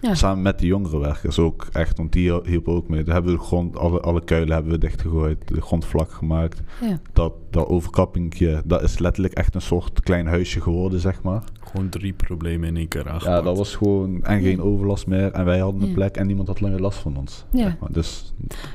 Ja. 0.04 0.14
Samen 0.14 0.42
met 0.42 0.58
de 0.58 0.66
jongere 0.66 0.98
werkers 0.98 1.38
ook 1.38 1.66
echt, 1.72 1.96
want 1.96 2.12
die 2.12 2.40
hielpen 2.44 2.72
ook 2.72 2.88
mee. 2.88 3.02
Daar 3.04 3.14
hebben 3.14 3.32
we 3.32 3.38
de 3.38 3.44
grond, 3.44 3.76
alle, 3.76 4.00
alle 4.00 4.24
kuilen 4.24 4.54
hebben 4.54 4.72
we 4.72 4.78
dichtgegooid, 4.78 5.48
de 5.48 5.60
grond 5.60 5.84
vlak 5.86 6.10
gemaakt. 6.12 6.60
Ja. 6.80 7.00
Dat, 7.12 7.32
dat 7.50 7.66
overkappingje, 7.66 8.62
dat 8.64 8.82
is 8.82 8.98
letterlijk 8.98 9.34
echt 9.34 9.54
een 9.54 9.60
soort 9.60 10.00
klein 10.00 10.26
huisje 10.26 10.60
geworden, 10.60 11.00
zeg 11.00 11.22
maar. 11.22 11.42
Gewoon 11.60 11.88
drie 11.88 12.12
problemen 12.12 12.68
in 12.68 12.76
één 12.76 12.88
keer 12.88 13.08
aangepakt. 13.08 13.24
Ja, 13.36 13.42
dat 13.42 13.56
was 13.56 13.74
gewoon, 13.76 14.22
en 14.24 14.40
geen 14.42 14.62
overlast 14.62 15.06
meer. 15.06 15.32
En 15.32 15.44
wij 15.44 15.58
hadden 15.58 15.82
een 15.82 15.88
Ja. 15.88 15.94
plek 15.94 16.16
en 16.16 16.26
niemand 16.26 16.48
had 16.48 16.60
langer 16.60 16.80
last 16.80 16.98
van 16.98 17.16
ons. 17.16 17.44
Ja. 17.52 17.62
zeg 17.62 17.78
maar. 17.80 17.92
Dus 17.92 18.32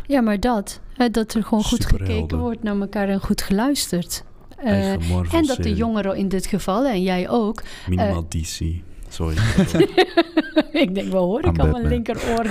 Ja, 0.07 0.21
maar 0.21 0.39
dat. 0.39 0.81
Hè, 0.93 1.09
dat 1.09 1.33
er 1.33 1.43
gewoon 1.43 1.63
goed 1.63 1.85
gekeken 1.85 2.37
wordt 2.37 2.63
naar 2.63 2.79
elkaar 2.79 3.09
en 3.09 3.19
goed 3.19 3.41
geluisterd. 3.41 4.23
Eh, 4.57 4.95
Marvel 5.09 5.39
en 5.39 5.45
dat 5.45 5.57
de 5.63 5.73
jongeren 5.75 6.17
in 6.17 6.27
dit 6.27 6.45
geval, 6.45 6.85
en 6.85 7.01
jij 7.01 7.29
ook. 7.29 7.63
Minimaal 7.87 8.25
DC. 8.29 8.59
Sorry. 9.09 9.35
ik 10.83 10.95
denk, 10.95 11.11
wel 11.11 11.25
hoor 11.25 11.45
ik 11.45 11.59
al 11.59 11.67
mijn 11.67 11.87
linkeroor. 11.87 12.45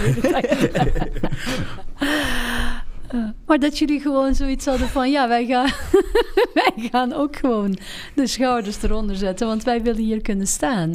de. 3.11 3.17
Uh, 3.17 3.25
maar 3.47 3.59
dat 3.59 3.79
jullie 3.79 4.01
gewoon 4.01 4.35
zoiets 4.35 4.67
hadden 4.67 4.89
van... 4.89 5.11
ja, 5.11 5.29
wij 5.29 5.47
gaan, 5.47 5.71
wij 6.55 6.89
gaan 6.91 7.13
ook 7.13 7.37
gewoon 7.37 7.79
de 8.15 8.27
schouders 8.27 8.83
eronder 8.83 9.17
zetten... 9.17 9.47
want 9.47 9.63
wij 9.63 9.83
willen 9.83 10.03
hier 10.03 10.23
kunnen 10.23 10.47
staan. 10.47 10.93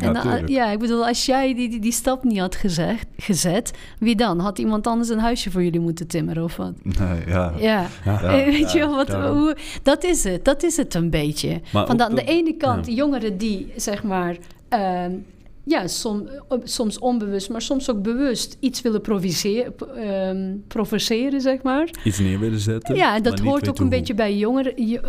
En 0.00 0.16
uh, 0.16 0.46
ja, 0.46 0.70
ik 0.70 0.78
bedoel, 0.78 1.06
als 1.06 1.26
jij 1.26 1.54
die, 1.54 1.68
die, 1.68 1.80
die 1.80 1.92
stap 1.92 2.24
niet 2.24 2.38
had 2.38 2.54
gezegd, 2.54 3.06
gezet... 3.16 3.70
wie 3.98 4.16
dan? 4.16 4.38
Had 4.38 4.58
iemand 4.58 4.86
anders 4.86 5.08
een 5.08 5.18
huisje 5.18 5.50
voor 5.50 5.62
jullie 5.62 5.80
moeten 5.80 6.06
timmeren 6.06 6.44
of 6.44 6.56
wat? 6.56 6.72
Nee, 6.98 7.22
ja. 7.26 7.52
Ja, 7.58 7.86
ja. 8.04 8.20
weet 8.44 8.72
je 8.72 8.78
wel, 8.78 8.94
wat, 8.94 9.12
hoe, 9.12 9.56
dat 9.82 10.04
is 10.04 10.24
het. 10.24 10.44
Dat 10.44 10.62
is 10.62 10.76
het 10.76 10.94
een 10.94 11.10
beetje. 11.10 11.60
Maar 11.72 11.86
van 11.86 12.02
aan 12.02 12.14
de 12.14 12.24
ene 12.24 12.56
kant, 12.56 12.86
jongeren 12.86 13.38
die, 13.38 13.72
zeg 13.76 14.02
maar... 14.02 14.36
Uh, 14.70 15.04
ja, 15.64 15.88
som, 15.88 16.28
soms 16.64 16.98
onbewust, 16.98 17.50
maar 17.50 17.62
soms 17.62 17.90
ook 17.90 18.02
bewust 18.02 18.56
iets 18.60 18.82
willen 18.82 19.02
um, 19.96 20.64
provoceren, 20.68 21.40
zeg 21.40 21.62
maar. 21.62 21.90
Iets 22.04 22.18
neer 22.18 22.38
willen 22.38 22.60
zetten. 22.60 22.94
Ja, 22.94 23.14
en 23.14 23.22
dat 23.22 23.38
hoort 23.38 23.68
ook 23.68 23.78
een 23.78 23.88
beetje 23.88 24.14
bij 24.14 24.36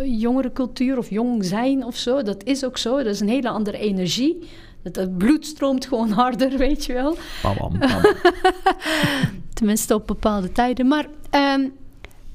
jongere, 0.04 0.52
cultuur 0.52 0.98
of 0.98 1.10
jong 1.10 1.44
zijn 1.44 1.84
of 1.84 1.96
zo. 1.96 2.22
Dat 2.22 2.44
is 2.44 2.64
ook 2.64 2.78
zo. 2.78 2.96
Dat 2.96 3.06
is 3.06 3.20
een 3.20 3.28
hele 3.28 3.48
andere 3.48 3.78
energie. 3.78 4.48
Het 4.82 5.18
bloed 5.18 5.46
stroomt 5.46 5.86
gewoon 5.86 6.10
harder, 6.22 6.58
weet 6.58 6.84
je 6.84 6.92
wel. 6.92 7.16
Bam, 7.42 7.56
bam, 7.58 7.78
bam. 7.78 8.14
Tenminste 9.54 9.94
op 9.94 10.06
bepaalde 10.06 10.52
tijden. 10.52 10.88
Maar 10.88 11.06
um, 11.30 11.72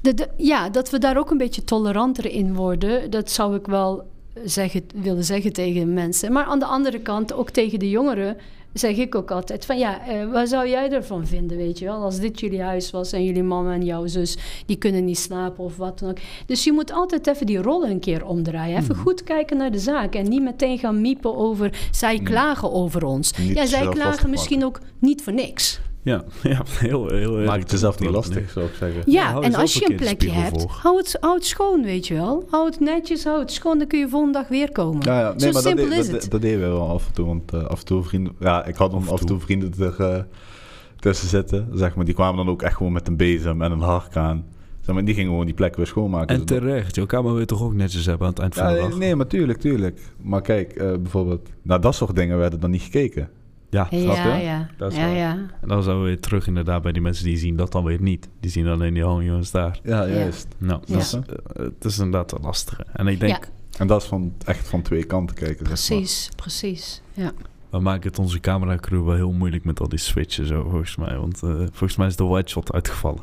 de, 0.00 0.28
ja, 0.36 0.68
dat 0.68 0.90
we 0.90 0.98
daar 0.98 1.16
ook 1.16 1.30
een 1.30 1.38
beetje 1.38 1.64
toleranter 1.64 2.26
in 2.26 2.54
worden, 2.54 3.10
dat 3.10 3.30
zou 3.30 3.56
ik 3.56 3.66
wel 3.66 4.10
zeggen, 4.44 4.84
willen 4.94 5.24
zeggen 5.24 5.52
tegen 5.52 5.92
mensen. 5.92 6.32
Maar 6.32 6.44
aan 6.44 6.58
de 6.58 6.64
andere 6.64 7.00
kant, 7.00 7.32
ook 7.32 7.50
tegen 7.50 7.78
de 7.78 7.90
jongeren, 7.90 8.36
zeg 8.72 8.96
ik 8.96 9.14
ook 9.14 9.30
altijd 9.30 9.64
van 9.64 9.78
ja, 9.78 10.00
uh, 10.08 10.32
wat 10.32 10.48
zou 10.48 10.68
jij 10.68 10.90
ervan 10.90 11.26
vinden, 11.26 11.56
weet 11.56 11.78
je 11.78 11.84
wel? 11.84 12.02
Als 12.02 12.20
dit 12.20 12.40
jullie 12.40 12.62
huis 12.62 12.90
was 12.90 13.12
en 13.12 13.24
jullie 13.24 13.42
mama 13.42 13.74
en 13.74 13.84
jouw 13.84 14.06
zus, 14.06 14.36
die 14.66 14.76
kunnen 14.76 15.04
niet 15.04 15.18
slapen 15.18 15.64
of 15.64 15.76
wat 15.76 15.98
dan 15.98 16.10
ook. 16.10 16.18
Dus 16.46 16.64
je 16.64 16.72
moet 16.72 16.92
altijd 16.92 17.26
even 17.26 17.46
die 17.46 17.62
rollen 17.62 17.90
een 17.90 18.00
keer 18.00 18.26
omdraaien. 18.26 18.78
Even 18.78 18.94
mhm. 18.94 19.04
goed 19.04 19.22
kijken 19.22 19.56
naar 19.56 19.70
de 19.70 19.78
zaak 19.78 20.14
en 20.14 20.28
niet 20.28 20.42
meteen 20.42 20.78
gaan 20.78 21.00
miepen 21.00 21.36
over, 21.36 21.88
zij 21.90 22.18
klagen 22.18 22.72
over 22.72 23.04
ons. 23.04 23.32
ja, 23.36 23.66
zij 23.66 23.88
klagen 23.88 24.30
misschien 24.30 24.64
ook 24.64 24.80
niet 24.98 25.22
voor 25.22 25.32
niks. 25.32 25.80
Ja, 26.02 26.24
ja 26.42 26.62
heel, 26.68 27.08
heel 27.08 27.38
Maak 27.38 27.60
het 27.60 27.70
jezelf 27.70 27.98
niet 27.98 28.10
lastig, 28.10 28.50
zou 28.50 28.66
ik 28.66 28.74
zeggen. 28.74 29.02
Ja, 29.06 29.40
en 29.40 29.54
als 29.54 29.74
je 29.74 29.90
een 29.90 29.96
plekje 29.96 30.30
hebt, 30.30 30.64
hou 30.68 30.96
het, 30.96 31.16
hou 31.20 31.34
het 31.34 31.44
schoon, 31.44 31.82
weet 31.82 32.06
je 32.06 32.14
wel. 32.14 32.46
Hou 32.50 32.66
het 32.66 32.80
netjes, 32.80 33.24
hou 33.24 33.40
het 33.40 33.52
schoon, 33.52 33.78
dan 33.78 33.86
kun 33.86 33.98
je 33.98 34.08
volgende 34.08 34.38
dag 34.38 34.48
weer 34.48 34.72
komen. 34.72 35.06
Ja, 35.06 35.20
ja. 35.20 35.34
Nee, 35.36 35.52
Zo 35.52 35.60
simpel 35.60 35.88
dat, 35.88 35.98
is 35.98 36.10
dat, 36.10 36.22
het. 36.22 36.30
Dat, 36.30 36.40
deden 36.40 36.60
we 36.60 36.66
wel 36.66 36.88
af 36.88 37.06
en 37.06 37.12
toe, 37.12 37.26
want 37.26 37.54
uh, 37.54 37.64
af 37.64 37.78
en 37.78 37.84
toe 37.84 38.02
vrienden... 38.02 38.32
Ja, 38.40 38.64
ik 38.64 38.74
had 38.74 38.90
dan 38.90 39.08
af 39.08 39.20
en 39.20 39.26
toe 39.26 39.40
vrienden 39.40 39.72
er, 39.78 39.96
uh, 40.00 40.22
tussen 40.98 41.28
zitten, 41.28 41.68
zeg 41.74 41.94
maar. 41.94 42.04
Die 42.04 42.14
kwamen 42.14 42.36
dan 42.36 42.54
ook 42.54 42.62
echt 42.62 42.76
gewoon 42.76 42.92
met 42.92 43.08
een 43.08 43.16
bezem 43.16 43.62
en 43.62 43.72
een 43.72 43.80
harkaan. 43.80 44.44
Zeg 44.80 44.94
maar, 44.94 45.04
die 45.04 45.14
gingen 45.14 45.30
gewoon 45.30 45.46
die 45.46 45.54
plek 45.54 45.76
weer 45.76 45.86
schoonmaken. 45.86 46.36
En 46.36 46.44
terecht, 46.44 46.94
jouw 46.94 47.06
kamer 47.06 47.34
wil 47.34 47.44
toch 47.44 47.62
ook 47.62 47.74
netjes 47.74 48.06
hebben 48.06 48.26
aan 48.26 48.32
het 48.32 48.42
eind 48.42 48.54
van 48.54 48.72
de 48.72 48.80
dag? 48.80 48.98
Nee, 48.98 49.16
maar 49.16 49.26
tuurlijk, 49.26 49.58
tuurlijk. 49.58 50.00
Maar 50.20 50.42
kijk, 50.42 50.80
uh, 50.80 50.92
bijvoorbeeld, 50.96 51.48
naar 51.62 51.80
dat 51.80 51.94
soort 51.94 52.16
dingen 52.16 52.38
werden 52.38 52.60
dan 52.60 52.70
niet 52.70 52.82
gekeken. 52.82 53.28
Ja, 53.72 53.86
ja, 53.90 54.36
ja. 54.36 54.68
Dat 54.76 54.92
is 54.92 54.98
ja, 54.98 55.06
ja. 55.06 55.30
En 55.60 55.68
dan 55.68 55.82
zijn 55.82 55.98
we 55.98 56.04
weer 56.04 56.20
terug 56.20 56.46
inderdaad 56.46 56.82
bij 56.82 56.92
die 56.92 57.02
mensen 57.02 57.24
die 57.24 57.36
zien 57.36 57.56
dat 57.56 57.72
dan 57.72 57.84
weer 57.84 58.02
niet. 58.02 58.28
Die 58.40 58.50
zien 58.50 58.66
alleen 58.66 58.94
die 58.94 59.02
home 59.02 59.24
jongens 59.24 59.50
daar. 59.50 59.80
Ja, 59.82 60.08
juist. 60.08 60.46
Nou, 60.58 60.80
ja. 60.86 60.94
Dat 60.94 61.02
is, 61.02 61.14
uh, 61.14 61.20
het 61.52 61.84
is 61.84 61.98
inderdaad 61.98 62.42
lastig. 62.42 62.80
En 62.80 63.06
ik 63.06 63.20
denk... 63.20 63.48
En 63.78 63.86
dat 63.86 64.02
is 64.02 64.08
van, 64.08 64.34
echt 64.44 64.68
van 64.68 64.82
twee 64.82 65.04
kanten 65.04 65.36
kijken. 65.36 65.64
Precies, 65.64 66.28
precies. 66.36 67.02
Ja 67.14 67.32
we 67.72 67.80
maken 67.80 68.08
het 68.08 68.18
onze 68.18 68.40
cameracrew 68.40 69.04
wel 69.04 69.14
heel 69.14 69.32
moeilijk 69.32 69.64
met 69.64 69.80
al 69.80 69.88
die 69.88 69.98
switches, 69.98 70.48
zo, 70.48 70.62
volgens 70.62 70.96
mij. 70.96 71.16
Want 71.16 71.42
uh, 71.44 71.50
volgens 71.56 71.96
mij 71.96 72.06
is 72.06 72.16
de 72.16 72.24
white 72.24 72.50
shot 72.50 72.72
uitgevallen. 72.72 73.22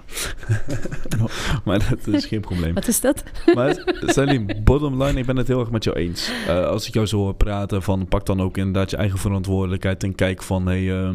maar 1.65 1.89
dat 1.89 2.07
is 2.07 2.25
geen 2.25 2.41
probleem. 2.41 2.73
Wat 2.73 2.87
is 2.87 3.01
dat? 3.01 3.23
maar 3.53 3.83
Salim, 4.05 4.47
bottom 4.63 5.03
line, 5.03 5.19
ik 5.19 5.25
ben 5.25 5.37
het 5.37 5.47
heel 5.47 5.59
erg 5.59 5.71
met 5.71 5.83
jou 5.83 5.97
eens. 5.97 6.31
Uh, 6.47 6.65
als 6.65 6.87
ik 6.87 6.93
jou 6.93 7.05
zo 7.05 7.17
hoor 7.17 7.33
praten, 7.33 7.83
van 7.83 8.07
pak 8.07 8.25
dan 8.25 8.41
ook 8.41 8.57
inderdaad 8.57 8.89
je 8.89 8.97
eigen 8.97 9.19
verantwoordelijkheid 9.19 10.03
en 10.03 10.15
kijk 10.15 10.43
van, 10.43 10.65
hey, 10.65 10.83
uh, 10.83 11.09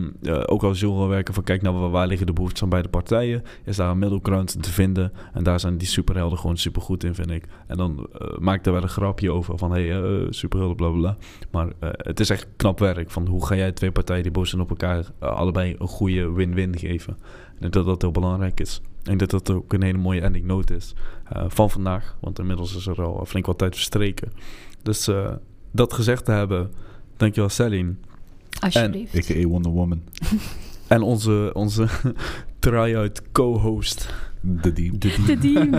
ook 0.46 0.62
als 0.62 0.80
werken 1.08 1.34
van 1.34 1.44
kijk 1.44 1.62
nou, 1.62 1.76
waar, 1.76 1.90
waar 1.90 2.06
liggen 2.06 2.26
de 2.26 2.32
behoeftes 2.32 2.60
van 2.60 2.68
beide 2.68 2.88
partijen? 2.88 3.42
Is 3.64 3.76
daar 3.76 3.90
een 3.90 3.98
middelground 3.98 4.62
te 4.62 4.70
vinden? 4.70 5.12
En 5.32 5.42
daar 5.42 5.60
zijn 5.60 5.78
die 5.78 5.88
superhelden 5.88 6.38
gewoon 6.38 6.56
supergoed 6.56 7.04
in, 7.04 7.14
vind 7.14 7.30
ik. 7.30 7.44
En 7.66 7.76
dan 7.76 8.08
maak 8.38 8.66
er 8.66 8.72
wel 8.72 8.82
een 8.82 8.88
grapje 8.88 9.32
over 9.32 9.58
van, 9.58 9.70
hey, 9.70 10.02
superhelden, 10.30 10.76
bla 10.76 10.88
bla. 10.88 11.16
Maar 11.50 11.68
het 11.96 12.20
is 12.20 12.30
echt 12.30 12.46
knap 12.56 12.78
werk 12.78 13.10
van 13.10 13.23
hoe 13.26 13.46
ga 13.46 13.56
jij 13.56 13.72
twee 13.72 13.92
partijen 13.92 14.22
die 14.22 14.32
boos 14.32 14.48
zijn 14.50 14.62
op 14.62 14.70
elkaar 14.70 14.98
uh, 14.98 15.28
allebei 15.36 15.76
een 15.78 15.88
goede 15.88 16.32
win-win 16.32 16.78
geven. 16.78 17.16
Ik 17.54 17.60
denk 17.60 17.72
dat 17.72 17.84
dat 17.84 18.02
heel 18.02 18.10
belangrijk 18.10 18.60
is. 18.60 18.80
En 19.02 19.18
dat 19.18 19.30
dat 19.30 19.50
ook 19.50 19.72
een 19.72 19.82
hele 19.82 19.98
mooie 19.98 20.20
ending 20.20 20.44
note 20.44 20.74
is 20.74 20.94
uh, 21.36 21.44
van 21.48 21.70
vandaag. 21.70 22.16
Want 22.20 22.38
inmiddels 22.38 22.76
is 22.76 22.86
er 22.86 23.02
al 23.02 23.24
flink 23.26 23.46
wat 23.46 23.58
tijd 23.58 23.74
verstreken. 23.74 24.32
Dus 24.82 25.08
uh, 25.08 25.32
dat 25.70 25.92
gezegd 25.92 26.24
te 26.24 26.32
hebben, 26.32 26.70
dankjewel 27.16 27.50
Celine. 27.50 27.94
Alsjeblieft. 28.60 29.14
En, 29.14 29.36
a.k.a. 29.36 29.48
Wonder 29.48 29.72
Woman. 29.72 30.02
en 30.86 31.02
onze, 31.02 31.50
onze 31.52 31.88
try-out 32.58 33.22
co-host 33.32 34.32
de 34.44 34.72
Diem. 34.72 34.98
De 34.98 35.36
Diem. 35.40 35.74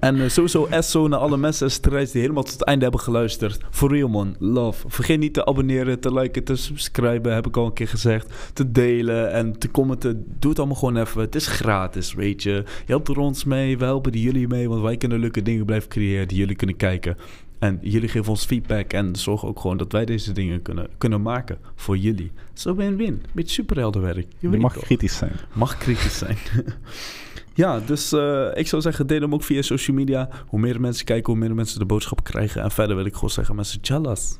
en 0.00 0.16
uh, 0.16 0.28
sowieso 0.28 0.68
SO 0.80 1.08
naar 1.08 1.18
alle 1.18 1.36
mensen 1.36 1.70
strijders 1.70 2.10
die 2.10 2.20
helemaal 2.20 2.42
tot 2.42 2.52
het 2.52 2.64
einde 2.64 2.82
hebben 2.82 3.00
geluisterd. 3.00 3.58
For 3.70 3.90
real 3.90 4.08
man, 4.08 4.36
love. 4.38 4.88
Vergeet 4.88 5.18
niet 5.18 5.34
te 5.34 5.46
abonneren, 5.46 6.00
te 6.00 6.14
liken, 6.14 6.44
te 6.44 6.56
subscriben, 6.56 7.34
heb 7.34 7.46
ik 7.46 7.56
al 7.56 7.66
een 7.66 7.72
keer 7.72 7.88
gezegd. 7.88 8.50
Te 8.52 8.72
delen 8.72 9.32
en 9.32 9.58
te 9.58 9.70
commenten. 9.70 10.24
Doe 10.38 10.50
het 10.50 10.58
allemaal 10.58 10.78
gewoon 10.78 10.96
even. 10.96 11.20
Het 11.20 11.34
is 11.34 11.46
gratis, 11.46 12.14
weet 12.14 12.42
je. 12.42 12.50
Je 12.50 12.64
helpt 12.86 13.08
er 13.08 13.18
ons 13.18 13.44
mee, 13.44 13.78
we 13.78 13.84
helpen 13.84 14.12
jullie 14.12 14.48
mee, 14.48 14.68
want 14.68 14.82
wij 14.82 14.96
kunnen 14.96 15.18
leuke 15.18 15.42
dingen 15.42 15.64
blijven 15.64 15.88
creëren 15.88 16.28
die 16.28 16.38
jullie 16.38 16.56
kunnen 16.56 16.76
kijken. 16.76 17.16
En 17.58 17.78
jullie 17.82 18.08
geven 18.08 18.30
ons 18.30 18.44
feedback 18.44 18.92
en 18.92 19.16
zorgen 19.16 19.48
ook 19.48 19.60
gewoon 19.60 19.76
dat 19.76 19.92
wij 19.92 20.04
deze 20.04 20.32
dingen 20.32 20.62
kunnen, 20.62 20.88
kunnen 20.98 21.22
maken 21.22 21.58
voor 21.74 21.96
jullie. 21.96 22.32
Zo 22.52 22.74
win-win. 22.74 23.22
Beetje 23.32 23.54
superheldenwerk. 23.54 24.26
Je, 24.38 24.50
je 24.50 24.58
mag 24.58 24.78
kritisch 24.78 25.16
zijn. 25.16 25.32
Mag 25.52 25.78
kritisch 25.78 26.18
zijn. 26.18 26.36
Ja, 27.54 27.80
dus 27.80 28.12
uh, 28.12 28.48
ik 28.54 28.66
zou 28.68 28.82
zeggen, 28.82 29.06
deel 29.06 29.20
hem 29.20 29.34
ook 29.34 29.42
via 29.42 29.62
social 29.62 29.96
media. 29.96 30.28
Hoe 30.46 30.60
meer 30.60 30.80
mensen 30.80 31.04
kijken, 31.04 31.32
hoe 31.32 31.40
meer 31.40 31.54
mensen 31.54 31.78
de 31.78 31.84
boodschap 31.86 32.24
krijgen. 32.24 32.62
En 32.62 32.70
verder 32.70 32.96
wil 32.96 33.04
ik 33.04 33.14
gewoon 33.14 33.30
zeggen, 33.30 33.54
mensen, 33.54 33.80
jealous. 33.80 34.38